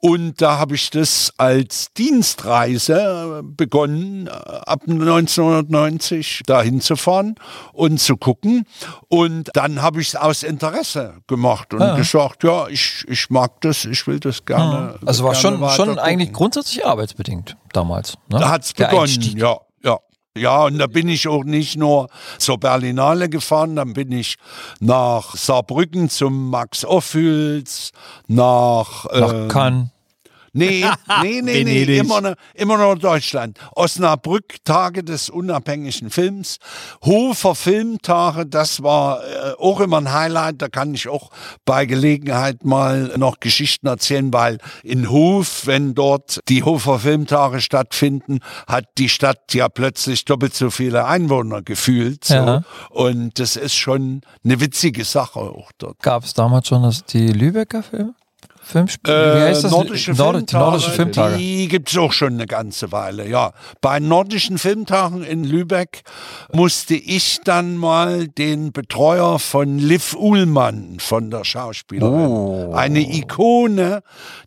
Und 0.01 0.41
da 0.41 0.57
habe 0.59 0.75
ich 0.75 0.89
das 0.91 1.33
als 1.37 1.91
Dienstreise 1.93 3.41
begonnen, 3.43 4.27
ab 4.29 4.83
1990 4.87 6.43
dahin 6.45 6.81
zu 6.81 6.95
fahren 6.95 7.35
und 7.73 7.99
zu 7.99 8.17
gucken. 8.17 8.65
Und 9.07 9.49
dann 9.53 9.81
habe 9.81 10.01
ich 10.01 10.09
es 10.09 10.15
aus 10.15 10.43
Interesse 10.43 11.15
gemacht 11.27 11.73
und 11.73 11.81
Ja. 11.81 11.95
gesagt, 11.95 12.43
ja, 12.43 12.67
ich, 12.67 13.03
ich 13.07 13.29
mag 13.29 13.59
das, 13.61 13.85
ich 13.85 14.05
will 14.07 14.19
das 14.19 14.45
gerne. 14.45 14.95
Also 15.05 15.23
war 15.23 15.33
gerne 15.33 15.57
schon, 15.57 15.69
schon 15.87 15.99
eigentlich 15.99 16.31
grundsätzlich 16.33 16.85
arbeitsbedingt 16.85 17.57
damals. 17.73 18.13
Ne? 18.29 18.39
Da 18.39 18.49
hat's 18.49 18.73
Der 18.73 18.85
begonnen, 18.87 19.03
Einstieg. 19.03 19.37
ja, 19.37 19.57
ja. 20.39 20.63
Und 20.63 20.77
da 20.79 20.87
bin 20.87 21.07
ich 21.09 21.27
auch 21.27 21.43
nicht 21.43 21.77
nur 21.77 22.09
zur 22.37 22.59
Berlinale 22.59 23.29
gefahren, 23.29 23.75
dann 23.75 23.93
bin 23.93 24.11
ich 24.11 24.37
nach 24.79 25.35
Saarbrücken 25.35 26.09
zum 26.09 26.49
Max 26.49 26.85
Ophüls, 26.85 27.91
nach, 28.27 29.05
Nach 29.13 29.47
Cannes. 29.47 29.89
Nee, 31.21 31.41
nee, 31.41 31.41
nee, 31.41 31.63
nee, 31.85 31.97
immer, 31.97 32.21
noch- 32.21 32.35
immer 32.53 32.77
noch 32.77 32.95
Deutschland. 32.95 33.57
Osnabrück, 33.75 34.63
Tage 34.63 35.03
des 35.03 35.29
unabhängigen 35.29 36.09
Films. 36.09 36.57
Hofer 37.03 37.55
Filmtage, 37.55 38.45
das 38.45 38.83
war 38.83 39.23
äh, 39.23 39.53
auch 39.59 39.79
immer 39.79 39.97
ein 39.97 40.11
Highlight. 40.13 40.61
Da 40.61 40.67
kann 40.69 40.93
ich 40.93 41.07
auch 41.07 41.29
bei 41.65 41.85
Gelegenheit 41.85 42.63
mal 42.65 43.13
noch 43.17 43.39
Geschichten 43.39 43.87
erzählen, 43.87 44.31
weil 44.33 44.59
in 44.83 45.09
Hof, 45.09 45.63
wenn 45.65 45.95
dort 45.95 46.39
die 46.47 46.63
Hofer 46.63 46.99
Filmtage 46.99 47.61
stattfinden, 47.61 48.39
hat 48.67 48.85
die 48.97 49.09
Stadt 49.09 49.53
ja 49.53 49.69
plötzlich 49.69 50.25
doppelt 50.25 50.53
so 50.55 50.69
viele 50.69 51.05
Einwohner 51.05 51.61
gefühlt. 51.61 52.25
So. 52.25 52.33
Ja. 52.35 52.63
Und 52.89 53.39
das 53.39 53.55
ist 53.55 53.75
schon 53.75 54.21
eine 54.43 54.59
witzige 54.59 55.03
Sache 55.05 55.39
auch 55.39 55.71
dort. 55.77 55.99
Gab 56.01 56.23
es 56.23 56.33
damals 56.33 56.67
schon 56.67 56.83
das, 56.83 57.03
die 57.05 57.27
Lübecker 57.27 57.83
Filme? 57.83 58.13
Filmspiele? 58.69 59.33
Äh, 59.33 59.35
Wie 59.37 59.41
heißt 59.49 59.63
das? 59.65 59.71
Nordische, 59.71 60.11
Nord 60.13 60.35
Filmtage, 60.35 60.63
Nordische 60.63 60.91
Filmtage. 60.91 61.37
Die 61.37 61.67
gibt's 61.67 61.97
auch 61.97 62.13
schon 62.13 62.33
eine 62.33 62.45
ganze 62.45 62.91
Weile, 62.91 63.27
ja. 63.27 63.51
Bei 63.81 63.99
nordischen 63.99 64.57
Filmtagen 64.57 65.23
in 65.23 65.43
Lübeck 65.43 66.03
musste 66.53 66.95
ich 66.95 67.39
dann 67.43 67.75
mal 67.77 68.27
den 68.27 68.71
Betreuer 68.71 69.39
von 69.39 69.77
Liv 69.79 70.15
Uhlmann 70.15 70.97
von 70.99 71.31
der 71.31 71.43
Schauspielerin, 71.43 72.09
Oh. 72.29 72.73
eine 72.73 72.99
Ikone, 73.01 74.01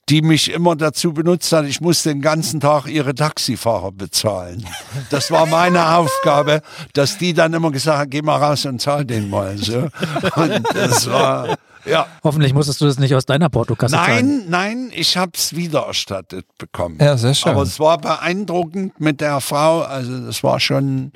die 0.09 0.23
mich 0.23 0.51
immer 0.53 0.77
dazu 0.77 1.13
benutzt 1.13 1.53
hat, 1.53 1.65
ich 1.67 1.81
musste 1.81 2.11
den 2.11 2.21
ganzen 2.23 2.61
Tag 2.61 2.87
ihre 2.87 3.15
Taxifahrer 3.15 3.93
bezahlen. 3.93 4.65
Das 5.11 5.31
war 5.31 5.47
meine 5.47 5.87
Aufgabe, 5.97 6.63
dass 6.93 7.19
die 7.19 7.35
dann 7.35 7.55
immer 7.55 7.71
gesagt 7.71 7.99
hat, 7.99 8.11
geh 8.11 8.23
mal 8.23 8.37
raus 8.43 8.67
und 8.67 8.81
zahl 8.81 9.05
den 9.05 9.31
mal. 9.31 9.57
So. 9.59 9.89
Und 10.37 10.63
das 10.75 11.09
war, 11.11 11.57
ja. 11.85 12.07
Hoffentlich 12.25 12.55
musstest 12.55 12.81
du 12.81 12.87
das 12.87 12.99
nicht 12.99 13.14
aus 13.14 13.27
deiner 13.27 13.49
Portokasse 13.49 13.95
zahlen. 13.95 14.38
Nein, 14.38 14.45
nein, 14.49 14.90
ich 14.95 15.16
habe 15.16 15.33
es 15.35 15.55
wiedererstattet 15.55 16.47
bekommen. 16.59 16.99
Ja, 17.01 17.16
sehr 17.16 17.35
schön. 17.35 17.53
Aber 17.53 17.62
es 17.62 17.79
war 17.81 17.99
beeindruckend 17.99 18.99
mit 19.01 19.21
der 19.21 19.40
Frau. 19.40 19.81
Also 19.83 20.18
das 20.27 20.42
war 20.45 20.61
schon, 20.61 21.12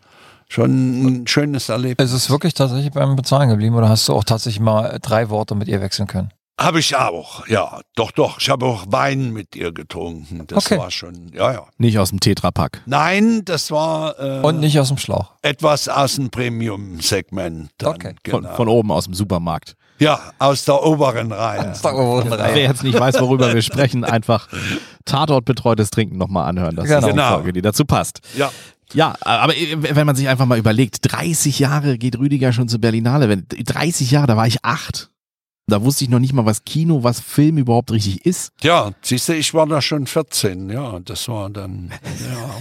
schon 0.48 1.22
ein 1.22 1.26
schönes 1.26 1.68
Erlebnis. 1.68 2.11
Ist 2.11 2.16
es 2.16 2.31
wirklich 2.31 2.55
tatsächlich 2.55 2.92
beim 2.92 3.16
Bezahlen 3.16 3.48
geblieben 3.48 3.74
oder 3.76 3.88
hast 3.88 4.09
du 4.09 4.14
auch 4.14 4.24
tatsächlich 4.24 4.61
mal 4.61 4.98
drei 5.02 5.31
Worte 5.31 5.55
mit 5.55 5.68
ihr 5.68 5.81
wechseln 5.81 6.07
können? 6.07 6.31
Habe 6.59 6.79
ich 6.81 6.96
auch, 6.96 7.46
ja. 7.48 7.81
Doch, 7.96 8.11
doch. 8.12 8.38
Ich 8.40 8.48
habe 8.48 8.64
auch 8.64 8.87
Wein 8.88 9.31
mit 9.35 9.55
ihr 9.57 9.72
getrunken. 9.72 10.46
Das 10.46 10.64
Okay. 10.64 10.79
war 10.79 10.90
schon, 10.90 11.31
ja, 11.35 11.52
ja. 11.52 11.66
Nicht 11.76 11.98
aus 11.98 12.09
dem 12.09 12.18
Tetrapack. 12.20 12.81
Nein, 12.87 13.42
das 13.44 13.70
war 13.70 14.18
äh, 14.18 14.40
Und 14.40 14.61
nicht 14.61 14.81
aus 14.81 14.88
dem 14.88 14.96
Schlauch. 14.96 15.33
etwas 15.42 15.87
aus 15.87 16.14
dem 16.16 16.31
Premium-Segment. 16.31 17.70
Okay. 17.85 18.14
Von, 18.31 18.42
Genau. 18.42 18.55
von 18.57 18.68
oben 18.68 18.90
aus 18.90 19.05
dem 19.05 19.12
Supermarkt. 19.12 19.74
Ja, 19.98 20.20
aus 20.38 20.64
der 20.64 20.82
oberen 20.85 21.32
Reihe. 21.32 21.72
Wer 21.82 22.62
jetzt 22.62 22.82
nicht 22.82 22.98
weiß, 22.98 23.20
worüber 23.20 23.52
wir 23.54 23.62
sprechen, 23.62 24.04
einfach 24.04 24.48
Tatort 25.04 25.44
betreutes 25.44 25.90
Trinken 25.90 26.18
nochmal 26.18 26.48
anhören. 26.48 26.77
Das 26.77 26.85
ist 26.87 26.90
Genau. 26.90 27.06
eine 27.06 27.12
Genau. 27.14 27.29
Folge, 27.35 27.52
die 27.52 27.62
dazu 27.62 27.85
passt. 27.85 28.21
Ja. 28.37 28.50
Ja, 28.92 29.14
aber 29.21 29.52
wenn 29.79 30.06
man 30.06 30.14
sich 30.14 30.29
einfach 30.29 30.46
mal 30.46 30.58
überlegt, 30.58 30.98
30 31.12 31.58
Jahre 31.58 31.98
geht 31.98 32.18
Rüdiger 32.18 32.52
schon 32.52 32.68
zur 32.68 32.81
Berlinale. 32.81 33.29
Wenn, 33.29 33.44
30 33.48 34.12
Jahre, 34.12 34.29
da 34.29 34.37
war 34.37 34.46
ich 34.46 34.64
acht. 34.64 35.10
Da 35.69 35.83
wusste 35.83 36.04
ich 36.04 36.10
noch 36.10 36.21
nicht 36.21 36.33
mal, 36.33 36.46
was 36.46 36.64
Kino, 36.64 37.02
was 37.02 37.19
Film 37.19 37.58
überhaupt 37.58 37.90
richtig 37.90 38.25
ist. 38.25 38.52
Ja, 38.62 38.92
siehst 39.02 39.29
du, 39.29 39.33
ich 39.33 39.52
war 39.52 39.67
da 39.67 39.83
schon 39.83 40.06
14. 40.06 40.71
Ja, 40.71 41.00
das 41.00 41.29
war 41.29 41.50
dann, 41.50 41.90
ja. 42.31 42.60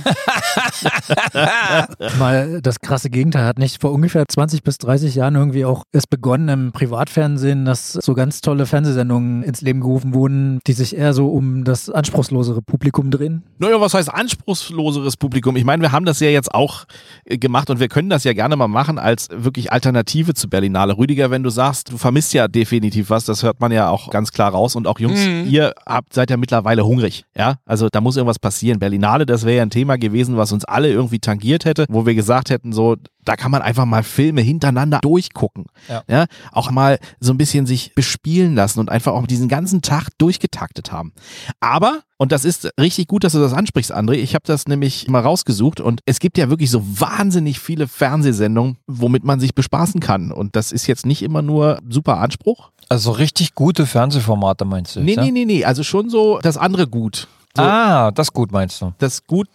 Mal 2.17 2.63
das 2.63 2.79
krasse 2.79 3.11
Gegenteil 3.11 3.45
hat 3.45 3.59
nicht 3.59 3.79
vor 3.79 3.91
ungefähr 3.91 4.23
20 4.27 4.63
bis 4.63 4.79
30 4.79 5.13
Jahren 5.13 5.35
irgendwie 5.35 5.65
auch 5.65 5.83
es 5.91 6.07
begonnen 6.07 6.49
im 6.49 6.71
Privatfernsehen, 6.71 7.65
dass 7.65 7.93
so 7.93 8.15
ganz 8.15 8.41
tolle 8.41 8.65
Fernsehsendungen 8.65 9.43
ins 9.43 9.61
Leben 9.61 9.81
gerufen 9.81 10.15
wurden, 10.15 10.59
die 10.65 10.73
sich 10.73 10.97
eher 10.97 11.13
so 11.13 11.27
um 11.27 11.63
das 11.63 11.91
anspruchslosere 11.91 12.63
Publikum 12.63 13.11
drehen. 13.11 13.43
Naja, 13.59 13.79
was 13.79 13.93
heißt 13.93 14.11
anspruchsloseres 14.11 15.15
Publikum? 15.15 15.55
Ich 15.57 15.63
meine, 15.63 15.83
wir 15.83 15.91
haben 15.91 16.05
das 16.05 16.19
ja 16.21 16.29
jetzt 16.29 16.55
auch 16.55 16.85
äh, 17.25 17.37
gemacht 17.37 17.69
und 17.69 17.79
wir 17.79 17.87
können 17.87 18.09
das 18.09 18.23
ja 18.23 18.33
gerne 18.33 18.55
mal 18.55 18.67
machen 18.67 18.97
als 18.97 19.27
wirklich 19.31 19.71
Alternative 19.71 20.33
zu 20.33 20.49
Berlinale. 20.49 20.97
Rüdiger, 20.97 21.29
wenn 21.29 21.43
du 21.43 21.51
sagst, 21.51 21.91
du 21.91 21.99
vermisst 21.99 22.33
ja 22.33 22.47
definitiv 22.47 22.94
definitiv 22.95 23.09
was. 23.09 23.25
Das 23.25 23.43
hört 23.43 23.59
man 23.59 23.71
ja 23.71 23.89
auch 23.89 24.09
ganz 24.09 24.31
klar 24.31 24.51
raus. 24.51 24.75
Und 24.75 24.87
auch 24.87 24.99
Jungs, 24.99 25.25
Mhm. 25.25 25.47
ihr 25.47 25.73
habt, 25.85 26.13
seid 26.13 26.29
ja 26.29 26.37
mittlerweile 26.37 26.85
hungrig. 26.85 27.25
Ja, 27.37 27.55
also 27.65 27.87
da 27.91 28.01
muss 28.01 28.15
irgendwas 28.17 28.39
passieren. 28.39 28.79
Berlinale, 28.79 29.25
das 29.25 29.43
wäre 29.45 29.57
ja 29.57 29.61
ein 29.63 29.69
Thema 29.69 29.97
gewesen, 29.97 30.37
was 30.37 30.51
uns 30.51 30.65
alle 30.65 30.89
irgendwie 30.89 31.19
tangiert 31.19 31.65
hätte, 31.65 31.85
wo 31.89 32.05
wir 32.05 32.15
gesagt 32.15 32.49
hätten, 32.49 32.71
so, 32.73 32.95
da 33.25 33.35
kann 33.35 33.51
man 33.51 33.61
einfach 33.61 33.85
mal 33.85 34.03
Filme 34.03 34.41
hintereinander 34.41 34.99
durchgucken. 35.01 35.65
Ja. 36.07 36.25
auch 36.51 36.71
mal 36.71 36.99
so 37.19 37.33
ein 37.33 37.37
bisschen 37.37 37.65
sich 37.65 37.93
bespielen 37.95 38.55
lassen 38.55 38.79
und 38.79 38.89
einfach 38.89 39.13
auch 39.13 39.27
diesen 39.27 39.49
ganzen 39.49 39.81
Tag 39.81 40.09
durchgetaktet 40.17 40.91
haben. 40.91 41.13
Aber, 41.59 42.01
und 42.17 42.31
das 42.31 42.45
ist 42.45 42.69
richtig 42.79 43.07
gut, 43.07 43.23
dass 43.23 43.33
du 43.33 43.39
das 43.39 43.53
ansprichst, 43.53 43.93
André, 43.93 44.13
ich 44.13 44.35
habe 44.35 44.43
das 44.45 44.67
nämlich 44.67 45.07
mal 45.07 45.21
rausgesucht 45.21 45.79
und 45.79 46.01
es 46.05 46.19
gibt 46.19 46.37
ja 46.37 46.49
wirklich 46.49 46.69
so 46.69 46.81
wahnsinnig 46.99 47.59
viele 47.59 47.87
Fernsehsendungen, 47.87 48.77
womit 48.87 49.23
man 49.23 49.39
sich 49.39 49.53
bespaßen 49.55 49.99
kann. 49.99 50.31
Und 50.31 50.55
das 50.55 50.71
ist 50.71 50.87
jetzt 50.87 51.05
nicht 51.05 51.21
immer 51.21 51.41
nur 51.41 51.79
super 51.89 52.19
Anspruch. 52.19 52.71
Also 52.89 53.11
richtig 53.11 53.55
gute 53.55 53.85
Fernsehformate 53.85 54.65
meinst 54.65 54.95
du? 54.95 55.01
Nee, 55.01 55.11
jetzt, 55.11 55.19
nee, 55.21 55.25
ja? 55.27 55.31
nee, 55.31 55.45
nee, 55.45 55.65
also 55.65 55.83
schon 55.83 56.09
so 56.09 56.39
das 56.41 56.57
andere 56.57 56.87
gut. 56.87 57.27
So, 57.57 57.63
Ah, 57.63 58.11
das 58.11 58.33
gut 58.33 58.51
meinst 58.51 58.81
du. 58.81 58.93
Das 58.97 59.25
gut, 59.25 59.47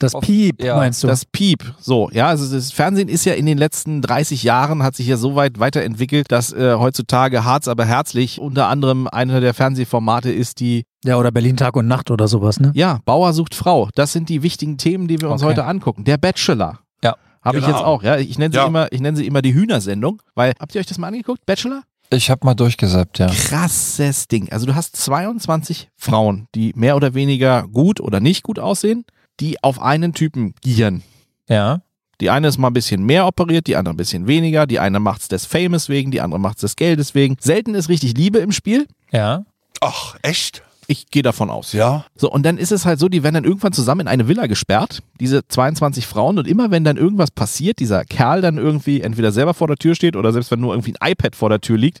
Das 0.00 0.14
Auf- 0.14 0.22
Piep, 0.22 0.62
ja, 0.62 0.76
meinst 0.76 1.02
du? 1.02 1.08
das 1.08 1.24
Piep. 1.24 1.74
So, 1.80 2.08
ja, 2.12 2.28
also 2.28 2.54
das 2.54 2.70
Fernsehen 2.70 3.08
ist 3.08 3.24
ja 3.24 3.34
in 3.34 3.46
den 3.46 3.58
letzten 3.58 4.00
30 4.00 4.44
Jahren, 4.44 4.82
hat 4.84 4.94
sich 4.94 5.08
ja 5.08 5.16
so 5.16 5.34
weit 5.34 5.58
weiterentwickelt, 5.58 6.30
dass 6.30 6.52
äh, 6.52 6.74
heutzutage 6.74 7.44
Harz 7.44 7.66
aber 7.66 7.84
herzlich 7.84 8.40
unter 8.40 8.68
anderem 8.68 9.08
einer 9.08 9.40
der 9.40 9.54
Fernsehformate 9.54 10.30
ist, 10.30 10.60
die 10.60 10.84
ja, 11.04 11.16
oder 11.16 11.32
Berlin 11.32 11.56
Tag 11.56 11.74
und 11.76 11.88
Nacht 11.88 12.10
oder 12.12 12.28
sowas, 12.28 12.60
ne? 12.60 12.70
Ja, 12.74 13.00
Bauer 13.04 13.32
sucht 13.32 13.54
Frau. 13.56 13.88
Das 13.94 14.12
sind 14.12 14.28
die 14.28 14.42
wichtigen 14.44 14.78
Themen, 14.78 15.08
die 15.08 15.20
wir 15.20 15.30
uns 15.30 15.42
Okay. 15.42 15.50
heute 15.50 15.64
angucken. 15.64 16.04
Der 16.04 16.16
Bachelor. 16.16 16.78
Ja. 17.02 17.16
Habe 17.42 17.58
ich 17.58 17.64
Genau. 17.64 17.76
jetzt 17.76 17.84
auch, 17.86 18.02
ja. 18.02 18.16
Ich 18.18 18.38
nenne 18.38 18.52
sie 18.52 18.58
Ja. 18.58 18.66
immer, 18.66 18.92
ich 18.92 19.00
nenne 19.00 19.16
sie 19.16 19.26
immer 19.26 19.42
die 19.42 19.54
Hühnersendung, 19.54 20.22
weil, 20.34 20.52
habt 20.60 20.74
ihr 20.74 20.80
euch 20.80 20.86
das 20.86 20.98
mal 20.98 21.08
angeguckt? 21.08 21.44
Bachelor? 21.46 21.82
Ich 22.10 22.30
habe 22.30 22.44
mal 22.46 22.54
durchgesappt, 22.54 23.18
ja. 23.18 23.26
Krasses 23.26 24.28
Ding. 24.28 24.50
Also 24.50 24.64
du 24.66 24.74
hast 24.74 24.96
22 24.96 25.88
Frauen, 25.96 26.46
die 26.54 26.72
mehr 26.74 26.96
oder 26.96 27.14
weniger 27.14 27.66
gut 27.68 28.00
oder 28.00 28.20
nicht 28.20 28.42
gut 28.44 28.58
aussehen, 28.58 29.04
die 29.40 29.62
auf 29.62 29.80
einen 29.80 30.14
Typen 30.14 30.54
gieren. 30.60 31.02
Ja. 31.48 31.82
Die 32.20 32.30
eine 32.30 32.48
ist 32.48 32.58
mal 32.58 32.68
ein 32.68 32.74
bisschen 32.74 33.04
mehr 33.04 33.26
operiert, 33.26 33.66
die 33.68 33.76
andere 33.76 33.94
ein 33.94 33.96
bisschen 33.96 34.26
weniger. 34.26 34.66
Die 34.66 34.80
eine 34.80 34.98
macht 34.98 35.22
es 35.22 35.28
des 35.28 35.46
Fames 35.46 35.88
wegen, 35.88 36.10
die 36.10 36.20
andere 36.20 36.40
macht 36.40 36.56
es 36.56 36.62
des 36.62 36.76
Geldes 36.76 37.14
wegen. 37.14 37.36
Selten 37.40 37.74
ist 37.74 37.88
richtig 37.88 38.16
Liebe 38.16 38.38
im 38.38 38.50
Spiel. 38.50 38.86
Ja. 39.12 39.44
Ach, 39.80 40.16
echt? 40.22 40.62
Ich 40.90 41.10
gehe 41.10 41.22
davon 41.22 41.50
aus. 41.50 41.74
Ja. 41.74 42.06
So, 42.16 42.32
und 42.32 42.44
dann 42.44 42.56
ist 42.56 42.72
es 42.72 42.86
halt 42.86 42.98
so, 42.98 43.08
die 43.08 43.22
werden 43.22 43.34
dann 43.34 43.44
irgendwann 43.44 43.72
zusammen 43.72 44.02
in 44.02 44.08
eine 44.08 44.26
Villa 44.26 44.46
gesperrt, 44.46 45.02
diese 45.20 45.46
22 45.46 46.06
Frauen, 46.06 46.38
und 46.38 46.48
immer 46.48 46.70
wenn 46.70 46.82
dann 46.82 46.96
irgendwas 46.96 47.30
passiert, 47.30 47.78
dieser 47.78 48.04
Kerl 48.04 48.40
dann 48.40 48.56
irgendwie 48.56 49.02
entweder 49.02 49.30
selber 49.30 49.52
vor 49.52 49.68
der 49.68 49.76
Tür 49.76 49.94
steht 49.94 50.16
oder 50.16 50.32
selbst 50.32 50.50
wenn 50.50 50.60
nur 50.60 50.72
irgendwie 50.72 50.94
ein 50.98 51.12
iPad 51.12 51.36
vor 51.36 51.50
der 51.50 51.60
Tür 51.60 51.76
liegt, 51.76 52.00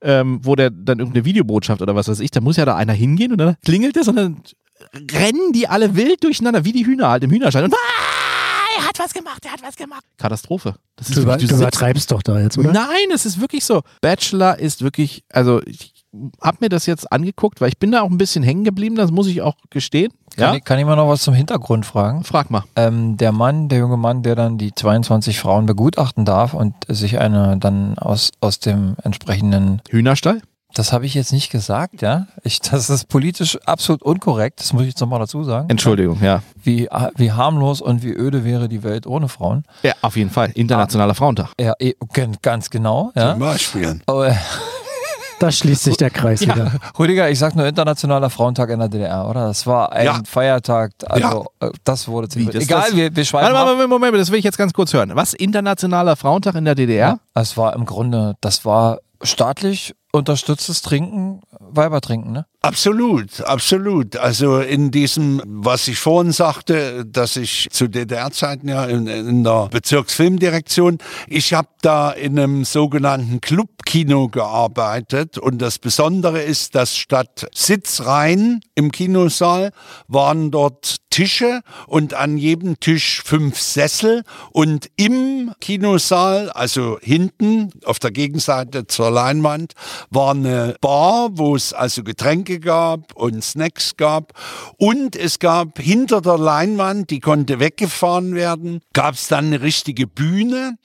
ähm, 0.00 0.40
wo 0.42 0.56
der 0.56 0.70
dann 0.70 0.98
irgendeine 0.98 1.26
Videobotschaft 1.26 1.82
oder 1.82 1.94
was 1.94 2.08
weiß 2.08 2.20
ich, 2.20 2.30
da 2.30 2.40
muss 2.40 2.56
ja 2.56 2.64
da 2.64 2.74
einer 2.74 2.94
hingehen 2.94 3.32
und 3.32 3.38
dann 3.38 3.56
klingelt 3.62 3.98
es 3.98 4.08
und 4.08 4.16
dann 4.16 4.40
rennen 5.12 5.52
die 5.52 5.68
alle 5.68 5.94
wild 5.96 6.22
durcheinander, 6.24 6.64
wie 6.64 6.72
die 6.72 6.86
Hühner 6.86 7.08
halt 7.08 7.24
im 7.24 7.30
Hühnerstall. 7.30 7.64
Und 7.64 7.74
ah, 7.74 8.78
er 8.78 8.86
hat 8.88 8.98
was 8.98 9.12
gemacht, 9.14 9.44
er 9.44 9.52
hat 9.52 9.62
was 9.62 9.76
gemacht. 9.76 10.04
Katastrophe. 10.18 10.76
Das 10.96 11.08
Du, 11.08 11.20
über, 11.22 11.32
wirklich- 11.32 11.48
du 11.50 11.56
sitzt- 11.56 11.62
übertreibst 11.62 12.10
doch 12.10 12.22
da 12.22 12.38
jetzt, 12.40 12.58
oder? 12.58 12.72
Nein, 12.72 13.08
es 13.12 13.26
ist 13.26 13.40
wirklich 13.40 13.64
so. 13.64 13.82
Bachelor 14.00 14.58
ist 14.58 14.82
wirklich, 14.82 15.24
also 15.32 15.60
ich 15.66 15.92
habe 16.40 16.58
mir 16.60 16.68
das 16.70 16.86
jetzt 16.86 17.10
angeguckt, 17.12 17.60
weil 17.60 17.68
ich 17.68 17.78
bin 17.78 17.92
da 17.92 18.00
auch 18.00 18.08
ein 18.10 18.16
bisschen 18.16 18.42
hängen 18.42 18.64
geblieben, 18.64 18.96
das 18.96 19.10
muss 19.10 19.26
ich 19.26 19.42
auch 19.42 19.56
gestehen. 19.68 20.12
Kann, 20.34 20.44
Ja, 20.52 20.54
ich, 20.56 20.64
kann 20.64 20.78
ich 20.78 20.86
mal 20.86 20.96
noch 20.96 21.08
was 21.08 21.22
zum 21.22 21.34
Hintergrund 21.34 21.84
fragen? 21.84 22.24
frag 22.24 22.50
mal. 22.50 22.64
Ähm, 22.74 23.16
der 23.18 23.32
Mann, 23.32 23.68
der 23.68 23.80
junge 23.80 23.96
Mann, 23.98 24.22
der 24.22 24.34
dann 24.34 24.56
die 24.56 24.74
22 24.74 25.38
Frauen 25.38 25.66
begutachten 25.66 26.24
darf 26.24 26.54
und 26.54 26.74
sich 26.88 27.18
eine 27.18 27.58
dann 27.58 27.98
aus, 27.98 28.30
aus 28.40 28.60
dem 28.60 28.96
entsprechenden, 29.02 29.82
Hühnerstall? 29.90 30.40
Das 30.78 30.92
habe 30.92 31.06
ich 31.06 31.14
jetzt 31.14 31.32
nicht 31.32 31.50
gesagt, 31.50 32.02
ja. 32.02 32.26
Ich, 32.42 32.60
das 32.60 32.90
ist 32.90 33.08
politisch 33.08 33.58
absolut 33.66 34.02
unkorrekt, 34.02 34.60
das 34.60 34.72
muss 34.72 34.82
ich 34.82 34.88
jetzt 34.88 35.00
nochmal 35.00 35.18
dazu 35.20 35.42
sagen. 35.44 35.68
Entschuldigung, 35.70 36.18
ja. 36.22 36.42
Wie, 36.62 36.88
wie 37.16 37.32
harmlos 37.32 37.80
und 37.80 38.02
wie 38.02 38.12
öde 38.12 38.44
wäre 38.44 38.68
die 38.68 38.82
Welt 38.82 39.06
ohne 39.06 39.28
Frauen. 39.28 39.64
Ja, 39.82 39.92
auf 40.02 40.16
jeden 40.16 40.30
Fall. 40.30 40.50
Internationaler 40.54 41.14
Frauentag. 41.14 41.52
Ja, 41.60 41.72
eh, 41.78 41.94
ganz 42.42 42.70
genau, 42.70 43.12
ja. 43.14 43.32
Zum 43.32 43.40
Beispiel. 43.40 44.00
Da 45.38 45.52
schließt 45.52 45.84
sich 45.84 45.98
der 45.98 46.08
Kreis 46.08 46.40
wieder. 46.40 46.72
Rüdiger, 46.98 47.28
ich 47.28 47.38
sag 47.38 47.54
nur 47.56 47.66
Internationaler 47.66 48.30
Frauentag 48.30 48.70
in 48.70 48.78
der 48.78 48.88
DDR, 48.88 49.28
oder? 49.28 49.48
Das 49.48 49.66
war 49.66 49.92
ein 49.92 50.06
Ja. 50.06 50.22
Feiertag, 50.26 50.92
also 51.04 51.44
äh, 51.60 51.68
das 51.84 52.08
wurde 52.08 52.28
Wie, 52.36 52.46
das- 52.46 52.54
Egal, 52.54 52.84
das- 52.86 52.96
wir, 52.96 53.14
wir 53.14 53.24
schweifen 53.26 53.52
Warte. 53.52 53.66
Moment, 53.72 53.90
Moment, 53.90 54.00
Moment, 54.12 54.20
das 54.22 54.30
will 54.30 54.38
ich 54.38 54.46
jetzt 54.46 54.56
ganz 54.56 54.72
kurz 54.72 54.94
hören. 54.94 55.12
Was? 55.14 55.34
Internationaler 55.34 56.16
Frauentag 56.16 56.54
in 56.54 56.64
der 56.64 56.74
DDR? 56.74 57.18
Es 57.34 57.58
war 57.58 57.74
im 57.74 57.84
Grunde, 57.84 58.36
das 58.40 58.64
war 58.64 58.98
staatlich 59.22 59.94
unterstütztes 60.16 60.82
Trinken, 60.82 61.42
Weibertrinken, 61.58 62.32
ne? 62.32 62.46
Absolut, 62.66 63.42
absolut. 63.42 64.16
Also 64.16 64.58
in 64.58 64.90
diesem, 64.90 65.40
was 65.46 65.86
ich 65.86 66.00
vorhin 66.00 66.32
sagte, 66.32 67.06
dass 67.06 67.36
ich 67.36 67.68
zu 67.70 67.86
DDR-Zeiten 67.86 68.68
ja 68.68 68.86
in, 68.86 69.06
in 69.06 69.44
der 69.44 69.68
Bezirksfilmdirektion, 69.70 70.98
ich 71.28 71.54
habe 71.54 71.68
da 71.82 72.10
in 72.10 72.36
einem 72.36 72.64
sogenannten 72.64 73.40
Clubkino 73.40 74.28
gearbeitet 74.28 75.38
und 75.38 75.62
das 75.62 75.78
Besondere 75.78 76.42
ist, 76.42 76.74
dass 76.74 76.96
statt 76.96 77.46
Sitzreihen 77.54 78.60
im 78.74 78.90
Kinosaal 78.90 79.70
waren 80.08 80.50
dort 80.50 80.96
Tische 81.16 81.62
und 81.86 82.12
an 82.12 82.36
jedem 82.36 82.78
Tisch 82.78 83.22
fünf 83.24 83.58
Sessel 83.58 84.22
und 84.52 84.90
im 84.96 85.50
Kinosaal, 85.60 86.50
also 86.50 86.98
hinten 87.00 87.70
auf 87.86 87.98
der 87.98 88.10
Gegenseite 88.10 88.86
zur 88.86 89.10
Leinwand, 89.10 89.72
war 90.10 90.32
eine 90.32 90.76
Bar, 90.82 91.30
wo 91.38 91.56
es 91.56 91.72
also 91.72 92.02
Getränke 92.02 92.55
gab 92.60 93.14
und 93.14 93.42
Snacks 93.42 93.96
gab. 93.96 94.32
Und 94.76 95.16
es 95.16 95.38
gab 95.38 95.78
hinter 95.78 96.20
der 96.20 96.38
Leinwand, 96.38 97.10
die 97.10 97.20
konnte 97.20 97.60
weggefahren 97.60 98.34
werden, 98.34 98.80
gab 98.92 99.14
es 99.14 99.28
dann 99.28 99.46
eine 99.46 99.62
richtige 99.62 100.06
Bühne. 100.06 100.76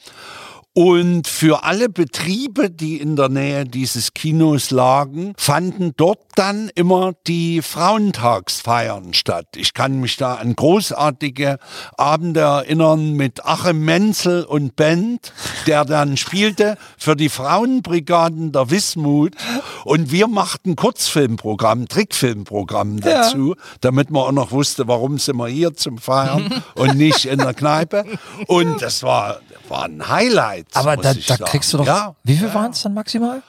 Und 0.73 1.27
für 1.27 1.65
alle 1.65 1.89
Betriebe, 1.89 2.69
die 2.69 2.97
in 2.97 3.17
der 3.17 3.27
Nähe 3.27 3.65
dieses 3.65 4.13
Kinos 4.13 4.71
lagen, 4.71 5.33
fanden 5.37 5.91
dort 5.97 6.30
dann 6.35 6.69
immer 6.75 7.13
die 7.27 7.61
Frauentagsfeiern 7.61 9.13
statt. 9.13 9.47
Ich 9.55 9.73
kann 9.73 9.99
mich 9.99 10.17
da 10.17 10.35
an 10.35 10.55
großartige 10.55 11.57
Abende 11.97 12.41
erinnern 12.41 13.13
mit 13.13 13.45
Achim 13.45 13.83
Menzel 13.83 14.43
und 14.43 14.75
Band, 14.75 15.33
der 15.67 15.85
dann 15.85 16.17
spielte 16.17 16.77
für 16.97 17.15
die 17.15 17.29
Frauenbrigaden 17.29 18.51
der 18.51 18.69
Wismut. 18.69 19.35
Und 19.83 20.11
wir 20.11 20.27
machten 20.27 20.75
Kurzfilmprogramm, 20.75 21.87
Trickfilmprogramm 21.87 22.99
dazu, 22.99 23.55
damit 23.81 24.09
man 24.09 24.23
auch 24.23 24.31
noch 24.31 24.51
wusste, 24.51 24.87
warum 24.87 25.17
sind 25.17 25.37
wir 25.37 25.47
hier 25.47 25.73
zum 25.75 25.97
Feiern 25.97 26.63
und 26.75 26.95
nicht 26.95 27.25
in 27.25 27.39
der 27.39 27.53
Kneipe. 27.53 28.05
Und 28.47 28.81
das 28.81 29.03
war, 29.03 29.39
war 29.67 29.85
ein 29.85 30.07
Highlight. 30.07 30.67
Aber 30.73 30.97
da, 30.97 31.13
da 31.13 31.37
kriegst 31.37 31.73
du 31.73 31.77
doch. 31.77 31.85
Ja. 31.85 32.15
Wie 32.23 32.37
viel 32.37 32.53
waren 32.53 32.71
es 32.71 32.81
dann 32.81 32.93
maximal? 32.93 33.41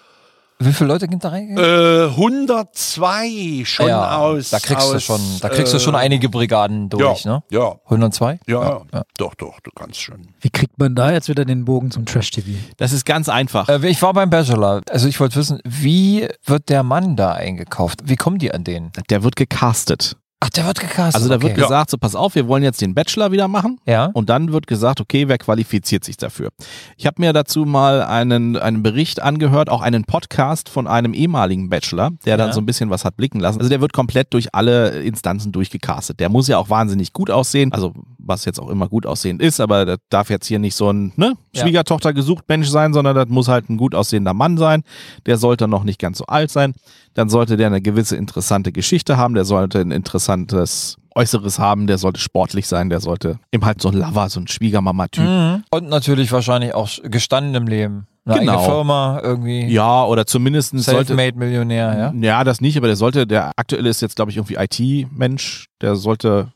Wie 0.64 0.72
viele 0.72 0.88
Leute 0.88 1.06
sind 1.08 1.24
da 1.24 1.30
reingegangen? 1.30 2.08
Äh, 2.10 2.10
102 2.10 3.62
schon 3.64 3.90
aus. 3.90 4.50
da 4.50 4.58
kriegst 4.58 4.90
du 4.90 4.96
aus, 4.96 5.02
schon, 5.02 5.20
da 5.40 5.48
kriegst 5.48 5.74
du 5.74 5.78
schon 5.78 5.94
äh, 5.94 5.98
einige 5.98 6.28
Brigaden 6.28 6.88
durch, 6.88 7.24
ja, 7.24 7.32
ne? 7.32 7.42
Ja, 7.50 7.76
102? 7.84 8.40
ja, 8.46 8.82
ja. 8.92 9.02
doch, 9.16 9.34
doch, 9.34 9.60
du 9.60 9.70
kannst 9.74 10.00
schon. 10.00 10.28
Wie 10.40 10.50
kriegt 10.50 10.78
man 10.78 10.94
da 10.94 11.12
jetzt 11.12 11.28
wieder 11.28 11.44
den 11.44 11.64
Bogen 11.64 11.90
zum 11.90 12.06
Trash-TV? 12.06 12.50
Das 12.76 12.92
ist 12.92 13.04
ganz 13.04 13.28
einfach. 13.28 13.68
Äh, 13.68 13.88
ich 13.88 14.00
war 14.02 14.12
beim 14.12 14.30
Bachelor. 14.30 14.82
Also 14.90 15.08
ich 15.08 15.18
wollte 15.20 15.36
wissen, 15.36 15.60
wie 15.64 16.28
wird 16.44 16.68
der 16.68 16.82
Mann 16.82 17.16
da 17.16 17.32
eingekauft? 17.32 18.00
Wie 18.04 18.16
kommen 18.16 18.38
die 18.38 18.52
an 18.52 18.64
den? 18.64 18.92
Der 19.10 19.22
wird 19.22 19.36
gecastet. 19.36 20.16
Ach, 20.44 20.50
der 20.50 20.66
wird 20.66 20.80
gecastet. 20.80 21.14
Also 21.14 21.28
da 21.28 21.40
wird 21.40 21.52
okay. 21.52 21.62
gesagt, 21.62 21.90
so 21.90 21.98
pass 21.98 22.16
auf, 22.16 22.34
wir 22.34 22.48
wollen 22.48 22.64
jetzt 22.64 22.80
den 22.80 22.94
Bachelor 22.94 23.30
wieder 23.30 23.46
machen. 23.46 23.78
Ja. 23.86 24.06
Und 24.12 24.28
dann 24.28 24.52
wird 24.52 24.66
gesagt, 24.66 25.00
okay, 25.00 25.28
wer 25.28 25.38
qualifiziert 25.38 26.02
sich 26.02 26.16
dafür? 26.16 26.48
Ich 26.96 27.06
habe 27.06 27.22
mir 27.22 27.32
dazu 27.32 27.64
mal 27.64 28.02
einen, 28.02 28.56
einen 28.56 28.82
Bericht 28.82 29.22
angehört, 29.22 29.70
auch 29.70 29.82
einen 29.82 30.02
Podcast 30.04 30.68
von 30.68 30.88
einem 30.88 31.14
ehemaligen 31.14 31.68
Bachelor, 31.68 32.10
der 32.24 32.36
dann 32.36 32.48
Ja. 32.48 32.52
so 32.54 32.60
ein 32.60 32.66
bisschen 32.66 32.90
was 32.90 33.04
hat 33.04 33.16
blicken 33.16 33.38
lassen. 33.38 33.60
Also 33.60 33.68
der 33.68 33.80
wird 33.80 33.92
komplett 33.92 34.34
durch 34.34 34.52
alle 34.52 35.00
Instanzen 35.02 35.52
durchgecastet. 35.52 36.18
Der 36.18 36.28
muss 36.28 36.48
ja 36.48 36.58
auch 36.58 36.70
wahnsinnig 36.70 37.12
gut 37.12 37.30
aussehen, 37.30 37.72
also 37.72 37.92
was 38.18 38.44
jetzt 38.44 38.58
auch 38.58 38.68
immer 38.68 38.88
gut 38.88 39.06
aussehend 39.06 39.42
ist, 39.42 39.60
aber 39.60 39.84
das 39.84 39.98
darf 40.08 40.30
jetzt 40.30 40.46
hier 40.46 40.58
nicht 40.58 40.74
so 40.74 40.92
ein 40.92 41.12
ne. 41.16 41.34
Schwiegertochter 41.54 42.12
gesucht 42.12 42.44
Mensch 42.48 42.68
sein, 42.68 42.92
sondern 42.94 43.14
das 43.14 43.28
muss 43.28 43.48
halt 43.48 43.68
ein 43.68 43.76
gut 43.76 43.94
aussehender 43.94 44.32
Mann 44.34 44.56
sein. 44.56 44.82
Der 45.26 45.36
sollte 45.36 45.68
noch 45.68 45.84
nicht 45.84 45.98
ganz 46.00 46.18
so 46.18 46.26
alt 46.26 46.50
sein. 46.50 46.74
Dann 47.14 47.28
sollte 47.28 47.56
der 47.58 47.66
eine 47.66 47.82
gewisse 47.82 48.16
interessante 48.16 48.72
Geschichte 48.72 49.18
haben, 49.18 49.34
der 49.34 49.44
sollte 49.44 49.80
ein 49.80 49.90
interessantes 50.34 50.96
Äußeres 51.14 51.58
haben, 51.58 51.86
der 51.86 51.98
sollte 51.98 52.20
sportlich 52.20 52.66
sein, 52.66 52.88
der 52.88 53.00
sollte 53.00 53.38
eben 53.52 53.64
halt 53.64 53.82
so 53.82 53.88
ein 53.88 53.94
Lover, 53.94 54.28
so 54.30 54.40
ein 54.40 54.48
Schwiegermama-Typ. 54.48 55.24
Mhm. 55.24 55.64
Und 55.70 55.88
natürlich 55.88 56.32
wahrscheinlich 56.32 56.74
auch 56.74 56.88
gestanden 57.04 57.54
im 57.54 57.66
Leben. 57.66 58.06
Eine 58.24 58.40
Genau. 58.40 58.64
Firma 58.64 59.20
irgendwie. 59.22 59.66
Ja, 59.66 60.04
oder 60.04 60.26
zumindest 60.26 60.78
sollte. 60.78 61.14
Millionär, 61.14 61.98
ja. 61.98 62.12
Ja, 62.18 62.44
das 62.44 62.60
nicht, 62.60 62.76
aber 62.76 62.86
der 62.86 62.96
sollte, 62.96 63.26
der 63.26 63.50
aktuelle 63.56 63.88
ist 63.90 64.00
jetzt, 64.00 64.16
glaube 64.16 64.30
ich, 64.30 64.36
irgendwie 64.38 64.54
IT-Mensch, 64.58 65.66
der 65.80 65.96
sollte 65.96 66.52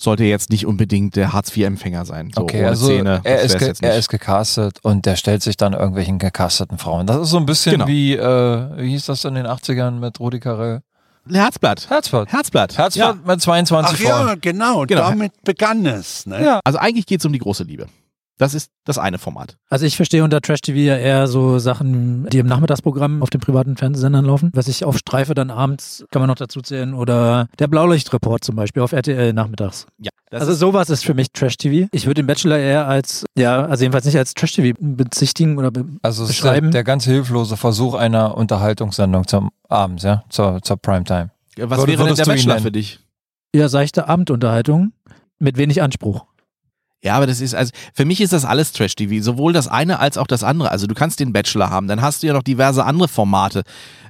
sollte 0.00 0.22
jetzt 0.22 0.50
nicht 0.50 0.64
unbedingt 0.64 1.16
der 1.16 1.32
Hartz-IV-Empfänger 1.32 2.04
sein. 2.04 2.30
So 2.32 2.42
okay, 2.42 2.64
also 2.64 2.86
Zähne, 2.86 3.20
er, 3.24 3.40
ist 3.40 3.60
er 3.82 3.96
ist 3.96 4.08
gecastet 4.08 4.78
und 4.82 5.06
der 5.06 5.16
stellt 5.16 5.42
sich 5.42 5.56
dann 5.56 5.72
irgendwelchen 5.72 6.20
gecasteten 6.20 6.78
Frauen. 6.78 7.08
Das 7.08 7.16
ist 7.16 7.30
so 7.30 7.36
ein 7.36 7.46
bisschen 7.46 7.72
Genau. 7.72 7.88
wie, 7.88 8.14
äh, 8.14 8.76
wie 8.76 8.90
hieß 8.90 9.06
das 9.06 9.24
in 9.24 9.34
den 9.34 9.46
80ern 9.48 9.98
mit 9.98 10.20
Rudi 10.20 10.38
Carell? 10.38 10.82
Herzblatt. 11.32 11.88
Herzblatt. 11.90 12.32
Herzblatt. 12.32 12.76
Herzblatt 12.78 13.16
Ja. 13.24 13.32
mit 13.32 13.40
22 13.40 14.06
Ach 14.06 14.10
Frauen. 14.10 14.26
ja, 14.28 14.34
genau, 14.40 14.84
Genau. 14.86 15.02
damit 15.08 15.32
begann 15.42 15.84
es. 15.86 16.26
Ne? 16.26 16.42
Ja. 16.44 16.60
Also 16.64 16.78
eigentlich 16.78 17.06
geht 17.06 17.20
es 17.20 17.26
um 17.26 17.32
die 17.32 17.38
große 17.38 17.64
Liebe. 17.64 17.86
Das 18.38 18.54
ist 18.54 18.70
das 18.84 18.98
eine 18.98 19.18
Format. 19.18 19.56
Also 19.68 19.84
ich 19.84 19.96
verstehe 19.96 20.24
unter 20.24 20.40
Trash 20.40 20.60
TV 20.60 20.78
ja 20.78 20.96
eher 20.96 21.26
so 21.26 21.58
Sachen, 21.58 22.26
die 22.30 22.38
im 22.38 22.46
Nachmittagsprogramm 22.46 23.22
auf 23.22 23.30
den 23.30 23.40
privaten 23.40 23.76
Fernsehsendern 23.76 24.24
laufen. 24.24 24.50
Was 24.54 24.68
ich 24.68 24.84
aufstreife 24.84 25.34
dann 25.34 25.50
abends, 25.50 26.04
kann 26.10 26.20
man 26.22 26.28
noch 26.28 26.36
dazu 26.36 26.60
zählen. 26.60 26.94
Oder 26.94 27.48
der 27.58 27.66
Blaulichtreport 27.66 28.44
zum 28.44 28.54
Beispiel 28.56 28.82
auf 28.82 28.92
RTL 28.92 29.32
nachmittags. 29.32 29.86
Ja. 29.98 30.10
Das 30.30 30.42
also 30.42 30.52
ist, 30.52 30.58
sowas 30.58 30.90
ist 30.90 31.04
für 31.04 31.14
mich 31.14 31.32
Trash 31.32 31.56
TV. 31.56 31.88
Ich 31.90 32.06
würde 32.06 32.22
den 32.22 32.26
Bachelor 32.26 32.58
eher 32.58 32.86
als, 32.86 33.24
ja, 33.36 33.64
also 33.64 33.82
jedenfalls 33.82 34.04
nicht 34.04 34.18
als 34.18 34.34
Trash 34.34 34.52
TV 34.52 34.76
bezichtigen 34.78 35.56
oder 35.58 35.70
be 35.70 35.84
Also 36.02 36.24
es 36.24 36.30
ist 36.30 36.38
der, 36.44 36.50
beschreiben. 36.50 36.70
der 36.70 36.84
ganz 36.84 37.04
hilflose 37.04 37.56
Versuch 37.56 37.94
einer 37.94 38.36
Unterhaltungssendung 38.36 39.26
zum 39.26 39.50
Abends, 39.68 40.02
ja, 40.04 40.24
zur, 40.28 40.60
zur 40.62 40.76
Primetime. 40.76 41.30
was 41.56 41.78
Würde- 41.78 41.92
wäre 41.92 42.04
denn 42.06 42.14
der 42.14 42.24
Bachelor 42.26 42.58
für 42.60 42.70
dich? 42.70 43.00
eher 43.52 43.68
seichte 43.70 44.06
Abendunterhaltung 44.08 44.92
mit 45.38 45.56
wenig 45.56 45.80
Anspruch. 45.82 46.26
Ja, 47.02 47.14
aber 47.14 47.26
das 47.28 47.40
ist, 47.40 47.54
also 47.54 47.72
für 47.94 48.04
mich 48.04 48.20
ist 48.20 48.32
das 48.32 48.44
alles 48.44 48.72
Trash-TV, 48.72 49.22
sowohl 49.22 49.52
das 49.52 49.68
eine 49.68 50.00
als 50.00 50.18
auch 50.18 50.26
das 50.26 50.42
andere. 50.42 50.72
Also 50.72 50.88
du 50.88 50.94
kannst 50.94 51.20
den 51.20 51.32
Bachelor 51.32 51.70
haben, 51.70 51.86
dann 51.86 52.02
hast 52.02 52.22
du 52.22 52.26
ja 52.26 52.32
noch 52.32 52.42
diverse 52.42 52.84
andere 52.84 53.06
Formate. 53.08 53.62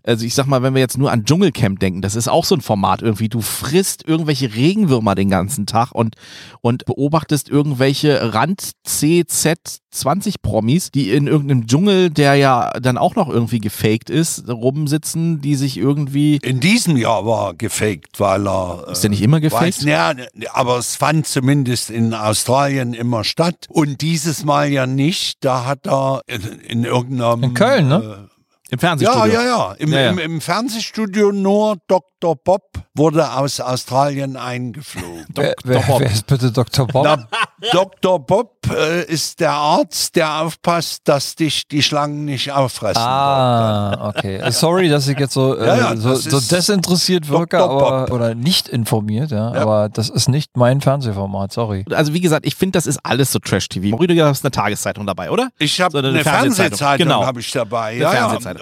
Also 0.04 0.24
ich 0.24 0.34
sag 0.34 0.46
mal, 0.46 0.62
wenn 0.62 0.72
wir 0.72 0.80
jetzt 0.80 0.96
nur 0.96 1.12
an 1.12 1.24
Dschungelcamp 1.24 1.80
denken, 1.80 2.00
das 2.00 2.14
ist 2.14 2.28
auch 2.28 2.46
so 2.46 2.54
ein 2.54 2.62
Format 2.62 3.02
irgendwie. 3.02 3.28
Du 3.28 3.42
frisst 3.42 4.08
irgendwelche 4.08 4.54
Regenwürmer 4.54 5.14
den 5.14 5.28
ganzen 5.28 5.66
Tag 5.66 5.92
und, 5.92 6.14
und 6.62 6.86
beobachtest 6.86 7.50
irgendwelche 7.50 8.32
Rand-CZ-20-Promis, 8.32 10.90
die 10.92 11.10
in 11.10 11.26
irgendeinem 11.26 11.66
Dschungel, 11.66 12.08
der 12.10 12.36
ja 12.36 12.70
dann 12.80 12.96
auch 12.96 13.16
noch 13.16 13.28
irgendwie 13.28 13.58
gefaked 13.58 14.08
ist, 14.08 14.48
rumsitzen, 14.48 15.42
die 15.42 15.56
sich 15.56 15.76
irgendwie. 15.76 16.36
In 16.42 16.60
diesem 16.60 16.96
Jahr 16.96 17.26
war 17.26 17.52
gefaked, 17.54 18.18
weil 18.18 18.46
er. 18.48 18.84
äh, 18.88 18.92
Ist 18.92 19.02
der 19.02 19.10
nicht 19.10 19.20
immer 19.22 19.40
gefaked? 19.40 19.62
Weiß, 19.62 19.82
ja, 19.84 20.14
aber 20.54 20.78
es 20.78 20.96
fand 20.96 21.26
zumindest 21.26 21.90
in 21.90 22.14
Australien 22.14 22.77
immer 22.82 23.24
statt. 23.24 23.66
Und 23.68 24.00
dieses 24.00 24.44
Mal 24.44 24.68
ja 24.68 24.86
nicht. 24.86 25.44
Da 25.44 25.64
hat 25.64 25.86
er 25.86 26.22
in, 26.26 26.42
in 26.60 26.84
irgendeinem. 26.84 27.42
In 27.42 27.54
Köln, 27.54 27.88
ne? 27.88 28.28
Im 28.70 28.76
Äh, 28.78 28.80
Fernsehstudio. 28.80 29.24
ja, 29.26 29.42
ja, 29.42 29.46
ja. 29.46 29.72
Im, 29.78 29.92
Ja, 29.92 30.00
ja. 30.00 30.10
Im, 30.10 30.18
Im 30.18 30.40
Fernsehstudio 30.40 31.32
nur 31.32 31.76
Dr. 31.88 32.36
Bob 32.36 32.62
wurde 32.98 33.32
aus 33.32 33.60
Australien 33.60 34.36
eingeflogen. 34.36 35.24
Wer, 35.34 35.54
Dr. 35.54 35.62
wer, 35.64 35.80
Bob. 35.80 36.00
wer 36.00 36.10
ist 36.10 36.26
bitte 36.26 36.52
Dr. 36.52 36.86
Bob? 36.86 37.04
Na, 37.04 37.26
Dr. 37.72 38.18
Bob 38.20 38.52
äh, 38.70 39.04
ist 39.04 39.40
der 39.40 39.52
Arzt, 39.52 40.14
der 40.16 40.42
aufpasst, 40.42 41.02
dass 41.04 41.34
dich 41.34 41.66
die 41.68 41.82
Schlangen 41.82 42.24
nicht 42.26 42.52
auffressen. 42.52 43.02
Ah, 43.02 44.08
okay. 44.08 44.40
Sorry, 44.50 44.88
dass 44.88 45.08
ich 45.08 45.18
jetzt 45.18 45.32
so, 45.34 45.56
äh, 45.56 45.66
Ja, 45.66 45.76
ja, 45.76 45.96
so, 45.96 46.14
so 46.14 46.38
desinteressiert 46.40 47.28
wirke, 47.28 47.58
aber 47.58 48.06
Bob. 48.06 48.12
oder 48.12 48.34
nicht 48.34 48.68
informiert, 48.68 49.30
ja, 49.30 49.54
Ja. 49.54 49.62
Aber 49.62 49.88
das 49.88 50.08
ist 50.10 50.28
nicht 50.28 50.56
mein 50.56 50.80
Fernsehformat, 50.80 51.52
sorry. 51.52 51.84
Also 51.92 52.12
wie 52.12 52.20
gesagt, 52.20 52.46
ich 52.46 52.54
finde, 52.56 52.76
das 52.78 52.86
ist 52.86 52.98
alles 53.04 53.32
so 53.32 53.38
Trash-TV. 53.38 53.96
Rüdiger, 53.96 54.26
hast 54.26 54.44
eine 54.44 54.50
Tageszeitung 54.50 55.06
dabei, 55.06 55.30
oder? 55.30 55.48
Ich 55.58 55.80
habe 55.80 55.92
So 55.92 55.98
eine 55.98 56.08
eine, 56.08 56.22
Fernsehzeitung. 56.22 56.78
Fernsehzeitung, 56.78 57.06
Genau. 57.06 57.24
habe 57.26 57.40
ich 57.40 57.50
dabei. 57.52 58.04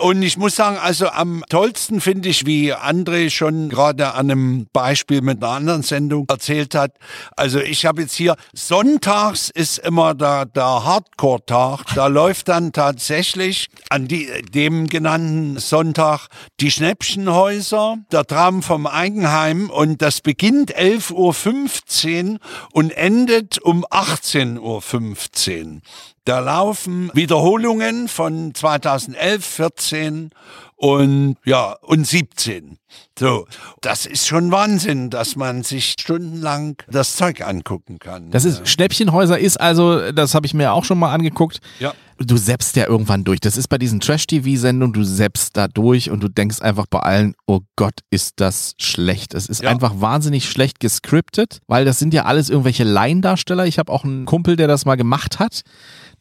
Und 0.01 0.23
ich 0.23 0.37
muss 0.37 0.57
sagen, 0.57 0.77
also 0.83 1.09
am 1.09 1.43
tollsten 1.49 2.01
finde 2.01 2.29
ich, 2.29 2.47
wie 2.47 2.75
André 2.75 3.31
schon 3.31 3.69
gerade 3.69 4.15
an 4.15 4.26
einem 4.31 4.67
Beispiel 4.73 5.21
mit 5.21 5.43
einer 5.43 5.53
anderen 5.53 5.83
Sendung 5.83 6.27
erzählt 6.29 6.75
hat. 6.75 6.93
Also 7.37 7.61
ich 7.61 7.87
habe 7.87 8.03
jetzt 8.03 8.15
hier, 8.15 8.37
sonntags 8.55 9.51
ist 9.51 9.79
immer 9.79 10.15
der, 10.15 10.47
der 10.47 10.85
Hardcore-Tag. 10.85 11.95
Da 11.95 12.07
läuft 12.07 12.49
dann 12.49 12.73
tatsächlich 12.73 13.69
an 13.91 14.09
die, 14.09 14.29
dem 14.43 14.89
genannten 14.89 15.59
Sonntag 15.59 16.29
die 16.61 16.71
Schnäppchenhäuser, 16.71 17.99
der 18.13 18.25
Traum 18.25 18.63
vom 18.63 18.87
Eigenheim 18.87 19.71
und 19.71 20.03
das 20.03 20.21
beginnt 20.21 20.77
11.15 20.77 22.33
Uhr 22.33 22.39
und 22.73 22.91
endet 22.93 23.59
um 23.59 23.85
18.15 23.85 24.59
Uhr. 24.61 25.81
Da 26.27 26.41
laufen 26.41 27.13
Wiederholungen 27.15 28.09
von 28.09 28.53
2011, 28.53 29.47
14 29.47 30.31
und 30.75 31.37
ja 31.45 31.77
und 31.83 32.05
17. 32.05 32.79
So, 33.17 33.47
das 33.81 34.07
ist 34.07 34.27
schon 34.27 34.51
Wahnsinn, 34.51 35.09
dass 35.09 35.37
man 35.37 35.63
sich 35.63 35.93
stundenlang 35.93 36.83
das 36.89 37.15
Zeug 37.15 37.43
angucken 37.43 38.01
kann. 38.01 38.33
Das 38.33 38.45
ist 38.45 38.69
Schnäppchenhäuser 38.69 39.39
ist 39.39 39.61
also, 39.61 40.11
das 40.11 40.35
habe 40.35 40.47
ich 40.47 40.53
mir 40.53 40.73
auch 40.73 40.85
schon 40.85 40.99
mal 40.99 41.13
angeguckt. 41.13 41.61
Ja. 41.79 41.95
Du 42.19 42.37
seppst 42.39 42.77
ja 42.77 42.87
irgendwann 42.89 43.25
durch. 43.25 43.41
Das 43.41 43.57
ist 43.59 43.69
bei 43.69 43.77
diesen 43.79 44.01
Trash-TV-Sendungen, 44.01 44.95
du 44.95 45.05
seppst 45.05 45.57
da 45.57 45.69
durch 45.69 46.11
und 46.11 46.23
du 46.23 46.29
denkst 46.29 46.63
einfach 46.63 46.87
bei 46.89 47.01
allen, 47.01 47.35
oh 47.47 47.61
Gott, 47.77 48.01
ist 48.11 48.35
das 48.37 48.75
schlecht. 48.81 49.35
Es 49.35 49.49
ist 49.49 49.63
Ja. 49.63 49.71
einfach 49.71 50.01
wahnsinnig 50.01 50.49
schlecht 50.49 50.81
gescriptet, 50.81 51.61
weil 51.67 51.85
das 51.85 51.99
sind 51.99 52.15
ja 52.15 52.25
alles 52.25 52.49
irgendwelche 52.49 52.85
Laiendarsteller. 52.85 53.67
Ich 53.67 53.79
habe 53.79 53.93
auch 53.93 54.05
einen 54.05 54.25
Kumpel, 54.25 54.57
der 54.57 54.67
das 54.69 54.87
mal 54.87 54.95
gemacht 54.97 55.39
hat, 55.39 55.61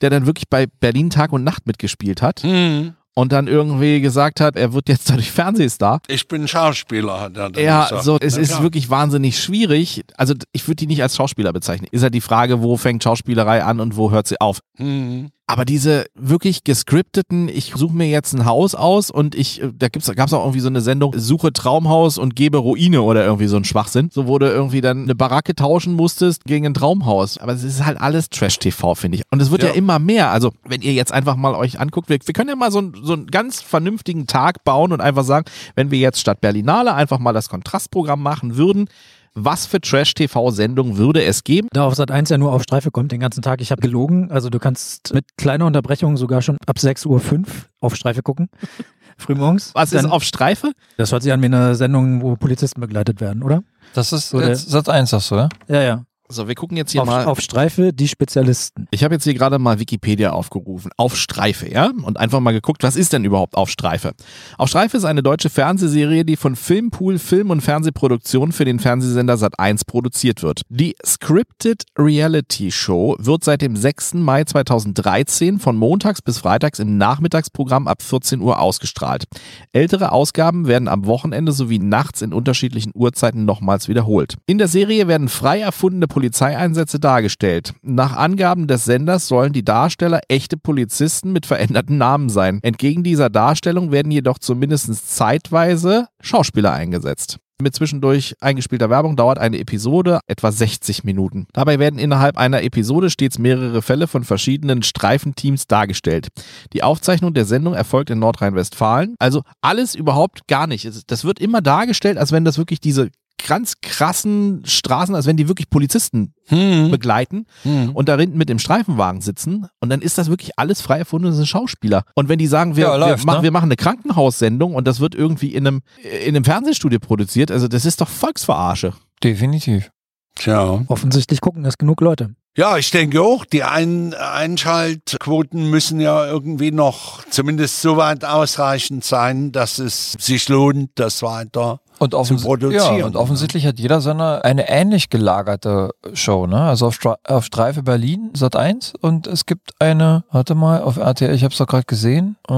der 0.01 0.09
dann 0.09 0.25
wirklich 0.25 0.49
bei 0.49 0.67
Berlin 0.81 1.09
Tag 1.09 1.31
und 1.31 1.43
Nacht 1.45 1.65
mitgespielt 1.65 2.21
hat 2.21 2.41
Hm, 2.43 2.93
und 3.13 3.31
dann 3.31 3.47
irgendwie 3.47 4.01
gesagt 4.01 4.41
hat, 4.41 4.57
er 4.57 4.73
wird 4.73 4.89
jetzt 4.89 5.09
dadurch 5.09 5.31
Fernsehstar. 5.31 6.01
ich 6.09 6.27
bin 6.27 6.45
Schauspieler, 6.49 7.21
hat 7.21 7.37
er 7.37 7.49
dann 7.49 7.63
Ja, 7.63 7.83
gesagt. 7.83 8.03
so, 8.03 8.17
es 8.19 8.35
Na 8.35 8.41
ist 8.41 8.61
wirklich 8.61 8.89
wahnsinnig 8.89 9.41
schwierig. 9.41 10.03
Also 10.17 10.33
ich 10.51 10.67
würde 10.67 10.75
die 10.75 10.87
nicht 10.87 11.01
als 11.01 11.15
Schauspieler 11.15 11.53
bezeichnen. 11.53 11.87
Ist 11.91 12.03
halt 12.03 12.13
die 12.13 12.19
Frage, 12.19 12.61
wo 12.61 12.75
fängt 12.75 13.01
Schauspielerei 13.01 13.63
an 13.63 13.79
und 13.79 13.95
wo 13.95 14.11
hört 14.11 14.27
sie 14.27 14.41
auf. 14.41 14.59
Hm. 14.75 15.29
Aber 15.47 15.63
diese 15.63 16.05
wirklich 16.15 16.63
gescripteten, 16.63 17.49
ich 17.49 17.73
suche 17.75 17.93
mir 17.93 18.07
jetzt 18.07 18.33
ein 18.33 18.45
Haus 18.45 18.73
aus 18.73 19.11
und 19.11 19.35
ich, 19.35 19.61
äh, 19.61 19.71
da 19.77 19.89
gibt's, 19.89 20.11
gab's 20.15 20.33
auch 20.33 20.41
irgendwie 20.43 20.59
so 20.59 20.69
eine 20.69 20.81
Sendung, 20.81 21.13
suche 21.15 21.53
Traumhaus 21.53 22.17
und 22.17 22.35
gebe 22.35 22.57
Ruine 22.57 23.03
oder 23.03 23.23
irgendwie 23.23 23.45
so 23.45 23.55
ein 23.55 23.63
Schwachsinn. 23.63 24.09
So 24.11 24.25
wo 24.25 24.39
du 24.39 24.47
irgendwie 24.47 24.81
dann 24.81 25.03
eine 25.03 25.13
Baracke 25.13 25.53
tauschen 25.53 25.93
musstest 25.93 26.45
gegen 26.45 26.65
ein 26.65 26.73
Traumhaus. 26.73 27.37
Aber 27.37 27.53
es 27.53 27.63
ist 27.63 27.85
halt 27.85 28.01
alles 28.01 28.29
Trash-TV, 28.29 28.95
finde 28.95 29.19
ich. 29.19 29.23
Und 29.29 29.39
es 29.39 29.51
wird 29.51 29.61
ja. 29.61 29.69
Ja. 29.69 29.75
immer 29.75 29.99
mehr. 29.99 30.31
Also 30.31 30.51
wenn 30.63 30.81
ihr 30.81 30.93
jetzt 30.93 31.11
einfach 31.11 31.35
mal 31.35 31.53
euch 31.53 31.79
anguckt, 31.79 32.09
wir, 32.09 32.17
wir 32.25 32.33
können 32.33 32.49
ja 32.49 32.55
mal 32.55 32.71
so, 32.71 32.79
ein- 32.81 32.95
so 33.03 33.13
einen 33.13 33.27
ganz 33.27 33.61
vernünftigen 33.61 34.25
Tag 34.25 34.63
bauen 34.63 34.91
und 34.93 35.01
einfach 35.01 35.23
sagen, 35.23 35.45
wenn 35.75 35.91
wir 35.91 35.99
jetzt 35.99 36.19
statt 36.19 36.41
Berlinale 36.41 36.95
einfach 36.95 37.19
mal 37.19 37.33
das 37.33 37.49
Kontrastprogramm 37.49 38.21
machen 38.23 38.57
würden, 38.57 38.87
was 39.35 39.65
für 39.65 39.79
Trash-TV-Sendungen 39.81 40.97
würde 40.97 41.23
es 41.23 41.43
geben? 41.43 41.67
Da 41.73 41.85
auf 41.85 41.95
Sat 41.95 42.09
1 42.11 42.29
ja 42.29 42.37
nur 42.37 42.53
auf 42.53 42.63
Streife 42.63 42.89
kommt 42.91 43.11
den 43.11 43.19
ganzen 43.19 43.41
Tag. 43.41 43.61
Ich 43.61 43.71
habe 43.71 43.81
gelogen. 43.81 44.31
Also 44.31 44.49
du 44.49 44.59
kannst 44.59 45.13
mit 45.13 45.25
kleiner 45.37 45.65
Unterbrechung 45.65 46.17
sogar 46.17 46.41
schon 46.41 46.57
ab 46.65 46.77
6.05 46.77 47.05
Uhr 47.07 47.43
auf 47.81 47.95
Streife 47.95 48.23
gucken. 48.23 48.49
Frühmorgens. 49.17 49.71
Was 49.73 49.93
ist 49.93 50.03
Dann- 50.03 50.11
auf 50.11 50.23
Streife? 50.23 50.71
Das 50.97 51.11
hört 51.11 51.23
sich 51.23 51.31
an 51.31 51.41
wie 51.41 51.45
eine 51.45 51.75
Sendung, 51.75 52.21
wo 52.21 52.35
Polizisten 52.35 52.81
begleitet 52.81 53.21
werden, 53.21 53.43
oder? 53.43 53.61
Das 53.93 54.11
ist 54.11 54.33
Oder- 54.33 54.49
jetzt 54.49 54.69
Sat 54.69 54.89
1, 54.89 55.09
sagst 55.09 55.31
du, 55.31 55.35
ja? 55.35 55.49
Ja, 55.67 55.81
ja. 55.81 56.03
So, 56.27 56.47
wir 56.47 56.55
gucken 56.55 56.75
jetzt 56.75 56.91
hier 56.91 57.03
Auf, 57.03 57.07
mal. 57.07 57.25
auf 57.25 57.39
Streife 57.39 57.93
die 57.93 58.07
Spezialisten. 58.07 58.87
Ich 58.89 59.03
habe 59.03 59.13
jetzt 59.13 59.25
hier 59.25 59.35
gerade 59.35 59.59
mal 59.59 59.79
Wikipedia 59.79 60.31
aufgerufen. 60.31 60.89
Auf 60.97 61.15
Streife, 61.15 61.71
ja? 61.71 61.91
Und 62.01 62.17
einfach 62.17 62.39
mal 62.39 62.51
geguckt, 62.51 62.81
was 62.81 62.95
ist 62.95 63.13
denn 63.13 63.25
überhaupt 63.25 63.55
Auf 63.55 63.69
Streife? 63.69 64.13
Auf 64.57 64.69
Streife 64.69 64.97
ist 64.97 65.05
eine 65.05 65.21
deutsche 65.21 65.51
Fernsehserie, 65.51 66.25
die 66.25 66.35
von 66.35 66.55
Filmpool 66.55 67.19
Film- 67.19 67.51
und 67.51 67.61
Fernsehproduktion 67.61 68.53
für 68.53 68.65
den 68.65 68.79
Fernsehsender 68.79 69.35
Sat1 69.35 69.81
produziert 69.85 70.41
wird. 70.41 70.61
Die 70.69 70.95
Scripted 71.05 71.83
Reality 71.95 72.71
Show 72.71 73.15
wird 73.19 73.43
seit 73.43 73.61
dem 73.61 73.75
6. 73.75 74.15
Mai 74.15 74.45
2013 74.45 75.59
von 75.59 75.77
montags 75.77 76.23
bis 76.23 76.39
freitags 76.39 76.79
im 76.79 76.97
Nachmittagsprogramm 76.97 77.87
ab 77.87 78.01
14 78.01 78.41
Uhr 78.41 78.59
ausgestrahlt. 78.59 79.25
Ältere 79.73 80.11
Ausgaben 80.11 80.67
werden 80.67 80.87
am 80.87 81.05
Wochenende 81.05 81.51
sowie 81.51 81.77
nachts 81.77 82.23
in 82.23 82.33
unterschiedlichen 82.33 82.93
Uhrzeiten 82.95 83.45
nochmals 83.45 83.87
wiederholt. 83.87 84.37
In 84.47 84.57
der 84.57 84.67
Serie 84.67 85.07
werden 85.07 85.29
frei 85.29 85.59
erfundene 85.59 86.07
Polizeieinsätze 86.15 86.97
dargestellt. 86.97 87.73
Nach 87.81 88.15
Angaben 88.15 88.67
des 88.67 88.85
Senders 88.85 89.27
sollen 89.27 89.51
die 89.51 89.65
Darsteller 89.65 90.21
echte 90.29 90.55
Polizisten 90.55 91.33
mit 91.33 91.45
veränderten 91.45 91.97
Namen 91.97 92.29
sein. 92.29 92.61
Entgegen 92.63 93.03
dieser 93.03 93.29
Darstellung 93.29 93.91
werden 93.91 94.13
jedoch 94.13 94.39
zumindest 94.39 95.13
zeitweise 95.13 96.07
Schauspieler 96.21 96.71
eingesetzt. 96.71 97.39
Mit 97.61 97.75
zwischendurch 97.75 98.35
eingespielter 98.39 98.89
Werbung 98.89 99.17
dauert 99.17 99.39
eine 99.39 99.59
Episode 99.59 100.21
etwa 100.27 100.53
60 100.53 101.03
Minuten. 101.03 101.47
Dabei 101.51 101.79
werden 101.79 101.99
innerhalb 101.99 102.37
einer 102.37 102.63
Episode 102.63 103.09
stets 103.09 103.37
mehrere 103.37 103.81
Fälle 103.81 104.07
von 104.07 104.23
verschiedenen 104.23 104.83
Streifenteams 104.83 105.67
dargestellt. 105.67 106.29
Die 106.71 106.83
Aufzeichnung 106.83 107.33
der 107.33 107.45
Sendung 107.45 107.73
erfolgt 107.73 108.09
in 108.09 108.19
Nordrhein-Westfalen. 108.19 109.15
Also 109.19 109.41
alles 109.59 109.95
überhaupt 109.95 110.47
gar 110.47 110.65
nicht. 110.65 110.89
Das 111.07 111.25
wird 111.25 111.39
immer 111.39 111.61
dargestellt, 111.61 112.17
als 112.17 112.31
wenn 112.31 112.45
das 112.45 112.57
wirklich 112.57 112.79
diese 112.79 113.09
ganz 113.47 113.75
krassen 113.81 114.63
Straßen, 114.65 115.13
als 115.15 115.25
wenn 115.25 115.37
die 115.37 115.47
wirklich 115.47 115.69
Polizisten 115.69 116.33
Hm. 116.47 116.91
begleiten 116.91 117.45
Hm. 117.63 117.91
und 117.95 118.07
darin 118.09 118.37
mit 118.37 118.49
im 118.49 118.59
Streifenwagen 118.59 119.21
sitzen 119.21 119.67
und 119.79 119.89
dann 119.89 120.01
ist 120.01 120.17
das 120.17 120.29
wirklich 120.29 120.51
alles 120.57 120.81
frei 120.81 120.99
erfundene 120.99 121.45
Schauspieler. 121.45 122.03
Und 122.15 122.29
wenn 122.29 122.37
die 122.39 122.47
sagen, 122.47 122.75
wir, 122.75 122.85
Ja, 122.85 122.93
wir, 122.93 122.97
läuft, 122.99 123.25
machen, 123.25 123.37
ne? 123.37 123.43
wir 123.43 123.51
machen 123.51 123.65
eine 123.65 123.75
Krankenhaussendung 123.75 124.75
und 124.75 124.87
das 124.87 124.99
wird 124.99 125.15
irgendwie 125.15 125.53
in 125.53 125.65
einem, 125.67 125.81
in 126.23 126.35
einem 126.35 126.43
Fernsehstudio 126.43 126.99
produziert, 126.99 127.51
also 127.51 127.67
das 127.67 127.85
ist 127.85 128.01
doch 128.01 128.09
Volksverarsche. 128.09 128.93
Definitiv. 129.23 129.91
Tja. 130.35 130.83
Offensichtlich 130.87 131.39
gucken 131.41 131.63
das 131.63 131.77
genug 131.77 132.01
Leute. 132.01 132.35
Ja, 132.57 132.77
ich 132.77 132.89
denke 132.91 133.21
auch, 133.21 133.43
die 133.45 133.63
Ein 133.63 134.13
Einschaltquoten 134.13 135.69
müssen 135.69 135.99
ja 135.99 136.25
irgendwie 136.25 136.71
noch 136.71 137.23
zumindest 137.29 137.81
so 137.81 137.97
weit 137.97 138.23
ausreichend 138.23 139.03
sein, 139.03 139.51
dass 139.51 139.79
es 139.79 140.13
sich 140.13 140.47
lohnt, 140.49 140.91
das 140.95 141.21
weiter 141.21 141.81
Und, 141.99 142.11
zu 142.11 142.17
offens 142.19 142.43
produzieren. 142.43 142.97
ja, 142.97 143.05
und 143.05 143.15
offensichtlich 143.15 143.65
hat 143.65 143.79
jeder 143.79 144.01
Sender 144.01 144.43
eine 144.43 144.67
ähnlich 144.69 145.09
gelagerte 145.09 145.91
Show, 146.13 146.45
ne? 146.47 146.59
Also 146.61 146.87
auf, 146.87 146.95
Stra 146.95 147.17
auf 147.23 147.45
Streife 147.45 147.83
Berlin, 147.83 148.31
Sat 148.35 148.55
1 148.55 148.93
und 148.99 149.27
es 149.27 149.45
gibt 149.45 149.71
eine, 149.79 150.23
warte 150.31 150.55
mal, 150.55 150.81
auf 150.81 150.97
RTL, 150.97 151.33
ich 151.33 151.43
hab's 151.43 151.57
doch 151.57 151.67
gerade 151.67 151.85
gesehen, 151.85 152.35
äh, 152.49 152.53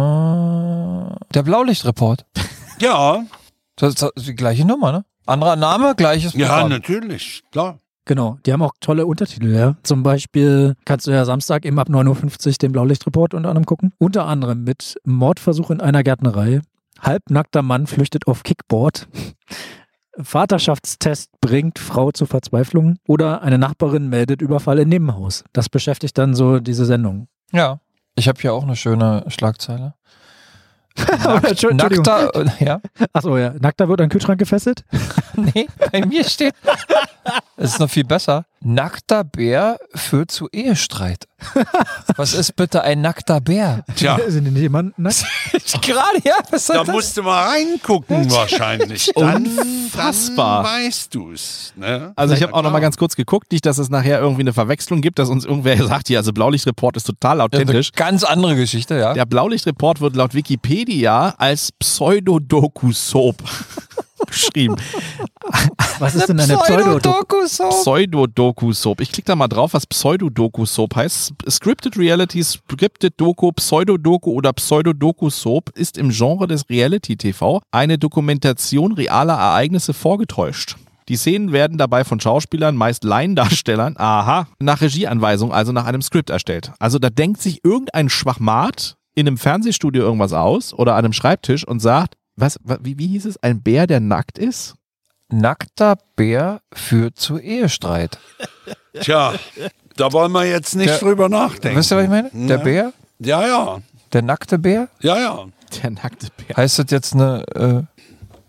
der 1.33 1.43
Blaulichtreport. 1.43 2.25
Ja, 2.79 3.23
Das 3.75 3.93
ist 4.15 4.27
die 4.27 4.35
gleiche 4.35 4.63
Nummer, 4.63 4.91
ne? 4.91 5.05
Anderer 5.25 5.55
Name, 5.55 5.95
gleiches 5.95 6.33
ja, 6.33 6.47
Programm. 6.47 6.69
natürlich, 6.69 7.43
klar. 7.51 7.79
Genau, 8.05 8.37
die 8.45 8.53
haben 8.53 8.61
auch 8.61 8.71
tolle 8.79 9.05
Untertitel, 9.07 9.53
ja. 9.53 9.75
Zum 9.83 10.03
Beispiel 10.03 10.75
kannst 10.85 11.07
du 11.07 11.11
ja 11.11 11.25
Samstag 11.25 11.65
eben 11.65 11.77
ab 11.79 11.89
9.50 11.89 12.47
Uhr 12.47 12.53
den 12.61 12.71
Blaulichtreport 12.71 13.33
unter 13.33 13.49
anderem 13.49 13.65
gucken. 13.65 13.93
Unter 13.97 14.25
anderem 14.27 14.63
mit 14.63 14.95
Mordversuch 15.05 15.71
in 15.71 15.81
einer 15.81 16.03
Gärtnerei, 16.03 16.61
halbnackter 17.01 17.61
Mann 17.61 17.87
flüchtet 17.87 18.27
auf 18.27 18.43
Kickboard, 18.43 19.07
Vaterschaftstest 20.17 21.29
bringt 21.41 21.77
Frau 21.79 22.11
zur 22.11 22.27
Verzweiflung 22.27 22.97
oder 23.07 23.43
eine 23.43 23.57
Nachbarin 23.57 24.09
meldet 24.09 24.41
Überfall 24.41 24.79
in 24.79 24.89
Nebenhaus. 24.89 25.43
Das 25.53 25.69
beschäftigt 25.69 26.17
dann 26.17 26.33
so 26.33 26.59
diese 26.59 26.85
Sendung. 26.85 27.27
Ja. 27.51 27.79
Ich 28.15 28.27
habe 28.27 28.41
hier 28.41 28.53
auch 28.53 28.63
eine 28.63 28.75
schöne 28.75 29.25
Schlagzeile. 29.27 29.93
Entschuldigung. 31.43 32.03
Nackter, 32.03 32.35
äh, 32.35 32.65
ja. 32.65 32.81
Achso, 33.13 33.37
ja. 33.37 33.53
Nackter 33.59 33.87
wird 33.87 34.01
an 34.01 34.05
den 34.05 34.11
Kühlschrank 34.11 34.39
gefesselt? 34.39 34.83
Nee, 35.53 35.67
bei 35.91 36.03
mir 36.03 36.23
steht. 36.23 36.55
Es 37.57 37.73
ist 37.73 37.79
noch 37.79 37.91
viel 37.91 38.05
besser. 38.05 38.47
Nackter 38.61 39.23
Bär 39.23 39.77
führt 39.93 40.31
zu 40.31 40.47
Ehestreit. 40.51 41.25
Was 42.17 42.33
ist 42.33 42.55
bitte 42.55 42.81
ein 42.83 43.01
nackter 43.01 43.39
Bär? 43.39 43.83
Tja, 43.95 44.17
Sind 44.27 44.45
die 44.45 44.51
nicht 44.51 44.63
immer 44.63 44.83
nackt? 44.97 45.25
Gerade, 45.83 46.17
ja, 46.23 46.35
was 46.49 46.65
da 46.65 46.83
das? 46.83 46.87
musst 46.87 47.15
du 47.17 47.23
mal 47.23 47.49
reingucken 47.49 48.29
wahrscheinlich. 48.31 49.11
Dann, 49.15 49.45
Unfassbar. 49.45 50.63
Dann 50.63 50.71
weißt 50.85 51.13
du's. 51.13 51.73
Ne? 51.75 52.13
Also 52.15 52.33
ich 52.33 52.39
Ja, 52.39 52.47
habe 52.47 52.55
auch 52.57 52.63
noch 52.63 52.71
mal 52.71 52.79
ganz 52.79 52.97
kurz 52.97 53.15
geguckt, 53.15 53.51
nicht, 53.51 53.65
dass 53.65 53.77
es 53.77 53.89
nachher 53.89 54.19
irgendwie 54.19 54.41
eine 54.41 54.53
Verwechslung 54.53 55.01
gibt, 55.01 55.19
dass 55.19 55.29
uns 55.29 55.45
irgendwer 55.45 55.77
sagt, 55.85 56.07
hier, 56.07 56.17
also 56.17 56.33
Blaulichtreport 56.33 56.97
ist 56.97 57.03
total 57.05 57.41
authentisch. 57.41 57.91
ganz 57.91 58.23
andere 58.23 58.55
Geschichte, 58.55 58.95
ja. 58.97 59.13
Der 59.13 59.25
Blaulichtreport 59.25 60.01
wird 60.01 60.15
laut 60.15 60.33
Wikipedia 60.33 61.35
als 61.37 61.71
Pseudodoku-Soap 61.73 63.37
beschrieben. 64.25 64.75
Was 65.99 66.15
ist 66.15 66.29
denn 66.29 66.39
eine 66.39 66.57
Pseudo? 66.57 66.97
Pseudo-Doku-Soap. 66.99 67.69
Pseudodoku-Soap. 67.71 69.01
Ich 69.01 69.11
klicke 69.11 69.27
da 69.27 69.35
mal 69.35 69.47
drauf, 69.47 69.73
was 69.73 69.87
Pseudodoku-Soap 69.87 70.95
heißt. 70.95 71.33
Scripted 71.49 71.97
Reality, 71.97 72.43
Scripted 72.43 73.13
Doku, 73.19 73.51
Pseudodoku 73.51 74.31
oder 74.31 74.53
Pseudodoku-Soap 74.53 75.71
ist 75.75 75.97
im 75.97 76.09
Genre 76.09 76.47
des 76.47 76.69
Reality-TV 76.69 77.61
eine 77.71 77.97
Dokumentation 77.97 78.91
realer 78.93 79.33
Ereignisse 79.35 79.93
vorgetäuscht. 79.93 80.75
Die 81.09 81.15
Szenen 81.15 81.51
werden 81.53 81.77
dabei 81.77 82.03
von 82.03 82.19
Schauspielern, 82.19 82.75
meist 82.75 83.03
Laiendarstellern, 83.05 83.95
aha, 83.97 84.47
nach 84.59 84.81
Regieanweisung, 84.81 85.53
also 85.53 85.71
nach 85.71 85.85
einem 85.85 86.01
Skript 86.01 86.29
erstellt. 86.29 86.73
Also 86.79 86.99
da 86.99 87.09
denkt 87.09 87.41
sich 87.41 87.63
irgendein 87.63 88.09
Schwachmat 88.09 88.97
in 89.15 89.25
einem 89.25 89.37
Fernsehstudio 89.37 90.03
irgendwas 90.03 90.33
aus 90.33 90.73
oder 90.73 90.93
an 90.95 91.05
einem 91.05 91.13
Schreibtisch 91.13 91.65
und 91.65 91.79
sagt, 91.79 92.15
was, 92.35 92.59
wa- 92.63 92.77
wie, 92.81 92.99
wie 92.99 93.07
hieß 93.07 93.25
es, 93.25 93.41
ein 93.41 93.63
Bär, 93.63 93.87
der 93.87 93.99
nackt 94.01 94.37
ist? 94.37 94.75
Nackter 95.29 95.97
Bär 96.15 96.61
führt 96.73 97.17
zu 97.19 97.37
Ehestreit. 97.37 98.17
Tja, 99.01 99.33
da 99.95 100.11
wollen 100.13 100.31
wir 100.31 100.45
jetzt 100.45 100.75
nicht 100.75 100.89
Der- 100.89 100.99
drüber 100.99 101.27
nachdenken. 101.29 101.77
Wisst 101.77 101.91
ihr, 101.91 101.97
was 101.97 102.03
ich 102.05 102.09
meine? 102.09 102.29
Der 102.33 102.57
Ja. 102.57 102.63
Bär? 102.63 102.93
Ja, 103.19 103.47
ja, 103.47 103.77
Der 104.13 104.21
nackte 104.21 104.57
Bär? 104.57 104.87
ja, 105.01 105.19
ja. 105.19 105.45
Der 105.83 105.89
nackte 105.91 106.27
Bär. 106.37 106.55
Heißt 106.55 106.79
das 106.79 106.85
jetzt 106.89 107.13
eine. 107.13 107.87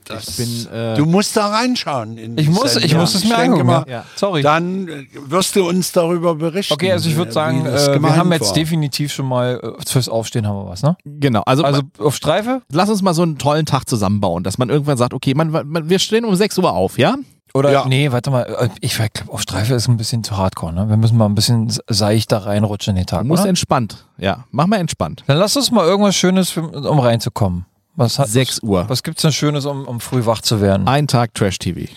Das, 0.08 0.36
bin, 0.36 0.66
äh, 0.72 0.94
du 0.96 1.04
musst 1.06 1.36
da 1.36 1.48
reinschauen. 1.48 2.18
In 2.18 2.38
ich, 2.38 2.48
muss, 2.48 2.76
ich 2.76 2.94
muss 2.94 3.14
es 3.14 3.24
mir 3.24 3.36
angucken. 3.38 3.66
mal, 3.66 3.84
ja. 3.88 4.04
Sorry. 4.16 4.42
Dann 4.42 4.88
äh, 4.88 5.06
wirst 5.26 5.54
du 5.56 5.68
uns 5.68 5.92
darüber 5.92 6.34
berichten. 6.34 6.74
Okay, 6.74 6.92
also 6.92 7.08
ich 7.08 7.16
würde 7.16 7.30
äh, 7.30 7.34
sagen, 7.34 7.66
äh, 7.66 8.00
wir 8.02 8.16
haben 8.16 8.32
jetzt 8.32 8.48
war. 8.48 8.54
definitiv 8.54 9.12
schon 9.12 9.26
mal 9.26 9.76
fürs 9.86 10.08
Aufstehen 10.08 10.46
haben 10.46 10.56
wir 10.56 10.68
was, 10.68 10.82
ne? 10.82 10.96
Genau, 11.04 11.42
also, 11.46 11.62
Also 11.64 11.82
auf 11.98 12.16
Streife? 12.16 12.62
lass 12.72 12.88
uns 12.90 13.02
mal 13.02 13.14
so 13.14 13.22
einen 13.22 13.38
tollen 13.38 13.66
Tag 13.66 13.88
zusammenbauen, 13.88 14.42
dass 14.44 14.58
man 14.58 14.68
irgendwann 14.70 14.96
sagt, 14.96 15.14
okay, 15.14 15.34
man, 15.34 15.50
man, 15.50 15.88
wir 15.88 15.98
stehen 15.98 16.24
um 16.24 16.34
6 16.34 16.58
Uhr 16.58 16.72
auf, 16.72 16.98
ja? 16.98 17.16
Oder 17.54 17.72
Ja. 17.72 17.84
nee, 17.88 18.12
warte 18.12 18.30
mal, 18.30 18.70
ich 18.82 18.94
glaube, 18.94 19.10
auf 19.32 19.40
Streife 19.40 19.74
ist 19.74 19.88
ein 19.88 19.96
bisschen 19.96 20.22
zu 20.22 20.36
hardcore, 20.36 20.72
ne? 20.72 20.88
Wir 20.90 20.98
müssen 20.98 21.16
mal 21.16 21.24
ein 21.24 21.34
bisschen 21.34 21.72
seichter 21.88 22.44
reinrutschen 22.44 22.90
in 22.92 22.96
den 23.02 23.06
Tag, 23.06 23.22
Du 23.22 23.26
musst 23.26 23.40
oder? 23.42 23.48
entspannt. 23.48 24.04
Ja, 24.18 24.44
mach 24.50 24.66
mal 24.66 24.76
entspannt. 24.76 25.24
Dann 25.26 25.38
lass 25.38 25.56
uns 25.56 25.70
mal 25.70 25.86
irgendwas 25.86 26.14
Schönes, 26.14 26.50
für, 26.50 26.60
um 26.62 27.00
reinzukommen. 27.00 27.64
Was 27.98 28.18
hat 28.20 28.28
6 28.28 28.62
Uhr. 28.62 28.88
Was 28.88 29.02
gibt's 29.02 29.22
denn 29.22 29.32
Schönes, 29.32 29.66
um, 29.66 29.84
um 29.84 29.98
früh 29.98 30.24
wach 30.24 30.40
zu 30.40 30.60
werden? 30.60 30.86
Ein 30.86 31.08
Tag 31.08 31.34
Trash-TV. 31.34 31.90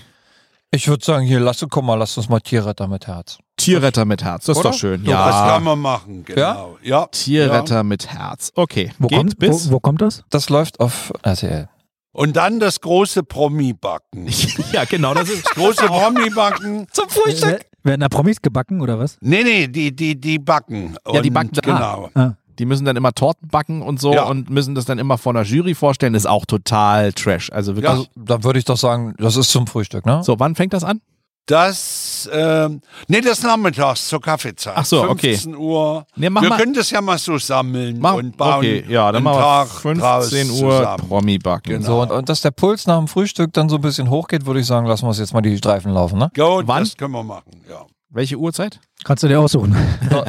Ich 0.71 0.87
würde 0.87 1.05
sagen, 1.05 1.25
hier, 1.27 1.39
lass 1.39 1.61
uns, 1.61 1.69
komm 1.69 1.85
mal, 1.85 1.93
lass 1.93 2.17
uns 2.17 2.27
mal 2.27 2.39
Tierretter 2.39 2.87
mit 2.87 3.05
Herz. 3.05 3.37
Tierretter 3.57 4.05
mit 4.05 4.23
Herz, 4.23 4.45
das 4.45 4.57
ist 4.57 4.61
Oder? 4.61 4.71
doch 4.71 4.77
schön. 4.77 5.03
Das 5.03 5.11
Ja, 5.11 5.47
kann 5.49 5.63
man 5.63 5.77
machen, 5.79 6.25
genau. 6.25 6.77
Ja. 6.81 7.05
Tierretter 7.05 7.83
mit 7.83 8.07
Herz. 8.07 8.51
Okay, 8.55 8.91
Wo, 8.97 9.09
geht 9.09 9.17
kommt, 9.19 9.37
bis... 9.37 9.69
wo, 9.69 9.73
wo 9.75 9.79
kommt 9.79 10.01
das? 10.01 10.23
Das 10.31 10.49
läuft 10.49 10.79
auf 10.79 11.13
RTL. 11.21 11.69
Und 12.13 12.35
dann 12.35 12.59
das 12.59 12.81
große 12.81 13.21
Promi-Backen. 13.21 14.27
ja, 14.73 14.85
genau, 14.85 15.13
das 15.13 15.29
ist... 15.29 15.45
Das 15.45 15.53
große 15.53 15.85
Promi-Backen. 15.85 16.87
Zum 16.91 17.05
Wer- 17.25 17.59
Werden 17.83 18.01
da 18.01 18.09
Promis 18.09 18.41
gebacken 18.41 18.81
oder 18.81 18.97
was? 18.97 19.17
Nee, 19.21 19.43
nee, 19.43 19.67
die, 19.67 19.95
die, 19.95 20.19
die 20.19 20.39
backen. 20.39 20.95
Ja, 21.11 21.21
die 21.21 21.29
Und 21.29 21.33
backen 21.33 21.51
da. 21.53 21.61
Genau. 21.61 22.09
Ah. 22.15 22.33
Die 22.59 22.65
müssen 22.65 22.85
dann 22.85 22.95
immer 22.95 23.13
Torten 23.13 23.47
backen 23.47 23.81
und 23.81 23.99
so 23.99 24.13
Ja. 24.13 24.23
und 24.23 24.49
müssen 24.49 24.75
das 24.75 24.85
dann 24.85 24.99
immer 24.99 25.17
vor 25.17 25.33
einer 25.33 25.43
Jury 25.43 25.73
vorstellen. 25.75 26.13
Das 26.13 26.23
ist 26.23 26.29
auch 26.29 26.45
total 26.45 27.13
Trash. 27.13 27.51
Also 27.51 27.75
wirklich. 27.75 27.85
Ja. 27.91 27.91
Also, 27.99 28.07
dann 28.15 28.43
würde 28.43 28.59
ich 28.59 28.65
doch 28.65 28.77
sagen, 28.77 29.13
das 29.17 29.35
ist 29.37 29.49
zum 29.51 29.67
Frühstück, 29.67 30.05
ne? 30.05 30.21
So, 30.23 30.39
wann 30.39 30.55
fängt 30.55 30.73
das 30.73 30.83
an? 30.83 31.01
Das, 31.47 32.29
ähm, 32.31 32.81
nee, 33.07 33.19
das 33.19 33.41
nachmittags 33.41 34.07
zur 34.07 34.21
Kaffeezeit. 34.21 34.73
Ach 34.77 34.85
so, 34.85 35.03
okay. 35.09 35.29
15 35.33 35.55
Uhr. 35.55 36.05
Nee, 36.15 36.29
mach 36.29 36.43
Wir 36.43 36.49
mal- 36.49 36.57
können 36.59 36.73
das 36.75 36.91
ja 36.91 37.01
mal 37.01 37.17
so 37.17 37.37
sammeln 37.39 37.97
Mach, 37.99 38.13
und 38.13 38.37
bauen 38.37 38.57
okay, 38.59 38.85
ja, 38.87 39.11
dann 39.11 39.23
machen 39.23 39.37
wir 39.37 39.41
Tag 39.41 39.67
15 39.69 39.99
draus 39.99 40.31
Uhr 40.61 40.77
zusammen. 40.77 41.07
Promi 41.07 41.37
backen. 41.39 41.69
Genau. 41.69 41.85
So, 41.85 42.01
und, 42.03 42.11
und 42.11 42.29
dass 42.29 42.41
der 42.41 42.51
Puls 42.51 42.85
nach 42.85 42.99
dem 42.99 43.07
Frühstück 43.07 43.51
dann 43.53 43.69
so 43.69 43.75
ein 43.77 43.81
bisschen 43.81 44.09
hochgeht, 44.09 44.45
würde 44.45 44.59
ich 44.59 44.67
sagen, 44.67 44.85
lassen 44.85 45.03
wir 45.03 45.09
uns 45.09 45.19
jetzt 45.19 45.33
mal 45.33 45.41
die 45.41 45.57
Streifen 45.57 45.91
laufen, 45.91 46.19
ne? 46.19 46.31
Gut, 46.35 46.67
Wann? 46.67 46.83
das 46.83 46.95
können 46.95 47.13
wir 47.13 47.23
machen, 47.23 47.51
ja. 47.67 47.85
Welche 48.14 48.36
Uhrzeit? 48.36 48.80
Kannst 49.05 49.24
du 49.24 49.30
dir 49.30 49.39
aussuchen. 49.39 49.74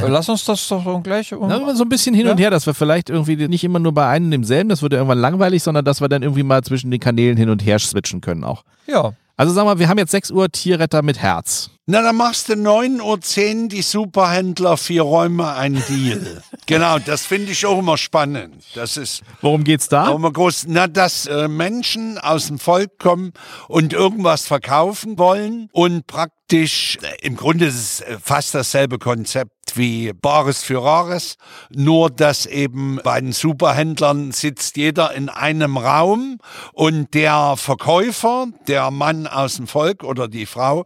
Lass 0.06 0.28
uns 0.28 0.44
das 0.44 0.68
doch 0.68 0.84
so 0.84 1.00
gleich. 1.00 1.34
Um, 1.34 1.48
Na, 1.48 1.74
so 1.74 1.82
ein 1.82 1.88
bisschen 1.88 2.14
hin 2.14 2.28
und 2.28 2.38
her, 2.38 2.50
dass 2.50 2.64
wir 2.64 2.74
vielleicht 2.74 3.10
irgendwie 3.10 3.48
nicht 3.48 3.64
immer 3.64 3.80
nur 3.80 3.92
bei 3.92 4.06
einem 4.06 4.26
und 4.26 4.30
demselben, 4.30 4.68
das 4.68 4.82
wird 4.82 4.92
ja 4.92 5.00
irgendwann 5.00 5.18
langweilig, 5.18 5.64
sondern 5.64 5.84
dass 5.84 6.00
wir 6.00 6.08
dann 6.08 6.22
irgendwie 6.22 6.44
mal 6.44 6.62
zwischen 6.62 6.92
den 6.92 7.00
Kanälen 7.00 7.36
hin 7.36 7.50
und 7.50 7.64
her 7.64 7.78
switchen 7.78 8.20
können 8.20 8.44
auch. 8.44 8.62
ja. 8.86 9.12
Also 9.34 9.54
sag 9.54 9.64
mal, 9.64 9.78
wir 9.78 9.88
haben 9.88 9.98
jetzt 9.98 10.10
6 10.12 10.30
Uhr 10.30 10.52
Tierretter 10.52 11.02
mit 11.02 11.18
Herz. 11.18 11.70
Na, 11.86 12.00
dann 12.00 12.14
machst 12.14 12.48
du 12.48 12.52
9.10 12.52 13.62
Uhr 13.64 13.68
die 13.68 13.82
Superhändler, 13.82 14.76
vier 14.76 15.02
Räume, 15.02 15.52
ein 15.54 15.82
Deal. 15.88 16.40
genau, 16.66 17.00
das 17.00 17.26
finde 17.26 17.50
ich 17.50 17.66
auch 17.66 17.80
immer 17.80 17.98
spannend. 17.98 18.62
Das 18.74 18.96
ist 18.96 19.22
Worum 19.40 19.64
geht's 19.64 19.88
da? 19.88 20.12
immer 20.14 20.32
groß. 20.32 20.66
Na, 20.68 20.86
dass 20.86 21.26
äh, 21.26 21.48
Menschen 21.48 22.18
aus 22.18 22.46
dem 22.46 22.60
Volk 22.60 23.00
kommen 23.00 23.32
und 23.66 23.94
irgendwas 23.94 24.46
verkaufen 24.46 25.18
wollen 25.18 25.70
und 25.72 26.06
praktisch, 26.06 26.98
äh, 27.02 27.26
im 27.26 27.34
Grunde 27.34 27.66
ist 27.66 27.74
es 27.74 28.00
äh, 28.02 28.16
fast 28.22 28.54
dasselbe 28.54 29.00
Konzept 29.00 29.50
wie 29.74 30.12
Bares 30.12 30.62
für 30.62 30.82
Rares, 30.82 31.36
nur 31.70 32.10
dass 32.10 32.46
eben 32.46 33.00
bei 33.02 33.20
den 33.20 33.32
Superhändlern 33.32 34.32
sitzt 34.32 34.76
jeder 34.76 35.14
in 35.14 35.28
einem 35.28 35.76
Raum 35.76 36.38
und 36.72 37.14
der 37.14 37.54
Verkäufer, 37.56 38.48
der 38.68 38.90
Mann 38.90 39.26
aus 39.26 39.56
dem 39.56 39.66
Volk 39.66 40.04
oder 40.04 40.28
die 40.28 40.46
Frau, 40.46 40.84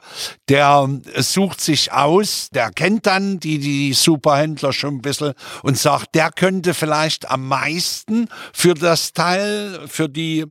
der 0.48 0.85
äh, 0.86 1.22
sucht 1.22 1.60
sich 1.60 1.92
aus, 1.92 2.48
der 2.52 2.70
kennt 2.70 3.06
dann 3.06 3.38
die, 3.40 3.58
die 3.58 3.92
Superhändler 3.92 4.72
schon 4.72 4.96
ein 4.96 5.02
bisschen 5.02 5.32
und 5.62 5.78
sagt, 5.78 6.14
der 6.14 6.30
könnte 6.30 6.74
vielleicht 6.74 7.30
am 7.30 7.46
meisten 7.48 8.28
für 8.52 8.74
das 8.74 9.12
Teil, 9.12 9.80
für 9.88 10.08
die 10.08 10.44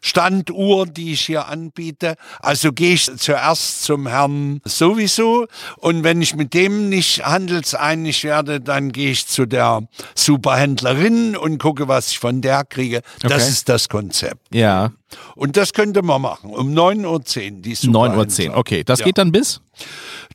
Standuhr, 0.00 0.86
die 0.86 1.12
ich 1.12 1.22
hier 1.26 1.46
anbiete. 1.48 2.14
Also 2.40 2.72
gehe 2.72 2.94
ich 2.94 3.10
zuerst 3.16 3.82
zum 3.84 4.06
Herrn 4.06 4.60
sowieso 4.64 5.46
und 5.78 6.04
wenn 6.04 6.20
ich 6.22 6.34
mit 6.34 6.54
dem 6.54 6.88
nicht 6.88 7.24
handelseinig 7.24 8.24
werde, 8.24 8.60
dann 8.60 8.92
gehe 8.92 9.10
ich 9.12 9.26
zu 9.26 9.46
der 9.46 9.86
Superhändlerin 10.14 11.36
und 11.36 11.58
gucke, 11.58 11.88
was 11.88 12.10
ich 12.10 12.18
von 12.18 12.40
der 12.40 12.64
kriege. 12.64 13.02
Das 13.20 13.32
Okay. 13.32 13.48
ist 13.50 13.68
das 13.68 13.88
Konzept. 13.88 14.41
Ja, 14.54 14.90
Und 15.36 15.56
das 15.56 15.72
könnte 15.72 16.02
man 16.02 16.20
machen. 16.22 16.50
Um 16.50 16.72
9.10 16.72 17.04
Uhr, 17.06 17.20
die 17.62 17.76
9.10 17.76 18.50
Uhr. 18.50 18.56
Okay, 18.56 18.82
das 18.84 19.00
Ja. 19.00 19.04
geht 19.06 19.18
dann 19.18 19.30
bis? 19.32 19.60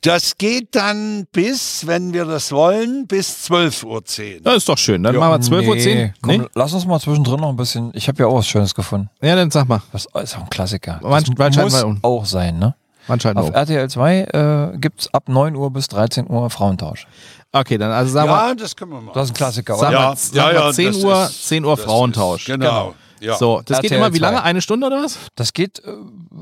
Das 0.02 0.36
geht 0.38 0.74
dann 0.76 1.26
bis, 1.32 1.86
wenn 1.86 2.12
wir 2.12 2.24
das 2.24 2.52
wollen, 2.52 3.06
bis 3.06 3.48
12.10 3.50 3.84
Uhr. 4.36 4.40
Das 4.44 4.56
ist 4.58 4.68
doch 4.68 4.78
schön. 4.78 5.02
Dann 5.02 5.14
Ja. 5.14 5.20
machen 5.20 5.32
wir 5.32 5.40
12.10 5.58 5.94
Nee, 5.94 6.04
Uhr. 6.04 6.10
komm, 6.22 6.36
Nee? 6.42 6.46
Lass 6.54 6.72
uns 6.72 6.86
mal 6.86 7.00
zwischendrin 7.00 7.40
noch 7.40 7.48
ein 7.48 7.56
bisschen. 7.56 7.90
Ich 7.94 8.06
habe 8.08 8.22
ja 8.22 8.28
auch 8.28 8.36
was 8.36 8.46
Schönes 8.46 8.74
gefunden. 8.74 9.08
Ja, 9.20 9.34
dann 9.34 9.50
sag 9.50 9.68
mal. 9.68 9.82
Das 9.92 10.04
ist 10.04 10.36
auch 10.36 10.42
ein 10.42 10.50
Klassiker. 10.50 10.98
Wann- 11.02 11.24
das 11.24 11.32
wann 11.36 11.64
muss 11.64 11.82
um? 11.82 11.98
auch 12.02 12.24
sein, 12.24 12.58
ne? 12.58 12.74
Wann 13.08 13.18
Auf 13.36 13.48
um? 13.48 13.54
RTL 13.54 13.88
2 13.88 14.20
äh, 14.74 14.78
gibt's 14.78 15.08
ab 15.14 15.28
9 15.30 15.56
Uhr 15.56 15.70
bis 15.72 15.88
13 15.88 16.28
Uhr 16.28 16.50
Frauentausch. 16.50 17.06
Okay, 17.52 17.78
dann 17.78 17.90
also 17.90 18.12
sagen 18.12 18.28
wir, 18.28 18.36
Ja, 18.48 18.54
das 18.54 18.76
können 18.76 18.90
wir 18.92 19.00
machen. 19.00 19.14
Das 19.14 19.24
ist 19.24 19.30
ein 19.30 19.34
Klassiker, 19.34 19.78
oder? 19.78 19.90
Ja, 19.90 20.14
sagen 20.14 20.36
ja, 20.36 20.46
wir 20.52 20.60
ja, 20.66 20.72
10 20.72 20.86
das 20.92 21.02
Uhr, 21.04 21.22
ist- 21.24 21.48
10 21.48 21.64
Uhr 21.64 21.76
Frauentausch. 21.78 22.42
ist- 22.42 22.46
Genau. 22.54 22.94
Ja. 23.20 23.36
So, 23.36 23.62
das 23.64 23.80
geht 23.80 23.90
RTL 23.90 23.98
immer 24.04 24.14
wie 24.14 24.18
lange? 24.18 24.38
2. 24.38 24.42
Eine 24.42 24.60
Stunde 24.62 24.86
oder 24.86 25.02
was? 25.02 25.18
Das 25.34 25.52
geht, 25.52 25.80
äh, 25.80 25.90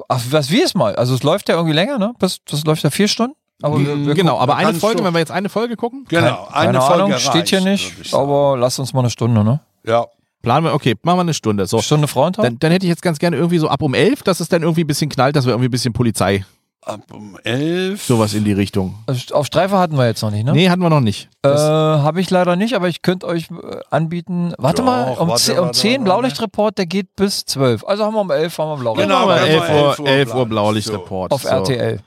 ach, 0.09 0.21
was 0.31 0.51
wie 0.51 0.63
es 0.63 0.75
mal. 0.75 0.95
Also 0.97 1.15
es 1.15 1.23
läuft 1.23 1.49
ja 1.49 1.55
irgendwie 1.57 1.75
länger, 1.75 1.99
ne? 1.99 2.15
Das, 2.19 2.39
das 2.49 2.65
läuft 2.65 2.83
ja 2.83 2.91
vier 2.91 3.09
Stunden. 3.09 3.35
Aber 3.63 3.79
wir, 3.81 4.07
wir 4.07 4.15
Genau, 4.15 4.33
gucken. 4.33 4.43
aber 4.43 4.57
eine 4.57 4.75
Folge, 4.75 5.03
wenn 5.03 5.15
wir 5.15 5.19
jetzt 5.21 5.31
eine 5.33 5.49
Folge 5.49 5.77
gucken, 5.77 6.05
Genau, 6.09 6.47
Keine 6.47 6.69
eine 6.69 6.81
Folge 6.83 7.05
Ahnung, 7.05 7.19
steht 7.19 7.49
hier 7.49 7.65
reicht, 7.65 7.99
nicht, 7.99 8.15
aber 8.15 8.57
lasst 8.59 8.79
uns 8.79 8.93
mal 8.93 9.01
eine 9.01 9.09
Stunde, 9.11 9.43
ne? 9.43 9.61
Ja. 9.87 10.07
planen 10.43 10.67
wir, 10.67 10.75
okay, 10.75 10.95
machen 11.03 11.17
wir 11.17 11.21
eine 11.23 11.33
Stunde. 11.35 11.67
So, 11.67 11.81
Stunde 11.81 12.07
Frauentausch? 12.07 12.45
dann, 12.45 12.59
dann 12.59 12.71
hätte 12.71 12.85
ich 12.85 12.91
jetzt 12.91 13.01
ganz 13.03 13.19
gerne 13.19 13.37
irgendwie 13.37 13.59
so 13.59 13.69
ab 13.69 13.81
um 13.81 13.95
11, 13.95 14.23
dass 14.25 14.41
es 14.41 14.49
dann 14.49 14.63
irgendwie 14.63 14.83
ein 14.85 14.87
bisschen 14.87 15.09
knallt, 15.09 15.37
dass 15.37 15.47
wir 15.47 15.53
irgendwie 15.53 15.69
ein 15.69 15.71
bisschen 15.71 15.95
Polizei, 15.95 16.45
Ab 16.87 17.01
um 17.13 17.37
elf. 17.43 18.05
sowas 18.05 18.33
in 18.33 18.45
die 18.45 18.53
Richtung. 18.53 18.95
Also 19.09 19.35
auf 19.35 19.47
Streife 19.47 19.77
hatten 19.77 19.97
wir 19.99 20.07
jetzt 20.07 20.23
noch 20.23 20.31
nicht, 20.31 20.45
ne? 20.45 20.53
Nee, 20.53 20.71
hatten 20.71 20.81
wir 20.83 20.89
noch 20.89 21.01
nicht. 21.01 21.29
Äh, 21.43 21.49
Habe 21.49 22.21
ich 22.21 22.31
leider 22.31 22.55
nicht, 22.55 22.75
aber 22.75 22.89
ich 22.89 23.03
könnte 23.03 23.27
euch 23.27 23.51
äh, 23.51 23.81
anbieten. 23.91 24.55
Warte 24.57 24.83
Doch, 24.83 24.87
mal, 24.87 25.15
um, 25.19 25.29
warte, 25.29 25.43
10, 25.43 25.59
um 25.59 25.65
warte, 25.65 25.79
10 25.81 25.91
warte, 25.93 26.05
Blaulichtreport, 26.05 26.79
der 26.79 26.87
geht 26.87 27.17
bis 27.17 27.45
12. 27.45 27.85
Also 27.85 28.05
haben 28.05 28.15
wir 28.15 28.21
um 28.21 28.31
11 28.31 28.57
haben 28.59 28.69
wir 28.71 28.77
Blaulicht. 28.77 29.09
Genau, 29.09 29.19
aber 29.23 29.35
machen 29.35 29.49
11 29.49 29.69
wir 29.69 29.75
Uhr, 29.75 29.89
11 29.89 29.99
Uhr 29.99 30.09
11 30.09 30.35
Uhr. 30.35 30.47
Blaulichtreport. 30.47 31.33
Auf 31.33 31.43
so. 31.43 31.49
RTL. 31.49 32.01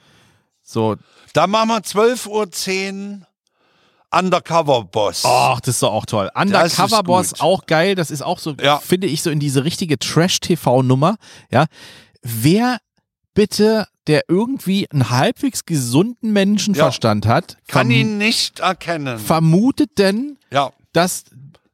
So, 0.63 0.95
Da 1.33 1.45
machen 1.45 1.67
wir 1.69 1.79
12.10 1.79 3.19
Uhr 3.19 3.25
Undercover 4.11 4.83
Boss. 4.85 5.23
ach, 5.25 5.59
das 5.59 5.75
ist 5.75 5.83
doch 5.83 5.91
auch 5.93 6.05
toll. 6.05 6.31
Undercover 6.33 7.03
Boss, 7.03 7.39
auch 7.41 7.65
geil. 7.65 7.95
Das 7.95 8.11
ist 8.11 8.21
auch 8.21 8.39
so, 8.39 8.53
Ja. 8.61 8.77
finde 8.77 9.07
ich, 9.07 9.21
so 9.21 9.29
in 9.29 9.39
diese 9.39 9.65
richtige 9.65 9.99
Trash-TV-Nummer. 9.99 11.17
Ja, 11.51 11.65
wer 12.23 12.77
bitte, 13.33 13.87
der 14.09 14.23
irgendwie 14.27 14.89
einen 14.91 15.09
halbwegs 15.09 15.65
gesunden 15.65 16.33
Menschenverstand 16.33 17.25
hat, 17.25 17.55
Kann 17.67 17.89
ihn 17.91 18.17
nicht 18.17 18.59
erkennen. 18.59 19.19
vermutet 19.19 19.97
denn, 19.97 20.37
ja. 20.51 20.71
dass 20.91 21.23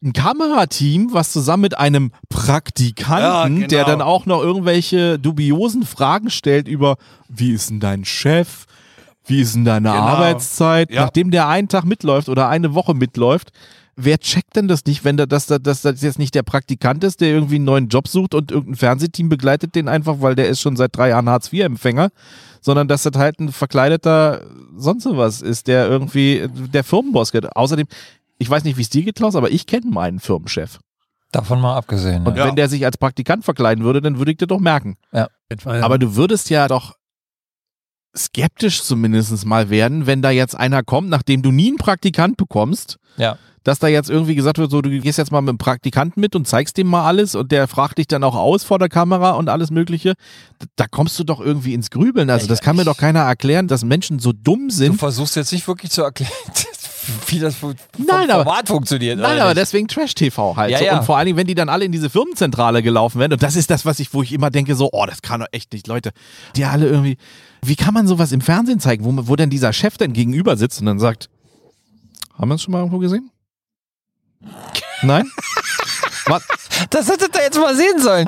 ein 0.04 0.14
Kamerateam, 0.14 1.14
was 1.14 1.32
zusammen 1.32 1.62
mit 1.62 1.78
einem 1.80 2.12
Praktikanten, 2.30 3.24
Ja, 3.24 3.48
genau. 3.48 3.68
der 3.68 3.86
dann 3.86 4.02
auch 4.02 4.26
noch 4.28 4.42
irgendwelche 4.44 5.18
dubiosen 5.18 5.84
Fragen 5.86 6.30
stellt 6.30 6.68
über, 6.68 6.98
wie 7.28 7.52
ist 7.54 7.70
denn 7.72 7.80
dein 7.80 8.06
Chef? 8.06 8.66
Wie 9.26 9.42
ist 9.42 9.56
denn 9.56 9.66
deine 9.66 9.90
Genau. 9.90 10.02
Arbeitszeit? 10.04 10.92
Ja. 10.92 11.02
Nachdem 11.02 11.32
der 11.32 11.48
einen 11.48 11.70
Tag 11.70 11.86
mitläuft 11.86 12.30
oder 12.30 12.48
eine 12.50 12.76
Woche 12.76 12.94
mitläuft, 12.94 13.52
wer 13.96 14.18
checkt 14.20 14.56
denn 14.56 14.68
das 14.68 14.86
nicht, 14.86 15.04
wenn 15.06 15.18
da, 15.18 15.26
dass, 15.26 15.46
da- 15.48 15.60
dass 15.60 15.82
das 15.82 16.02
jetzt 16.02 16.20
nicht 16.20 16.36
der 16.36 16.44
Praktikant 16.44 17.04
ist, 17.04 17.22
der 17.22 17.30
irgendwie 17.30 17.56
einen 17.56 17.66
neuen 17.66 17.88
Job 17.88 18.08
sucht 18.08 18.34
und 18.36 18.52
irgendein 18.52 18.76
Fernsehteam 18.76 19.30
begleitet 19.30 19.76
den 19.76 19.88
einfach, 19.88 20.18
weil 20.22 20.36
der 20.36 20.48
ist 20.50 20.62
schon 20.62 20.76
seit 20.76 20.96
drei 20.96 21.10
Jahren 21.10 21.30
Hartz-IV-Empfänger, 21.30 22.10
sondern 22.62 22.88
dass 22.88 23.04
das 23.04 23.14
halt 23.16 23.40
ein 23.40 23.52
verkleideter 23.52 24.42
sonst 24.76 25.06
was 25.10 25.42
ist, 25.42 25.68
der 25.68 25.88
irgendwie 25.88 26.48
der 26.74 26.84
Firmenboss 26.84 27.32
geht. 27.32 27.56
Außerdem, 27.56 27.88
ich 28.38 28.50
weiß 28.50 28.64
nicht, 28.66 28.78
wie 28.78 28.82
es 28.82 28.90
dir 28.90 29.04
geht, 29.04 29.16
Klaus, 29.16 29.36
aber 29.36 29.52
ich 29.52 29.66
kenne 29.66 29.86
meinen 29.90 30.20
Firmenchef. 30.20 30.80
Davon 31.32 31.60
mal 31.62 31.76
abgesehen. 31.76 32.26
Und 32.28 32.36
Ja. 32.38 32.44
Ja. 32.44 32.50
wenn 32.50 32.56
der 32.56 32.70
sich 32.70 32.86
als 32.86 32.98
Praktikant 32.98 33.44
verkleiden 33.46 33.84
würde, 33.84 34.02
dann 34.02 34.18
würde 34.18 34.32
ich 34.32 34.38
das 34.38 34.48
doch 34.48 34.60
merken. 34.60 34.98
Aber 35.12 35.30
Aber 35.84 35.98
du 36.00 36.16
würdest 36.16 36.50
ja 36.50 36.68
doch 36.68 36.96
skeptisch 38.18 38.84
zumindest 38.84 39.46
mal 39.46 39.70
werden, 39.70 40.06
wenn 40.08 40.22
da 40.22 40.30
jetzt 40.32 40.56
einer 40.56 40.84
kommt, 40.84 41.10
nachdem 41.10 41.42
du 41.42 41.52
nie 41.52 41.68
einen 41.70 41.78
Praktikant 41.78 42.38
bekommst, 42.38 42.98
Ja. 43.18 43.38
dass 43.64 43.80
da 43.80 43.88
jetzt 43.88 44.10
irgendwie 44.10 44.36
gesagt 44.36 44.58
wird, 44.58 44.70
so 44.72 44.82
du 44.82 44.90
gehst 45.02 45.18
jetzt 45.18 45.32
mal 45.32 45.42
mit 45.42 45.50
dem 45.50 45.58
Praktikanten 45.58 46.22
mit 46.22 46.36
und 46.36 46.48
zeigst 46.48 46.78
dem 46.78 46.88
mal 46.88 47.06
alles 47.06 47.34
und 47.36 47.52
der 47.52 47.68
fragt 47.68 47.98
dich 47.98 48.08
dann 48.08 48.24
auch 48.24 48.36
aus 48.36 48.64
vor 48.64 48.78
der 48.80 48.90
Kamera 48.90 49.32
und 49.32 49.50
alles 49.50 49.72
mögliche. 49.72 50.14
Da, 50.76 50.86
kommst 50.88 51.18
du 51.20 51.24
doch 51.24 51.40
irgendwie 51.42 51.74
ins 51.74 51.90
Grübeln. 51.90 52.30
Also 52.30 52.48
das 52.48 52.62
kann 52.62 52.76
mir 52.76 52.86
doch 52.86 52.98
keiner 52.98 53.22
erklären, 53.22 53.68
dass 53.68 53.84
Menschen 53.84 54.20
so 54.20 54.32
dumm 54.34 54.68
Du 54.70 54.74
sind. 54.76 54.98
versuchst 54.98 55.36
jetzt 55.36 55.52
nicht 55.52 55.68
wirklich 55.68 55.92
zu 55.92 56.04
erklären, 56.04 56.32
wie 57.28 57.40
das 57.40 57.56
vom 57.56 57.76
Nein, 57.98 58.30
aber- 58.32 58.44
Format 58.44 58.68
funktioniert. 58.68 59.20
Nein, 59.20 59.40
aber 59.40 59.54
deswegen 59.54 59.88
Trash-TV 59.88 60.56
halt. 60.56 60.72
Ja, 60.72 60.78
so. 60.80 60.84
ja. 60.86 61.00
Und 61.00 61.06
vor 61.06 61.18
allen 61.18 61.26
Dingen, 61.28 61.38
wenn 61.38 61.48
die 61.48 61.56
dann 61.56 61.70
alle 61.70 61.86
in 61.86 61.92
diese 61.92 62.10
Firmenzentrale 62.10 62.82
gelaufen 62.84 63.20
werden, 63.20 63.34
und 63.34 63.44
das 63.44 63.56
ist 63.56 63.70
das, 63.70 63.86
was 63.86 64.00
ich, 64.00 64.14
wo 64.14 64.22
ich 64.24 64.32
immer 64.34 64.50
denke, 64.50 64.76
so, 64.76 64.90
oh, 64.92 65.06
das 65.06 65.22
kann 65.22 65.40
doch 65.42 65.48
echt 65.52 65.74
nicht, 65.74 65.88
Leute. 65.88 66.12
Die 66.56 66.66
alle 66.66 66.88
irgendwie, 66.88 67.18
wie 67.64 67.76
kann 67.76 67.94
man 67.94 68.08
sowas 68.08 68.32
im 68.32 68.42
Fernsehen 68.42 68.80
zeigen, 68.80 69.06
wo, 69.06 69.28
wo 69.28 69.36
denn 69.36 69.50
dieser 69.50 69.74
Chef 69.74 69.98
dann 69.98 70.14
gegenüber 70.14 70.58
sitzt 70.58 70.80
und 70.80 70.86
dann 70.88 71.00
sagt, 71.00 71.30
haben 72.38 72.50
wir 72.50 72.56
es 72.56 72.62
schon 72.64 72.72
mal 72.72 72.80
irgendwo 72.80 73.00
gesehen? 73.00 73.32
Nein? 75.02 75.26
Was? 76.28 76.44
Das 76.90 77.08
hättet 77.10 77.36
ihr 77.36 77.44
jetzt 77.44 77.60
mal 77.60 77.76
sehen 77.76 78.00
sollen. 78.02 78.28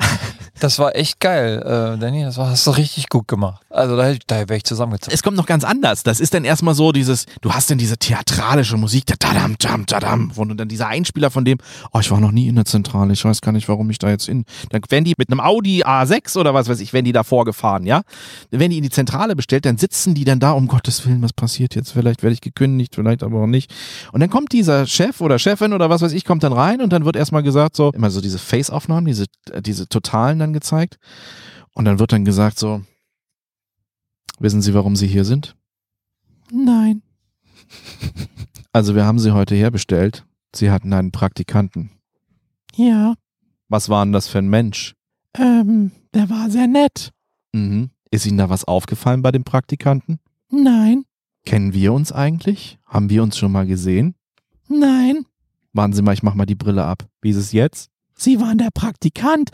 Das 0.60 0.78
war 0.78 0.96
echt 0.96 1.20
geil, 1.20 1.62
äh, 1.62 1.98
Danny. 1.98 2.24
Das 2.24 2.38
hast 2.38 2.66
du 2.66 2.72
richtig 2.72 3.08
gut 3.08 3.28
gemacht. 3.28 3.62
Also 3.70 3.96
da, 3.96 4.14
da 4.26 4.36
wäre 4.48 4.56
ich 4.56 4.64
zusammengezogen. 4.64 5.14
Es 5.14 5.22
kommt 5.22 5.36
noch 5.36 5.46
ganz 5.46 5.64
anders. 5.64 6.02
Das 6.02 6.20
ist 6.20 6.34
dann 6.34 6.44
erstmal 6.44 6.74
so 6.74 6.92
dieses, 6.92 7.26
du 7.42 7.52
hast 7.52 7.70
dann 7.70 7.78
diese 7.78 7.96
theatralische 7.96 8.76
Musik, 8.76 9.06
da 9.06 9.14
tadam, 9.16 9.58
tadam, 9.58 9.86
tadam, 9.86 10.32
und 10.36 10.56
dann 10.56 10.68
dieser 10.68 10.88
Einspieler 10.88 11.30
von 11.30 11.44
dem, 11.44 11.58
oh, 11.92 12.00
ich 12.00 12.10
war 12.10 12.20
noch 12.20 12.32
nie 12.32 12.48
in 12.48 12.56
der 12.56 12.64
Zentrale, 12.64 13.12
ich 13.12 13.24
weiß 13.24 13.40
gar 13.40 13.52
nicht, 13.52 13.68
warum 13.68 13.88
ich 13.90 13.98
da 13.98 14.08
jetzt 14.08 14.28
in. 14.28 14.44
Dann 14.70 14.82
werden 14.88 15.04
die 15.04 15.14
mit 15.16 15.30
einem 15.30 15.40
Audi 15.40 15.84
A6 15.84 16.38
oder 16.38 16.54
was 16.54 16.68
weiß 16.68 16.80
ich, 16.80 16.92
werden 16.92 17.04
die 17.04 17.12
da 17.12 17.22
vorgefahren, 17.22 17.86
ja? 17.86 18.02
Werden 18.50 18.70
die 18.70 18.78
in 18.78 18.82
die 18.82 18.90
Zentrale 18.90 19.36
bestellt, 19.36 19.64
dann 19.64 19.78
sitzen 19.78 20.14
die 20.14 20.24
dann 20.24 20.40
da, 20.40 20.52
um 20.52 20.66
Gottes 20.66 21.06
Willen, 21.06 21.22
was 21.22 21.32
passiert 21.32 21.74
jetzt? 21.74 21.92
Vielleicht 21.92 22.22
werde 22.22 22.34
ich 22.34 22.40
gekündigt, 22.40 22.94
vielleicht 22.94 23.22
aber 23.22 23.42
auch 23.42 23.46
nicht. 23.46 23.72
Und 24.12 24.20
dann 24.20 24.30
kommt 24.30 24.52
dieser 24.52 24.86
Chef 24.86 25.20
oder 25.20 25.38
Chefin 25.38 25.72
oder 25.72 25.90
was 25.90 26.02
weiß 26.02 26.12
ich, 26.12 26.24
kommt 26.24 26.42
dann 26.42 26.52
rein 26.52 26.80
und 26.80 26.92
dann 26.92 27.04
wird 27.04 27.16
erstmal 27.16 27.42
gesagt, 27.42 27.76
so, 27.76 27.90
immer 27.92 28.10
so 28.10 28.20
diese 28.20 28.38
Face-Aufnahmen, 28.38 29.06
diese, 29.06 29.26
äh, 29.52 29.62
diese 29.62 29.88
Totalen 29.88 30.38
dann 30.38 30.47
gezeigt. 30.52 30.98
Und 31.74 31.84
dann 31.84 31.98
wird 31.98 32.12
dann 32.12 32.24
gesagt, 32.24 32.58
so, 32.58 32.82
Wissen 34.40 34.62
Sie, 34.62 34.72
warum 34.72 34.94
Sie 34.94 35.06
hier 35.06 35.24
sind? 35.24 35.56
Nein. 36.50 37.02
Also 38.70 38.94
wir 38.94 39.06
haben 39.06 39.18
Sie 39.18 39.32
heute 39.32 39.54
herbestellt. 39.54 40.26
Sie 40.54 40.70
hatten 40.70 40.92
einen 40.92 41.10
Praktikanten. 41.10 41.90
Ja. 42.76 43.14
Was 43.68 43.88
war 43.88 44.04
denn 44.04 44.12
das 44.12 44.28
für 44.28 44.38
ein 44.38 44.48
Mensch? 44.48 44.94
Ähm, 45.34 45.90
der 46.12 46.28
war 46.28 46.50
sehr 46.50 46.68
nett. 46.68 47.10
Mhm. 47.52 47.90
Ist 48.10 48.26
Ihnen 48.26 48.36
da 48.36 48.50
was 48.50 48.66
aufgefallen 48.66 49.22
bei 49.22 49.32
dem 49.32 49.42
Praktikanten? 49.42 50.20
Nein. 50.50 51.04
Kennen 51.46 51.72
wir 51.72 51.94
uns 51.94 52.12
eigentlich? 52.12 52.78
Haben 52.84 53.08
wir 53.08 53.22
uns 53.22 53.38
schon 53.38 53.50
mal 53.50 53.66
gesehen? 53.66 54.14
Nein. 54.68 55.24
Warten 55.72 55.94
Sie 55.94 56.02
mal, 56.02 56.12
ich 56.12 56.22
mach 56.22 56.34
mal 56.34 56.46
die 56.46 56.54
Brille 56.54 56.84
ab. 56.84 57.08
Wie 57.22 57.30
ist 57.30 57.36
es 57.36 57.52
jetzt? 57.52 57.90
Sie 58.18 58.40
waren 58.40 58.58
der 58.58 58.70
Praktikant. 58.74 59.50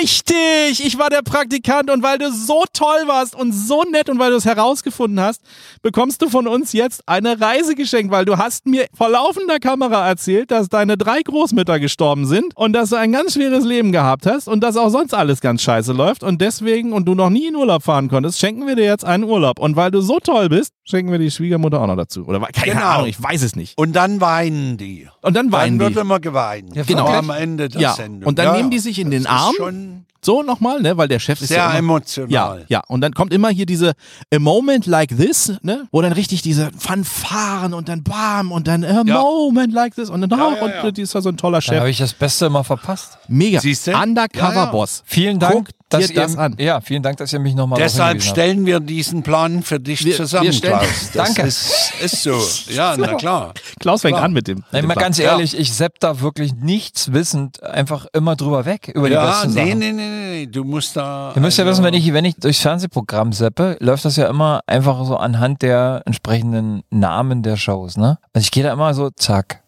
Richtig, 0.00 0.84
ich 0.84 0.98
war 0.98 1.08
der 1.08 1.22
Praktikant. 1.22 1.88
Und 1.90 2.02
weil 2.02 2.18
du 2.18 2.32
so 2.32 2.64
toll 2.72 3.06
warst 3.06 3.34
und 3.36 3.52
so 3.52 3.84
nett 3.84 4.08
und 4.08 4.18
weil 4.18 4.30
du 4.30 4.36
es 4.36 4.44
herausgefunden 4.44 5.20
hast, 5.20 5.40
bekommst 5.82 6.20
du 6.20 6.28
von 6.28 6.48
uns 6.48 6.72
jetzt 6.72 7.08
eine 7.08 7.40
Reise 7.40 7.76
geschenkt, 7.76 8.12
weil 8.12 8.24
du 8.24 8.38
hast 8.38 8.66
mir 8.66 8.86
vor 8.92 9.08
laufender 9.08 9.60
Kamera 9.60 10.06
erzählt, 10.08 10.50
dass 10.50 10.68
deine 10.68 10.96
drei 10.96 11.22
Großmütter 11.22 11.78
gestorben 11.78 12.26
sind 12.26 12.56
und 12.56 12.72
dass 12.72 12.90
du 12.90 12.96
ein 12.96 13.12
ganz 13.12 13.34
schweres 13.34 13.64
Leben 13.64 13.92
gehabt 13.92 14.26
hast 14.26 14.48
und 14.48 14.60
dass 14.60 14.76
auch 14.76 14.90
sonst 14.90 15.14
alles 15.14 15.40
ganz 15.40 15.62
scheiße 15.62 15.92
läuft. 15.92 16.24
Und 16.24 16.40
deswegen 16.40 16.92
und 16.92 17.06
du 17.06 17.14
noch 17.14 17.30
nie 17.30 17.46
in 17.46 17.56
Urlaub 17.56 17.84
fahren 17.84 18.08
konntest, 18.08 18.40
schenken 18.40 18.66
wir 18.66 18.74
dir 18.74 18.84
jetzt 18.84 19.04
einen 19.04 19.24
Urlaub. 19.24 19.60
Und 19.60 19.76
weil 19.76 19.92
du 19.92 20.00
so 20.00 20.18
toll 20.18 20.48
bist, 20.48 20.72
schenken 20.88 21.12
wir 21.12 21.18
die 21.18 21.30
Schwiegermutter 21.30 21.80
auch 21.82 21.86
noch 21.86 21.96
dazu. 21.96 22.24
Oder 22.26 22.40
keine 22.40 22.72
Genau. 22.72 22.86
Ahnung, 22.86 23.06
ich 23.08 23.22
weiß 23.22 23.42
es 23.42 23.56
nicht. 23.56 23.76
Und 23.76 23.94
dann 23.94 24.20
weinen 24.20 24.78
die. 24.78 25.08
Und 25.22 25.34
dann 25.36 25.52
weinen 25.52 25.78
Dann 25.78 25.88
die. 25.90 25.94
wird 25.96 26.04
immer 26.04 26.20
geweint. 26.20 26.74
Ja, 26.74 26.84
Genau. 26.84 27.06
Am 27.08 27.30
Ende 27.30 27.68
der 27.68 27.80
Ja, 27.80 27.92
Sendung. 27.94 28.28
und 28.28 28.38
dann 28.38 28.46
Ja, 28.46 28.56
nehmen 28.56 28.70
die 28.70 28.78
sich 28.78 28.98
in 28.98 29.10
den 29.10 29.26
Arm. 29.26 29.54
Schon 29.56 30.02
So 30.22 30.42
nochmal, 30.42 30.80
ne, 30.82 30.96
weil 30.96 31.06
der 31.06 31.20
Chef 31.20 31.40
ist 31.40 31.48
sehr 31.48 31.58
ja 31.58 31.68
immer, 31.70 31.78
emotional. 31.78 32.60
Ja, 32.60 32.64
ja. 32.68 32.82
Und 32.88 33.00
dann 33.00 33.12
kommt 33.12 33.32
immer 33.32 33.48
hier 33.50 33.64
diese 33.66 33.92
A 34.34 34.38
Moment 34.40 34.86
Like 34.86 35.16
This, 35.16 35.52
ne? 35.62 35.86
Wo 35.92 36.02
dann 36.02 36.10
richtig 36.12 36.42
diese 36.42 36.70
Fanfaren 36.76 37.74
und 37.74 37.88
dann 37.88 38.02
Bam 38.02 38.50
und 38.50 38.66
dann 38.66 38.82
A 38.84 39.02
Ja. 39.06 39.20
Moment 39.20 39.72
Like 39.72 39.94
This 39.94 40.10
und 40.10 40.22
dann 40.22 40.30
Ja, 40.30 40.44
auch 40.46 40.56
ja, 40.56 40.68
ja. 40.68 40.82
und 40.82 40.96
die 40.96 41.02
ist 41.02 41.14
ja 41.14 41.20
so 41.20 41.28
ein 41.28 41.36
toller 41.36 41.60
Da 41.60 41.66
habe 41.76 41.80
Chef. 41.82 41.90
ich 41.90 41.98
das 41.98 42.12
Beste 42.12 42.46
immer 42.46 42.64
verpasst. 42.64 43.18
Mega. 43.28 43.60
Siehste? 43.60 43.94
Undercover 43.94 44.48
Ja, 44.54 44.64
ja. 44.64 44.70
Boss. 44.72 45.02
Vielen 45.06 45.38
Dank, 45.38 45.54
Guck 45.54 45.68
dass 45.88 46.06
dir 46.08 46.14
ihr, 46.14 46.20
das 46.22 46.36
an. 46.36 46.56
Ja, 46.58 46.80
vielen 46.80 47.02
Dank, 47.02 47.16
dass 47.18 47.32
ihr 47.32 47.38
mich 47.38 47.54
nochmal 47.54 47.78
Deshalb 47.78 48.22
stellen 48.22 48.66
wir 48.66 48.80
diesen 48.80 49.22
Plan 49.22 49.62
für 49.62 49.78
dich 49.78 50.04
Wir- 50.04 50.16
zusammen, 50.16 50.46
wir 50.46 50.52
stellen- 50.52 50.78
Klaus. 50.78 51.10
Das 51.14 51.34
Danke. 51.34 51.42
Ist, 51.48 51.92
ist 52.02 52.22
so. 52.22 52.40
Ja, 52.72 52.96
na 52.98 53.14
klar. 53.14 53.54
Klaus 53.78 54.02
fängt 54.02 54.14
Klar. 54.14 54.24
an 54.24 54.32
mit 54.32 54.48
dem. 54.48 54.56
Mit 54.58 54.64
Nein, 54.72 54.82
dem 54.82 54.88
mal 54.88 54.94
Plan. 54.94 55.04
ganz 55.04 55.18
ehrlich, 55.18 55.56
ich 55.58 55.72
sepp 55.72 56.00
da 56.00 56.20
wirklich 56.20 56.54
nichts 56.54 57.12
wissend 57.12 57.62
einfach 57.62 58.06
immer 58.12 58.34
drüber 58.36 58.64
weg 58.64 58.90
über 58.94 59.08
die 59.08 59.14
Ja, 59.14 59.26
besten 59.26 59.54
nee, 59.54 59.66
Sachen. 59.68 59.78
nee, 59.78 59.92
nee, 59.92 60.08
nee, 60.40 60.46
du 60.46 60.64
musst 60.64 60.96
da. 60.96 61.32
Ihr 61.34 61.40
müsst 61.40 61.56
ja 61.58 61.64
also- 61.64 61.72
wissen, 61.80 61.84
wenn 61.84 61.94
ich, 61.94 62.12
wenn 62.12 62.24
ich 62.24 62.34
durchs 62.36 62.60
Fernsehprogramm 62.60 63.32
seppe, 63.32 63.76
läuft 63.80 64.04
das 64.04 64.16
ja 64.16 64.28
immer 64.28 64.60
einfach 64.66 65.04
so 65.04 65.16
anhand 65.16 65.62
der 65.62 66.02
entsprechenden 66.04 66.82
Namen 66.90 67.42
der 67.42 67.56
Shows, 67.56 67.96
ne? 67.96 68.18
Also 68.32 68.44
ich 68.44 68.50
gehe 68.50 68.64
da 68.64 68.72
immer 68.72 68.92
so 68.94 69.10
zack, 69.10 69.62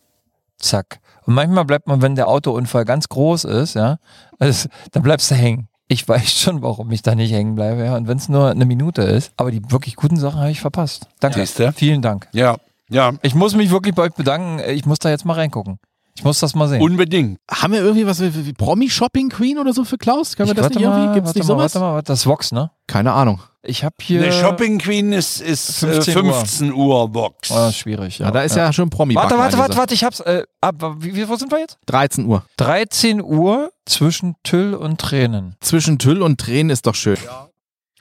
zack. 0.58 0.98
Und 1.26 1.34
manchmal 1.34 1.64
bleibt 1.64 1.86
man, 1.86 2.02
wenn 2.02 2.14
der 2.16 2.26
Autounfall 2.28 2.84
ganz 2.84 3.08
groß 3.08 3.44
ist, 3.44 3.74
ja, 3.74 3.98
also, 4.38 4.68
dann 4.92 5.02
bleibst 5.02 5.30
du 5.30 5.34
hängen. 5.34 5.68
Ich 5.90 6.06
weiß 6.06 6.30
schon, 6.30 6.60
warum 6.62 6.90
ich 6.90 7.00
da 7.00 7.14
nicht 7.14 7.32
hängen 7.32 7.54
bleibe, 7.54 7.84
ja. 7.84 7.96
Und 7.96 8.06
wenn 8.08 8.18
es 8.18 8.28
nur 8.28 8.50
eine 8.50 8.66
Minute 8.66 9.02
ist, 9.02 9.32
aber 9.38 9.50
die 9.50 9.62
wirklich 9.70 9.96
guten 9.96 10.18
Sachen 10.18 10.38
habe 10.38 10.50
ich 10.50 10.60
verpasst. 10.60 11.08
Danke. 11.18 11.40
Siehste? 11.40 11.72
Vielen 11.72 12.02
Dank. 12.02 12.28
Ja, 12.32 12.58
ja. 12.90 13.14
Ich 13.22 13.34
muss 13.34 13.56
mich 13.56 13.70
wirklich 13.70 13.94
bei 13.94 14.02
euch 14.02 14.12
bedanken. 14.12 14.60
Ich 14.68 14.84
muss 14.84 14.98
da 14.98 15.08
jetzt 15.08 15.24
mal 15.24 15.32
reingucken. 15.32 15.78
Ich 16.18 16.24
muss 16.24 16.40
das 16.40 16.56
mal 16.56 16.66
sehen. 16.66 16.82
Unbedingt. 16.82 17.38
Haben 17.48 17.74
wir 17.74 17.80
irgendwie 17.80 18.04
was 18.04 18.20
wie, 18.20 18.44
wie 18.44 18.52
Promi-Shopping 18.52 19.28
Queen 19.28 19.56
oder 19.56 19.72
so 19.72 19.84
für 19.84 19.98
Klaus? 19.98 20.34
Können 20.34 20.48
wir 20.48 20.54
das 20.54 20.70
nicht 20.70 20.80
irgendwie? 20.80 21.06
mal, 21.06 21.14
Gibt's 21.14 21.28
warte 21.28 21.38
nicht 21.38 21.48
mal, 21.48 21.54
sowas? 21.54 21.74
Warte 21.76 21.86
mal, 21.86 21.94
warte, 21.94 22.06
das 22.08 22.18
ist 22.18 22.26
Vox, 22.26 22.50
ne? 22.50 22.72
Keine 22.88 23.12
Ahnung. 23.12 23.40
Ich 23.62 23.84
habe 23.84 23.94
hier. 24.00 24.20
Eine 24.20 24.32
Shopping 24.32 24.78
Queen 24.80 25.12
ist, 25.12 25.40
ist 25.40 25.78
15, 25.78 26.14
15 26.14 26.24
Uhr. 26.26 26.34
15 26.34 26.72
Uhr 26.72 27.08
Box. 27.08 27.52
Ah, 27.52 27.70
schwierig, 27.70 28.18
ja. 28.18 28.26
Ja, 28.26 28.32
da 28.32 28.42
ist 28.42 28.56
ja, 28.56 28.72
schon 28.72 28.90
promi 28.90 29.14
Warte, 29.14 29.38
warte, 29.38 29.58
warte, 29.58 29.76
warte, 29.76 29.94
ich 29.94 30.02
hab's. 30.02 30.18
Äh, 30.18 30.42
ab, 30.60 30.74
wie, 30.98 31.14
wie, 31.14 31.28
wo 31.28 31.36
sind 31.36 31.52
wir 31.52 31.60
jetzt? 31.60 31.78
13 31.86 32.26
Uhr. 32.26 32.44
13 32.56 33.22
Uhr 33.22 33.70
zwischen 33.86 34.34
Tüll 34.42 34.74
und 34.74 35.00
Tränen. 35.00 35.54
Zwischen 35.60 36.00
Tüll 36.00 36.20
und 36.20 36.40
Tränen 36.40 36.70
ist 36.70 36.86
doch 36.86 36.96
schön. 36.96 37.18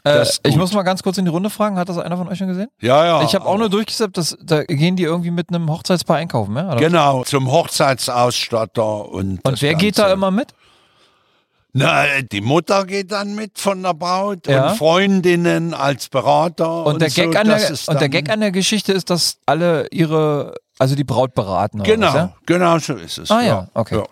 Äh, 0.08 0.26
ich 0.50 0.56
muss 0.56 0.74
mal 0.74 0.84
ganz 0.84 1.04
kurz 1.04 1.18
in 1.18 1.26
die 1.26 1.32
Runde 1.32 1.50
fragen, 1.50 1.78
hat 1.78 1.90
das 1.90 1.98
einer 1.98 2.18
von 2.18 2.28
euch 2.28 2.38
schon 2.38 2.48
gesehen? 2.48 2.68
Ja, 2.82 3.06
ja. 3.06 3.22
ich 3.24 3.36
habe 3.36 3.46
auch 3.46 3.58
nur 3.58 3.70
durchgesappt, 3.70 4.18
dass 4.18 4.38
da 4.42 4.64
gehen 4.64 4.96
die 4.96 5.04
irgendwie 5.04 5.32
mit 5.32 5.50
einem 5.50 5.70
Hochzeitspaar 5.70 6.18
einkaufen, 6.18 6.56
ja? 6.56 6.68
Oder? 6.68 6.78
Genau, 6.78 7.24
zum 7.24 7.52
Hochzeitsausstatter. 7.52 9.10
Und, 9.10 9.40
Und 9.46 9.62
wer 9.62 9.76
geht 9.76 9.98
da 9.98 10.04
Ganze. 10.04 10.14
immer 10.14 10.32
mit? 10.32 10.54
Na, 11.74 12.06
die 12.32 12.42
Mutter 12.42 12.86
geht 12.86 13.12
dann 13.12 13.36
mit 13.36 13.60
von 13.60 13.84
der 13.84 13.94
Braut 13.94 14.48
Ja. 14.48 14.70
und 14.72 14.78
Freundinnen 14.78 15.74
als 15.76 16.10
Berater. 16.10 16.86
Und, 16.86 17.02
der, 17.02 17.10
so, 17.12 17.22
Gag 17.22 17.36
an 17.36 17.48
das 17.48 17.86
der, 17.86 17.94
und 17.94 18.02
der 18.02 18.10
Gag 18.10 18.30
an 18.32 18.40
der 18.40 18.52
Geschichte 18.52 18.94
ist, 18.94 19.10
dass 19.12 19.38
alle 19.46 19.88
ihre, 19.92 20.56
also 20.80 20.96
die 20.96 21.04
Braut 21.04 21.36
beraten. 21.36 21.84
Genau, 21.84 22.08
Was, 22.08 22.14
ja? 22.16 22.34
genau 22.48 22.80
so 22.80 22.94
ist 22.96 23.20
es. 23.20 23.30
Ah 23.30 23.42
ja, 23.42 23.68
okay. 23.76 23.96
Ja, 23.96 24.02
ja. 24.02 24.08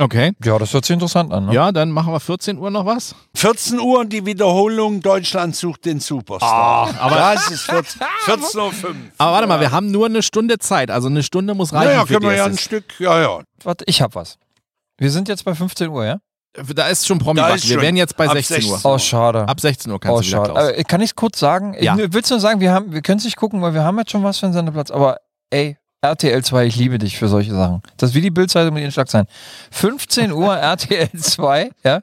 Okay. 0.00 0.32
ja, 0.42 0.58
das 0.58 0.72
hört 0.72 0.86
sich 0.86 0.94
interessant 0.94 1.30
an. 1.32 1.46
Ne? 1.46 1.52
Ja, 1.54 1.72
dann 1.72 1.90
machen 1.90 2.12
wir 2.12 2.20
14 2.20 2.58
Uhr 2.58 2.70
noch 2.70 2.86
was. 2.86 3.14
14 3.34 3.78
Uhr 3.78 4.04
die 4.06 4.24
Wiederholung, 4.24 5.02
Deutschland 5.02 5.54
sucht 5.54 5.84
den 5.84 6.00
Superstar. 6.00 6.94
Ah, 6.98 7.04
aber- 7.04 7.16
das 7.16 7.50
ist 7.50 7.62
14, 7.70 8.00
14.05 8.24 8.84
Uhr. 8.84 8.94
Aber 9.18 9.32
warte 9.32 9.46
mal, 9.46 9.60
wir 9.60 9.72
haben 9.72 9.90
nur 9.90 10.06
eine 10.06 10.22
Stunde 10.22 10.58
Zeit. 10.58 10.90
Also 10.90 11.08
eine 11.08 11.22
Stunde 11.22 11.54
muss 11.54 11.72
reichen 11.74 11.88
Naja, 11.88 12.04
können 12.06 12.22
wir 12.22 12.34
ja 12.34 12.46
ein. 12.46 12.56
Stück, 12.56 12.98
ja, 12.98 13.20
ja. 13.20 13.40
Warte, 13.62 13.84
ich 13.86 14.00
hab 14.00 14.14
was. 14.14 14.38
Wir 14.96 15.10
sind 15.10 15.28
jetzt 15.28 15.44
bei 15.44 15.54
15 15.54 15.88
Uhr, 15.90 16.04
ja? 16.06 16.18
Da 16.74 16.88
ist 16.88 17.06
schon 17.06 17.18
promi 17.18 17.40
ist 17.40 17.68
Wir 17.68 17.74
schon. 17.74 17.82
wären 17.82 17.96
jetzt 17.96 18.16
bei 18.16 18.26
Ab 18.26 18.32
16 18.32 18.56
Uhr. 18.64 18.70
16. 18.72 18.90
Oh, 18.90 18.98
schade. 18.98 19.48
Ab 19.48 19.60
16 19.60 19.92
Uhr 19.92 20.00
kannst 20.00 20.16
oh, 20.18 20.20
du 20.20 20.26
wieder, 20.26 20.36
schade. 20.46 20.50
Aber 20.50 20.84
kann 20.84 21.00
ich 21.00 21.14
kurz 21.14 21.38
sagen? 21.38 21.76
Ja. 21.78 21.96
Ich 21.96 22.12
willst 22.12 22.30
nur 22.30 22.40
sagen, 22.40 22.60
wir 22.60 22.72
haben, 22.72 22.92
wir 22.92 23.02
können 23.02 23.18
es 23.18 23.24
nicht 23.24 23.36
gucken, 23.36 23.62
weil 23.62 23.72
wir 23.74 23.84
haben 23.84 23.98
jetzt 23.98 24.10
schon 24.10 24.24
was 24.24 24.38
für 24.38 24.46
einen 24.46 24.52
Sendeplatz. 24.52 24.90
Aber 24.90 25.18
ey, 25.50 25.76
RTL 26.02 26.42
2, 26.42 26.64
ich 26.64 26.76
liebe 26.76 26.98
dich 26.98 27.18
für 27.18 27.28
solche 27.28 27.52
Sachen. 27.52 27.82
Das 27.98 28.10
ist 28.10 28.16
wie 28.16 28.22
die 28.22 28.30
Bildzeitung 28.30 28.72
mit 28.72 28.82
den 28.82 28.90
Schlagzeilen. 28.90 29.26
15 29.70 30.32
Uhr 30.32 30.56
RTL 30.56 31.10
2, 31.12 31.70
ja? 31.84 32.00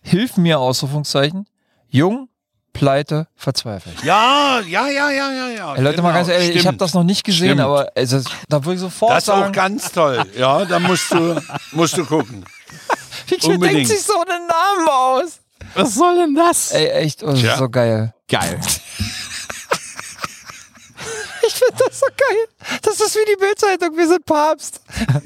Hilf 0.00 0.38
mir, 0.38 0.58
Ausrufungszeichen. 0.58 1.46
Jung, 1.90 2.30
pleite, 2.72 3.26
verzweifelt. 3.36 4.02
Ja, 4.04 4.60
ja, 4.66 4.88
ja, 4.88 5.10
ja, 5.10 5.30
ja, 5.32 5.48
ja. 5.48 5.74
Ey, 5.74 5.82
Leute, 5.82 6.00
mal 6.00 6.08
genau, 6.08 6.20
ganz 6.20 6.28
ehrlich, 6.28 6.48
ich 6.48 6.52
stimmt. 6.54 6.66
habe 6.66 6.76
das 6.78 6.94
noch 6.94 7.04
nicht 7.04 7.22
gesehen, 7.22 7.48
Stimmt. 7.48 7.60
aber 7.60 7.92
es 7.94 8.12
ist, 8.12 8.30
da 8.48 8.64
würde 8.64 8.76
ich 8.76 8.80
sofort 8.80 9.12
Das 9.12 9.24
ist 9.24 9.28
auch 9.28 9.40
sagen, 9.40 9.52
ganz 9.52 9.92
toll. 9.92 10.24
Ja, 10.38 10.64
da 10.64 10.78
musst 10.78 11.12
du, 11.12 11.38
musst 11.72 11.98
du 11.98 12.06
gucken. 12.06 12.42
wie 13.28 13.58
denkt 13.58 13.88
sich 13.88 14.02
so 14.02 14.14
einen 14.14 14.46
Namen 14.46 14.88
aus? 14.88 15.40
Was 15.74 15.94
soll 15.94 16.16
denn 16.16 16.34
das? 16.34 16.72
Ey, 16.72 16.88
echt, 16.88 17.22
oh, 17.22 17.32
das 17.32 17.42
ist 17.42 17.58
so 17.58 17.68
geil. 17.68 18.14
Geil. 18.28 18.58
Ich 21.60 21.66
finde 21.66 21.84
das 21.88 22.00
so 22.00 22.06
geil. 22.06 22.78
Das 22.82 23.00
ist 23.00 23.14
wie 23.14 23.30
die 23.30 23.36
Bildzeitung, 23.38 23.96
wir 23.96 24.08
sind 24.08 24.24
Papst. 24.24 24.80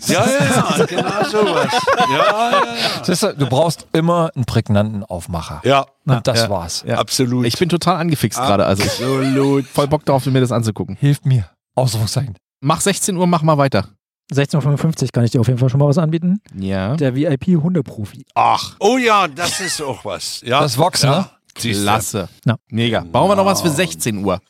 Ja, 0.06 0.24
ja, 0.26 0.76
ja, 0.78 0.84
genau 0.86 1.24
sowas. 1.30 1.72
Ja, 1.98 2.08
ja, 2.08 2.50
ja. 2.50 3.04
Siehst 3.04 3.22
du, 3.22 3.34
du 3.36 3.46
brauchst 3.46 3.86
immer 3.92 4.30
einen 4.34 4.44
prägnanten 4.44 5.04
Aufmacher. 5.04 5.60
Ja, 5.64 5.86
Und 6.06 6.26
das 6.26 6.40
Ja. 6.42 6.50
war's. 6.50 6.84
Ja. 6.86 6.98
absolut. 6.98 7.46
Ich 7.46 7.56
bin 7.58 7.68
total 7.68 7.96
angefixt 7.96 8.38
gerade. 8.38 8.66
Also 8.66 8.82
absolut. 8.82 9.66
voll 9.66 9.86
Bock 9.88 10.04
darauf, 10.04 10.26
mir 10.26 10.40
das 10.40 10.52
anzugucken. 10.52 10.96
Hilft 10.96 11.24
mir. 11.26 11.48
Ausrufungszeichen. 11.76 12.36
Mach 12.60 12.80
16 12.80 13.16
Uhr, 13.16 13.26
mach 13.26 13.42
mal 13.42 13.58
weiter. 13.58 13.88
16.55 14.32 15.02
Uhr 15.02 15.08
kann 15.12 15.24
ich 15.24 15.30
dir 15.32 15.40
auf 15.40 15.46
jeden 15.48 15.58
Fall 15.58 15.68
schon 15.68 15.80
mal 15.80 15.86
was 15.88 15.98
anbieten. 15.98 16.40
Ja. 16.58 16.96
Der 16.96 17.14
VIP-Hundeprofi. 17.14 18.24
Ach, 18.34 18.74
oh 18.80 18.96
ja, 18.96 19.28
das 19.28 19.60
ist 19.60 19.82
auch 19.82 20.04
was. 20.04 20.40
Ja, 20.44 20.60
Das 20.60 20.78
Vox, 20.78 21.02
ja. 21.02 21.10
ne? 21.20 21.26
Siehst 21.58 21.80
du. 21.80 21.84
Klasse. 21.84 22.28
Ja. 22.46 22.56
Mega. 22.68 23.00
Bauen 23.00 23.28
wir 23.30 23.36
noch 23.36 23.46
was 23.46 23.60
für 23.62 23.70
16 23.70 24.24
Uhr. 24.24 24.40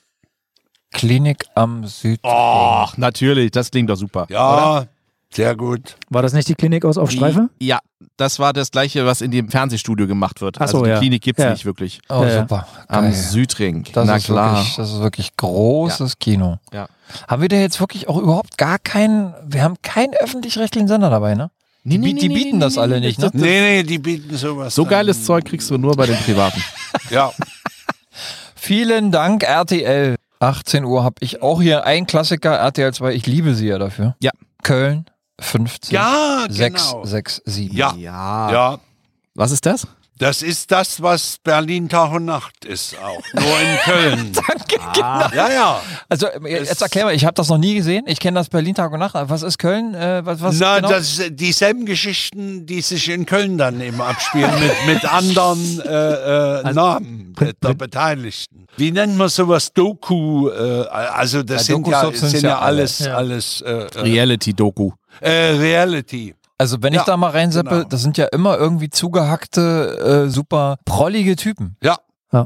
Klinik 0.94 1.44
am 1.54 1.86
Süd. 1.86 2.18
Oh, 2.22 2.86
natürlich. 2.96 3.50
Das 3.50 3.70
klingt 3.70 3.90
doch 3.90 3.96
super. 3.96 4.26
Ja, 4.30 4.86
sehr 5.30 5.54
gut. 5.56 5.96
War 6.08 6.22
das 6.22 6.32
nicht 6.32 6.48
die 6.48 6.54
Klinik 6.54 6.84
aus 6.84 6.96
auf 6.96 7.10
Streife? 7.10 7.50
Ja, 7.60 7.80
das 8.16 8.38
war 8.38 8.52
das 8.52 8.70
gleiche, 8.70 9.04
was 9.04 9.20
in 9.20 9.30
dem 9.32 9.48
Fernsehstudio 9.50 10.06
gemacht 10.06 10.40
wird. 10.40 10.56
Ach 10.60 10.68
so, 10.68 10.78
also 10.78 10.84
die 10.84 10.90
ja. 10.92 10.98
Klinik 10.98 11.22
gibt's 11.22 11.42
Ja. 11.42 11.50
nicht 11.50 11.64
wirklich. 11.64 12.00
Oh, 12.08 12.22
Ja, 12.22 12.40
super. 12.42 12.66
Am 12.88 13.04
Geil. 13.04 13.12
Südring. 13.12 13.84
Das 13.92 14.06
Na 14.06 14.16
ist 14.16 14.26
klar. 14.26 14.56
Wirklich, 14.58 14.76
das 14.76 14.92
ist 14.92 15.00
wirklich 15.00 15.36
großes 15.36 16.18
Kino. 16.20 16.58
Ja. 16.72 16.86
Haben 17.28 17.42
wir 17.42 17.48
da 17.48 17.56
jetzt 17.56 17.80
wirklich 17.80 18.08
auch 18.08 18.16
überhaupt 18.18 18.56
gar 18.56 18.78
keinen, 18.78 19.34
wir 19.44 19.62
haben 19.62 19.74
keinen 19.82 20.14
öffentlich-rechtlichen 20.14 20.86
Sender 20.88 21.10
dabei, 21.10 21.34
ne? 21.34 21.50
Nee, 21.82 21.98
Die- 21.98 22.14
die 22.14 22.28
bieten 22.28 22.60
das 22.60 22.78
alle 22.78 22.98
nicht, 23.00 23.18
ne? 23.18 23.28
Nee, 23.34 23.60
nee, 23.60 23.82
die 23.82 23.98
bieten 23.98 24.34
sowas. 24.36 24.74
So 24.74 24.86
geiles 24.86 25.24
Zeug 25.24 25.44
kriegst 25.44 25.68
du 25.70 25.76
nur 25.76 25.96
bei 25.96 26.06
den 26.06 26.16
Privaten. 26.16 26.62
Ja, 27.10 27.32
Vielen 28.56 29.10
Dank, 29.12 29.42
RTL. 29.42 30.16
18 30.44 30.84
Uhr 30.84 31.02
habe 31.04 31.16
ich 31.20 31.42
auch 31.42 31.60
hier 31.60 31.84
ein 31.84 32.06
Klassiker, 32.06 32.52
RTL 32.54 32.92
2. 32.92 33.12
Ich 33.14 33.26
liebe 33.26 33.54
sie 33.54 33.66
ja 33.68 33.78
dafür. 33.78 34.14
Ja. 34.22 34.30
Köln 34.62 35.06
50 35.40 35.92
ja 35.92 36.44
genau. 36.48 37.04
667. 37.04 37.72
Ja, 37.72 37.94
Ja. 37.96 38.52
ja. 38.52 38.78
Was 39.34 39.50
ist 39.50 39.66
das? 39.66 39.86
Das 40.18 40.42
ist 40.42 40.70
das, 40.70 41.02
was 41.02 41.38
Berlin 41.42 41.88
Tag 41.88 42.12
und 42.12 42.24
Nacht 42.26 42.64
ist 42.64 42.96
auch. 42.98 43.20
Nur 43.34 43.60
in 43.60 43.76
Köln. 43.84 44.32
Danke, 44.48 44.76
genau. 44.94 45.20
ja, 45.34 45.50
ja. 45.52 45.82
Also 46.08 46.28
äh, 46.28 46.64
jetzt 46.64 46.80
erklär 46.82 47.06
mal, 47.06 47.14
ich 47.14 47.24
habe 47.24 47.34
das 47.34 47.48
noch 47.48 47.58
nie 47.58 47.74
gesehen. 47.74 48.04
Ich 48.06 48.20
kenne 48.20 48.38
das 48.38 48.48
Berlin 48.48 48.76
Tag 48.76 48.92
und 48.92 49.00
Nacht. 49.00 49.14
Was 49.16 49.42
ist 49.42 49.58
Köln? 49.58 49.92
Äh, 49.94 50.24
was, 50.24 50.40
was 50.40 50.56
Na, 50.60 50.76
genau? 50.76 50.90
das 50.90 51.18
ist 51.18 51.30
dieselben 51.32 51.84
Geschichten, 51.84 52.64
die 52.64 52.80
sich 52.80 53.08
in 53.08 53.26
Köln 53.26 53.58
dann 53.58 53.80
eben 53.80 54.00
abspielen, 54.00 54.52
mit, 54.60 54.94
mit 54.94 55.04
anderen 55.12 55.80
äh, 55.80 56.60
äh, 56.60 56.72
Namen 56.72 57.34
der, 57.40 57.52
der 57.54 57.74
Beteiligten. 57.74 58.66
Wie 58.76 58.92
nennt 58.92 59.16
man 59.16 59.28
sowas? 59.28 59.72
Doku, 59.72 60.48
äh, 60.48 60.86
also 60.88 61.42
das 61.42 61.66
Ja, 61.66 61.74
sind, 61.74 61.88
ja, 61.88 62.12
sind 62.12 62.42
ja 62.42 62.58
alles, 62.60 63.00
alle. 63.02 63.10
Ja. 63.10 63.16
alles 63.16 63.60
äh, 63.62 63.70
Reality-Doku. 64.00 64.92
äh, 65.20 65.30
Reality. 65.30 66.34
Also 66.58 66.82
wenn 66.82 66.92
ich 66.92 66.98
Ja, 67.00 67.04
da 67.04 67.16
mal 67.16 67.30
reinseppe, 67.30 67.68
genau. 67.70 67.88
das 67.88 68.02
sind 68.02 68.16
ja 68.18 68.26
immer 68.26 68.56
irgendwie 68.58 68.90
zugehackte, 68.90 70.24
äh, 70.26 70.30
super 70.30 70.76
prollige 70.84 71.36
Typen. 71.36 71.76
Ja, 71.82 71.96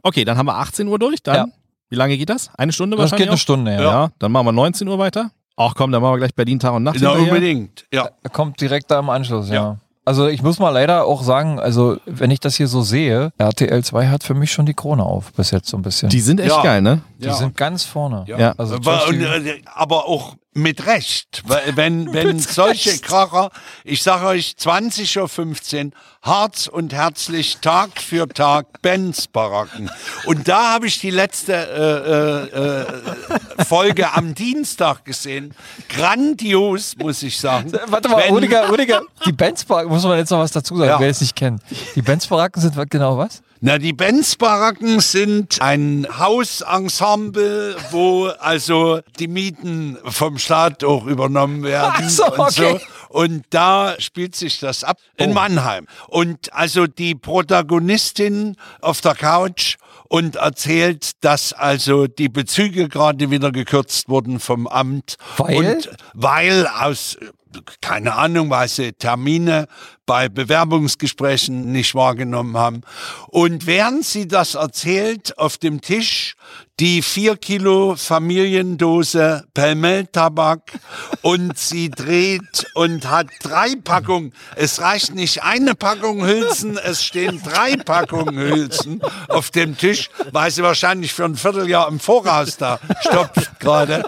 Okay, 0.02 0.26
dann 0.26 0.36
haben 0.36 0.44
wir 0.46 0.56
18 0.56 0.86
Uhr 0.86 0.98
durch. 0.98 1.22
Dann, 1.22 1.34
Ja. 1.34 1.46
wie 1.88 1.96
lange 1.96 2.18
geht 2.18 2.28
das? 2.28 2.50
Eine 2.58 2.72
Stunde 2.72 2.96
Das 2.98 3.04
wahrscheinlich? 3.04 3.24
geht 3.24 3.28
eine 3.30 3.34
auch? 3.36 3.38
Stunde, 3.40 3.72
ja. 3.72 3.80
Ja. 3.80 4.08
dann 4.18 4.32
machen 4.32 4.46
wir 4.46 4.52
19 4.52 4.86
Uhr 4.86 4.98
weiter. 4.98 5.30
Ach 5.56 5.72
komm, 5.74 5.90
dann 5.92 6.02
machen 6.02 6.12
wir 6.12 6.18
gleich 6.18 6.34
Berlin 6.34 6.58
Tag 6.58 6.74
und 6.74 6.82
Nacht. 6.82 6.98
na, 7.00 7.10
hinterher. 7.12 7.32
unbedingt. 7.32 7.86
Ja. 7.92 8.10
Kommt 8.32 8.60
direkt 8.60 8.90
da 8.90 8.98
im 8.98 9.08
Anschluss, 9.08 9.48
ja. 9.48 9.54
Ja. 9.54 9.76
Also 10.04 10.26
ich 10.28 10.42
muss 10.42 10.58
mal 10.58 10.70
leider 10.70 11.04
auch 11.06 11.22
sagen, 11.22 11.58
also 11.58 11.96
wenn 12.06 12.30
ich 12.30 12.40
das 12.40 12.56
hier 12.56 12.66
so 12.68 12.82
sehe, 12.82 13.30
RTL 13.38 13.82
2 13.82 14.08
hat 14.08 14.24
für 14.24 14.34
mich 14.34 14.52
schon 14.52 14.66
die 14.66 14.74
Krone 14.74 15.02
auf, 15.04 15.32
bis 15.32 15.50
jetzt 15.52 15.68
so 15.68 15.76
ein 15.78 15.82
bisschen. 15.82 16.08
Die 16.10 16.20
sind 16.20 16.40
echt 16.40 16.50
Ja. 16.54 16.62
geil, 16.62 16.82
ne? 16.82 17.00
Die 17.18 17.26
ja. 17.26 17.32
sind 17.34 17.56
ganz 17.56 17.84
vorne. 17.84 18.24
Ja. 18.26 18.38
Ja. 18.38 18.54
Also 18.58 18.76
aber, 18.76 19.10
äh, 19.12 19.62
aber 19.74 20.06
auch 20.06 20.36
mit 20.58 20.86
Recht. 20.86 21.42
Wenn, 21.74 22.12
wenn 22.12 22.38
solche 22.38 22.98
Kracher, 22.98 23.50
ich 23.84 24.02
sage 24.02 24.26
euch 24.26 24.54
20.15 24.60 25.86
Uhr, 25.86 25.90
Harz 26.20 26.66
und 26.66 26.92
herzlich 26.92 27.58
Tag 27.58 28.00
für 28.02 28.28
Tag 28.28 28.82
Benz-Baracken. 28.82 29.88
Und 30.26 30.48
da 30.48 30.72
habe 30.72 30.86
ich 30.88 30.98
die 30.98 31.10
letzte 31.10 31.54
äh, 31.54 32.58
äh, 32.58 33.60
äh, 33.60 33.64
Folge 33.64 34.12
am 34.12 34.34
Dienstag 34.34 35.04
gesehen. 35.04 35.54
Grandios, 35.88 36.96
muss 36.98 37.22
ich 37.22 37.38
sagen. 37.38 37.72
Warte 37.86 38.08
mal, 38.08 38.24
Wenn- 38.24 38.34
Rudiger, 38.34 38.68
Rudiger, 38.68 39.02
die 39.24 39.32
Benz-Baracken, 39.32 39.90
muss 39.90 40.02
man 40.04 40.18
jetzt 40.18 40.30
noch 40.30 40.40
was 40.40 40.50
dazu 40.50 40.76
sagen, 40.76 40.90
Ja. 40.90 41.00
wer 41.00 41.08
es 41.10 41.20
nicht 41.20 41.36
kennt. 41.36 41.62
Die 41.94 42.02
Benz-Baracken 42.02 42.60
sind 42.60 42.76
wa- 42.76 42.84
genau 42.84 43.16
was? 43.16 43.40
Na, 43.60 43.78
die 43.78 43.92
Benz-Baracken 43.92 45.00
sind 45.00 45.60
ein 45.60 46.06
Hausensemble, 46.16 47.76
wo 47.90 48.26
also 48.38 49.00
die 49.18 49.26
Mieten 49.26 49.98
vom 50.04 50.38
Staat 50.38 50.84
auch 50.84 51.06
übernommen 51.06 51.64
werden 51.64 51.92
Ach 51.96 52.08
so, 52.08 52.26
und 52.26 52.38
okay. 52.38 52.78
so. 52.78 52.80
Und 53.08 53.46
da 53.50 53.96
spielt 53.98 54.36
sich 54.36 54.60
das 54.60 54.84
ab 54.84 54.98
in 55.16 55.30
Oh. 55.30 55.34
Mannheim. 55.34 55.86
Und 56.06 56.52
also 56.52 56.86
die 56.86 57.16
Protagonistin 57.16 58.56
auf 58.80 59.00
der 59.00 59.14
Couch 59.16 59.76
und 60.08 60.36
erzählt, 60.36 61.12
dass 61.24 61.52
also 61.52 62.06
die 62.06 62.28
Bezüge 62.28 62.88
gerade 62.88 63.30
wieder 63.30 63.50
gekürzt 63.50 64.08
wurden 64.08 64.38
vom 64.38 64.66
Amt. 64.68 65.16
Weil? 65.36 65.56
Und 65.56 65.90
weil 66.14 66.66
aus 66.66 67.16
keine 67.80 68.14
Ahnung, 68.14 68.50
weil 68.50 68.68
sie 68.68 68.92
Termine 68.92 69.68
bei 70.06 70.28
Bewerbungsgesprächen 70.28 71.70
nicht 71.72 71.94
wahrgenommen 71.94 72.56
haben. 72.56 72.80
Und 73.28 73.66
während 73.66 74.04
sie 74.04 74.26
das 74.26 74.54
erzählt, 74.54 75.38
auf 75.38 75.58
dem 75.58 75.80
Tisch 75.80 76.34
die 76.80 77.02
vier 77.02 77.36
Kilo 77.36 77.96
Familiendose 77.96 79.44
Pelmel-Tabak 79.54 80.60
und 81.22 81.58
sie 81.58 81.90
dreht 81.90 82.66
und 82.74 83.10
hat 83.10 83.26
drei 83.42 83.74
Packungen. 83.82 84.32
Es 84.54 84.80
reicht 84.80 85.14
nicht 85.14 85.42
eine 85.42 85.74
Packung 85.74 86.24
Hülsen, 86.24 86.78
es 86.78 87.02
stehen 87.02 87.40
drei 87.42 87.76
Packungen 87.76 88.36
Hülsen 88.38 89.00
auf 89.28 89.50
dem 89.50 89.76
Tisch, 89.76 90.08
weil 90.32 90.50
sie 90.52 90.62
wahrscheinlich 90.62 91.12
für 91.12 91.24
ein 91.24 91.34
Vierteljahr 91.34 91.88
im 91.88 91.98
Voraus 91.98 92.56
da 92.56 92.78
stopft 93.00 93.58
gerade. 93.58 94.04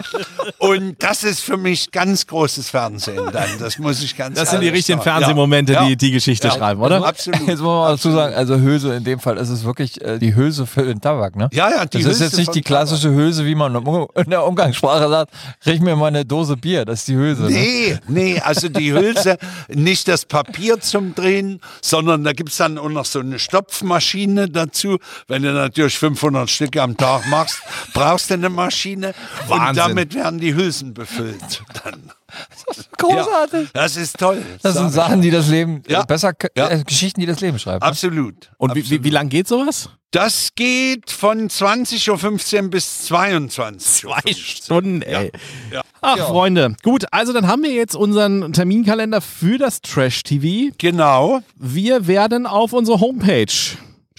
Und 0.58 1.02
das 1.02 1.24
ist 1.24 1.40
für 1.40 1.56
mich 1.56 1.90
ganz 1.90 2.26
großes 2.26 2.70
Fernsehen 2.70 3.30
dann. 3.32 3.48
Das 3.58 3.78
muss 3.78 4.02
ich 4.02 4.16
ganz 4.16 4.38
Das 4.38 4.50
sind 4.50 4.60
die 4.60 4.68
richtigen 4.68 4.98
sagen. 5.00 5.18
Fernsehmomente, 5.18 5.72
Ja. 5.72 5.86
die 5.86 5.96
die 5.96 6.12
Geschichte 6.12 6.48
Ja. 6.48 6.54
schreiben, 6.54 6.80
oder? 6.80 7.04
Absolut. 7.04 7.40
Jetzt 7.40 7.58
muss 7.58 7.60
man 7.60 7.76
mal 7.78 7.90
dazu 7.92 8.10
sagen, 8.12 8.34
also 8.34 8.56
Hülse 8.60 8.94
in 8.94 9.04
dem 9.04 9.18
Fall 9.18 9.36
ist 9.38 9.48
es 9.48 9.64
wirklich 9.64 10.00
äh, 10.02 10.18
die 10.18 10.34
Hülse 10.34 10.66
für 10.66 10.84
den 10.84 11.00
Tabak, 11.00 11.34
ne? 11.36 11.48
Ja, 11.52 11.68
ja, 11.70 11.84
die 11.84 11.98
das 11.98 12.06
Hülse 12.06 12.24
jetzt 12.30 12.38
nicht 12.38 12.54
die 12.54 12.62
klassische 12.62 13.10
Hülse, 13.14 13.44
wie 13.44 13.54
man 13.54 13.74
in 13.74 14.30
der 14.30 14.46
Umgangssprache 14.46 15.08
sagt, 15.08 15.32
riech 15.66 15.80
mir 15.80 15.96
mal 15.96 16.08
eine 16.08 16.24
Dose 16.24 16.56
Bier, 16.56 16.84
das 16.84 17.00
ist 17.00 17.08
die 17.08 17.16
Hülse. 17.16 17.42
Ne? 17.42 17.50
Nee, 17.50 17.98
nee, 18.08 18.40
also 18.40 18.68
die 18.68 18.92
Hülse, 18.92 19.38
nicht 19.68 20.08
das 20.08 20.24
Papier 20.24 20.80
zum 20.80 21.14
Drehen, 21.14 21.60
sondern 21.82 22.24
da 22.24 22.32
gibt's 22.32 22.56
dann 22.56 22.78
auch 22.78 22.88
noch 22.88 23.04
so 23.04 23.20
eine 23.20 23.38
Stopfmaschine 23.38 24.48
dazu. 24.48 24.98
Wenn 25.28 25.42
du 25.42 25.52
natürlich 25.52 25.98
500 25.98 26.48
Stück 26.48 26.76
am 26.76 26.96
Tag 26.96 27.26
machst, 27.28 27.60
brauchst 27.92 28.30
du 28.30 28.34
eine 28.34 28.48
Maschine 28.48 29.14
und 29.48 29.58
Wahnsinn. 29.58 29.76
damit 29.76 30.14
werden 30.14 30.40
die 30.40 30.54
Hülsen 30.54 30.94
befüllt. 30.94 31.62
Dann. 31.84 32.12
Großartig. 32.98 33.68
Ja, 33.74 33.82
das 33.82 33.96
ist 33.96 34.18
toll. 34.18 34.42
Das 34.62 34.74
sind. 34.74 34.90
Sachen, 34.90 35.20
die 35.22 35.30
das 35.30 35.48
Leben, 35.48 35.82
Ja. 35.88 36.02
äh, 36.02 36.06
besser, 36.06 36.32
Ja. 36.56 36.68
äh, 36.70 36.82
Geschichten, 36.84 37.20
die 37.20 37.26
das 37.26 37.40
Leben 37.40 37.58
schreibt. 37.58 37.82
ne? 37.82 37.88
Absolut. 37.88 38.50
Und 38.58 38.70
wie, 38.72 38.76
wie, 38.76 38.80
absolut. 38.82 39.04
wie 39.04 39.10
lang 39.10 39.28
geht 39.28 39.48
sowas? 39.48 39.90
Das 40.12 40.48
geht 40.56 41.10
von 41.12 41.48
20.15 41.48 42.64
Uhr 42.64 42.70
bis 42.70 43.04
22 43.06 44.06
Uhr. 44.06 44.16
Zwei 44.22 44.32
Stunden, 44.32 45.02
ey. 45.02 45.30
Ja. 45.72 45.82
Ach, 46.00 46.16
Ja. 46.16 46.26
Freunde. 46.26 46.74
Gut, 46.82 47.04
also 47.12 47.32
dann 47.32 47.46
haben 47.46 47.62
wir 47.62 47.70
jetzt 47.72 47.94
unseren 47.94 48.52
Terminkalender 48.52 49.20
für 49.20 49.56
das 49.56 49.80
Trash 49.82 50.24
TV. 50.24 50.74
Genau. 50.78 51.40
Wir 51.54 52.08
werden 52.08 52.46
auf 52.46 52.72
unsere 52.72 52.98
Homepage 52.98 53.46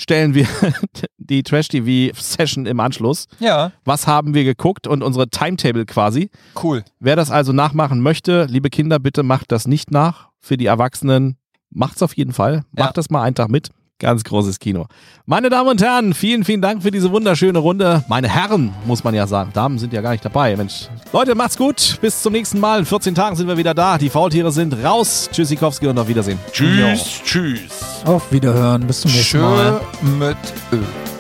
stellen 0.02 0.34
wir 0.34 0.48
die 1.18 1.44
Trash 1.44 1.68
TV 1.70 2.16
Session 2.20 2.66
im 2.66 2.80
Anschluss. 2.80 3.28
Ja, 3.40 3.72
Was 3.86 4.08
haben 4.08 4.34
wir 4.34 4.44
geguckt 4.44 4.88
und 4.88 5.04
unsere 5.04 5.30
Timetable 5.30 5.86
quasi. 5.86 6.30
cool. 6.64 6.84
Wer 7.00 7.16
das 7.16 7.32
also 7.32 7.54
nachmachen 7.54 8.02
möchte, 8.02 8.46
liebe 8.46 8.70
Kinder, 8.70 9.00
bitte 9.00 9.24
macht 9.24 9.52
das 9.52 9.68
nicht 9.68 9.92
nach. 9.92 10.30
Für 10.40 10.58
die 10.58 10.66
Erwachsenen 10.66 11.38
macht's 11.70 12.02
auf 12.02 12.16
jeden 12.18 12.34
Fall. 12.34 12.64
Macht 12.72 12.90
Ja. 12.90 12.94
das 12.94 13.10
mal 13.10 13.22
einen 13.24 13.36
Tag 13.36 13.50
mit. 13.50 13.70
Ganz 14.02 14.24
großes 14.24 14.58
Kino. 14.58 14.88
Meine 15.28 15.52
Damen 15.52 15.70
und 15.70 15.80
Herren, 15.80 16.16
vielen, 16.16 16.44
vielen 16.44 16.64
Dank 16.64 16.82
für 16.82 16.90
diese 16.90 17.12
wunderschöne 17.12 17.60
Runde. 17.60 18.04
Meine 18.08 18.28
Herren, 18.28 18.74
muss 18.88 19.04
man 19.04 19.14
ja 19.14 19.28
sagen. 19.28 19.52
Damen 19.54 19.78
sind 19.78 19.94
ja 19.94 20.02
gar 20.02 20.10
nicht 20.10 20.26
dabei. 20.26 20.58
Mensch. 20.58 20.90
Leute, 21.14 21.36
macht's 21.36 21.56
gut. 21.56 22.00
Bis 22.02 22.24
zum 22.24 22.34
nächsten 22.34 22.60
Mal. 22.60 22.80
In 22.80 22.86
14 22.88 23.14
Tagen 23.14 23.36
sind 23.36 23.48
wir 23.48 23.58
wieder 23.58 23.76
da. 23.76 24.00
Die 24.00 24.10
Faultiere 24.10 24.52
sind 24.52 24.74
raus. 24.84 25.30
Tschüssikowski 25.32 25.86
und 25.86 26.00
auf 26.00 26.08
Wiedersehen. 26.08 26.40
Tschüss, 26.52 27.22
tschüss. 27.24 28.02
Auf 28.04 28.32
Wiederhören, 28.32 28.88
bis 28.88 29.02
zum 29.02 29.12
nächsten 29.12 29.40
Mal. 29.40 29.82
Schön 30.02 30.18
mit 30.18 30.38
Öl. 30.72 31.11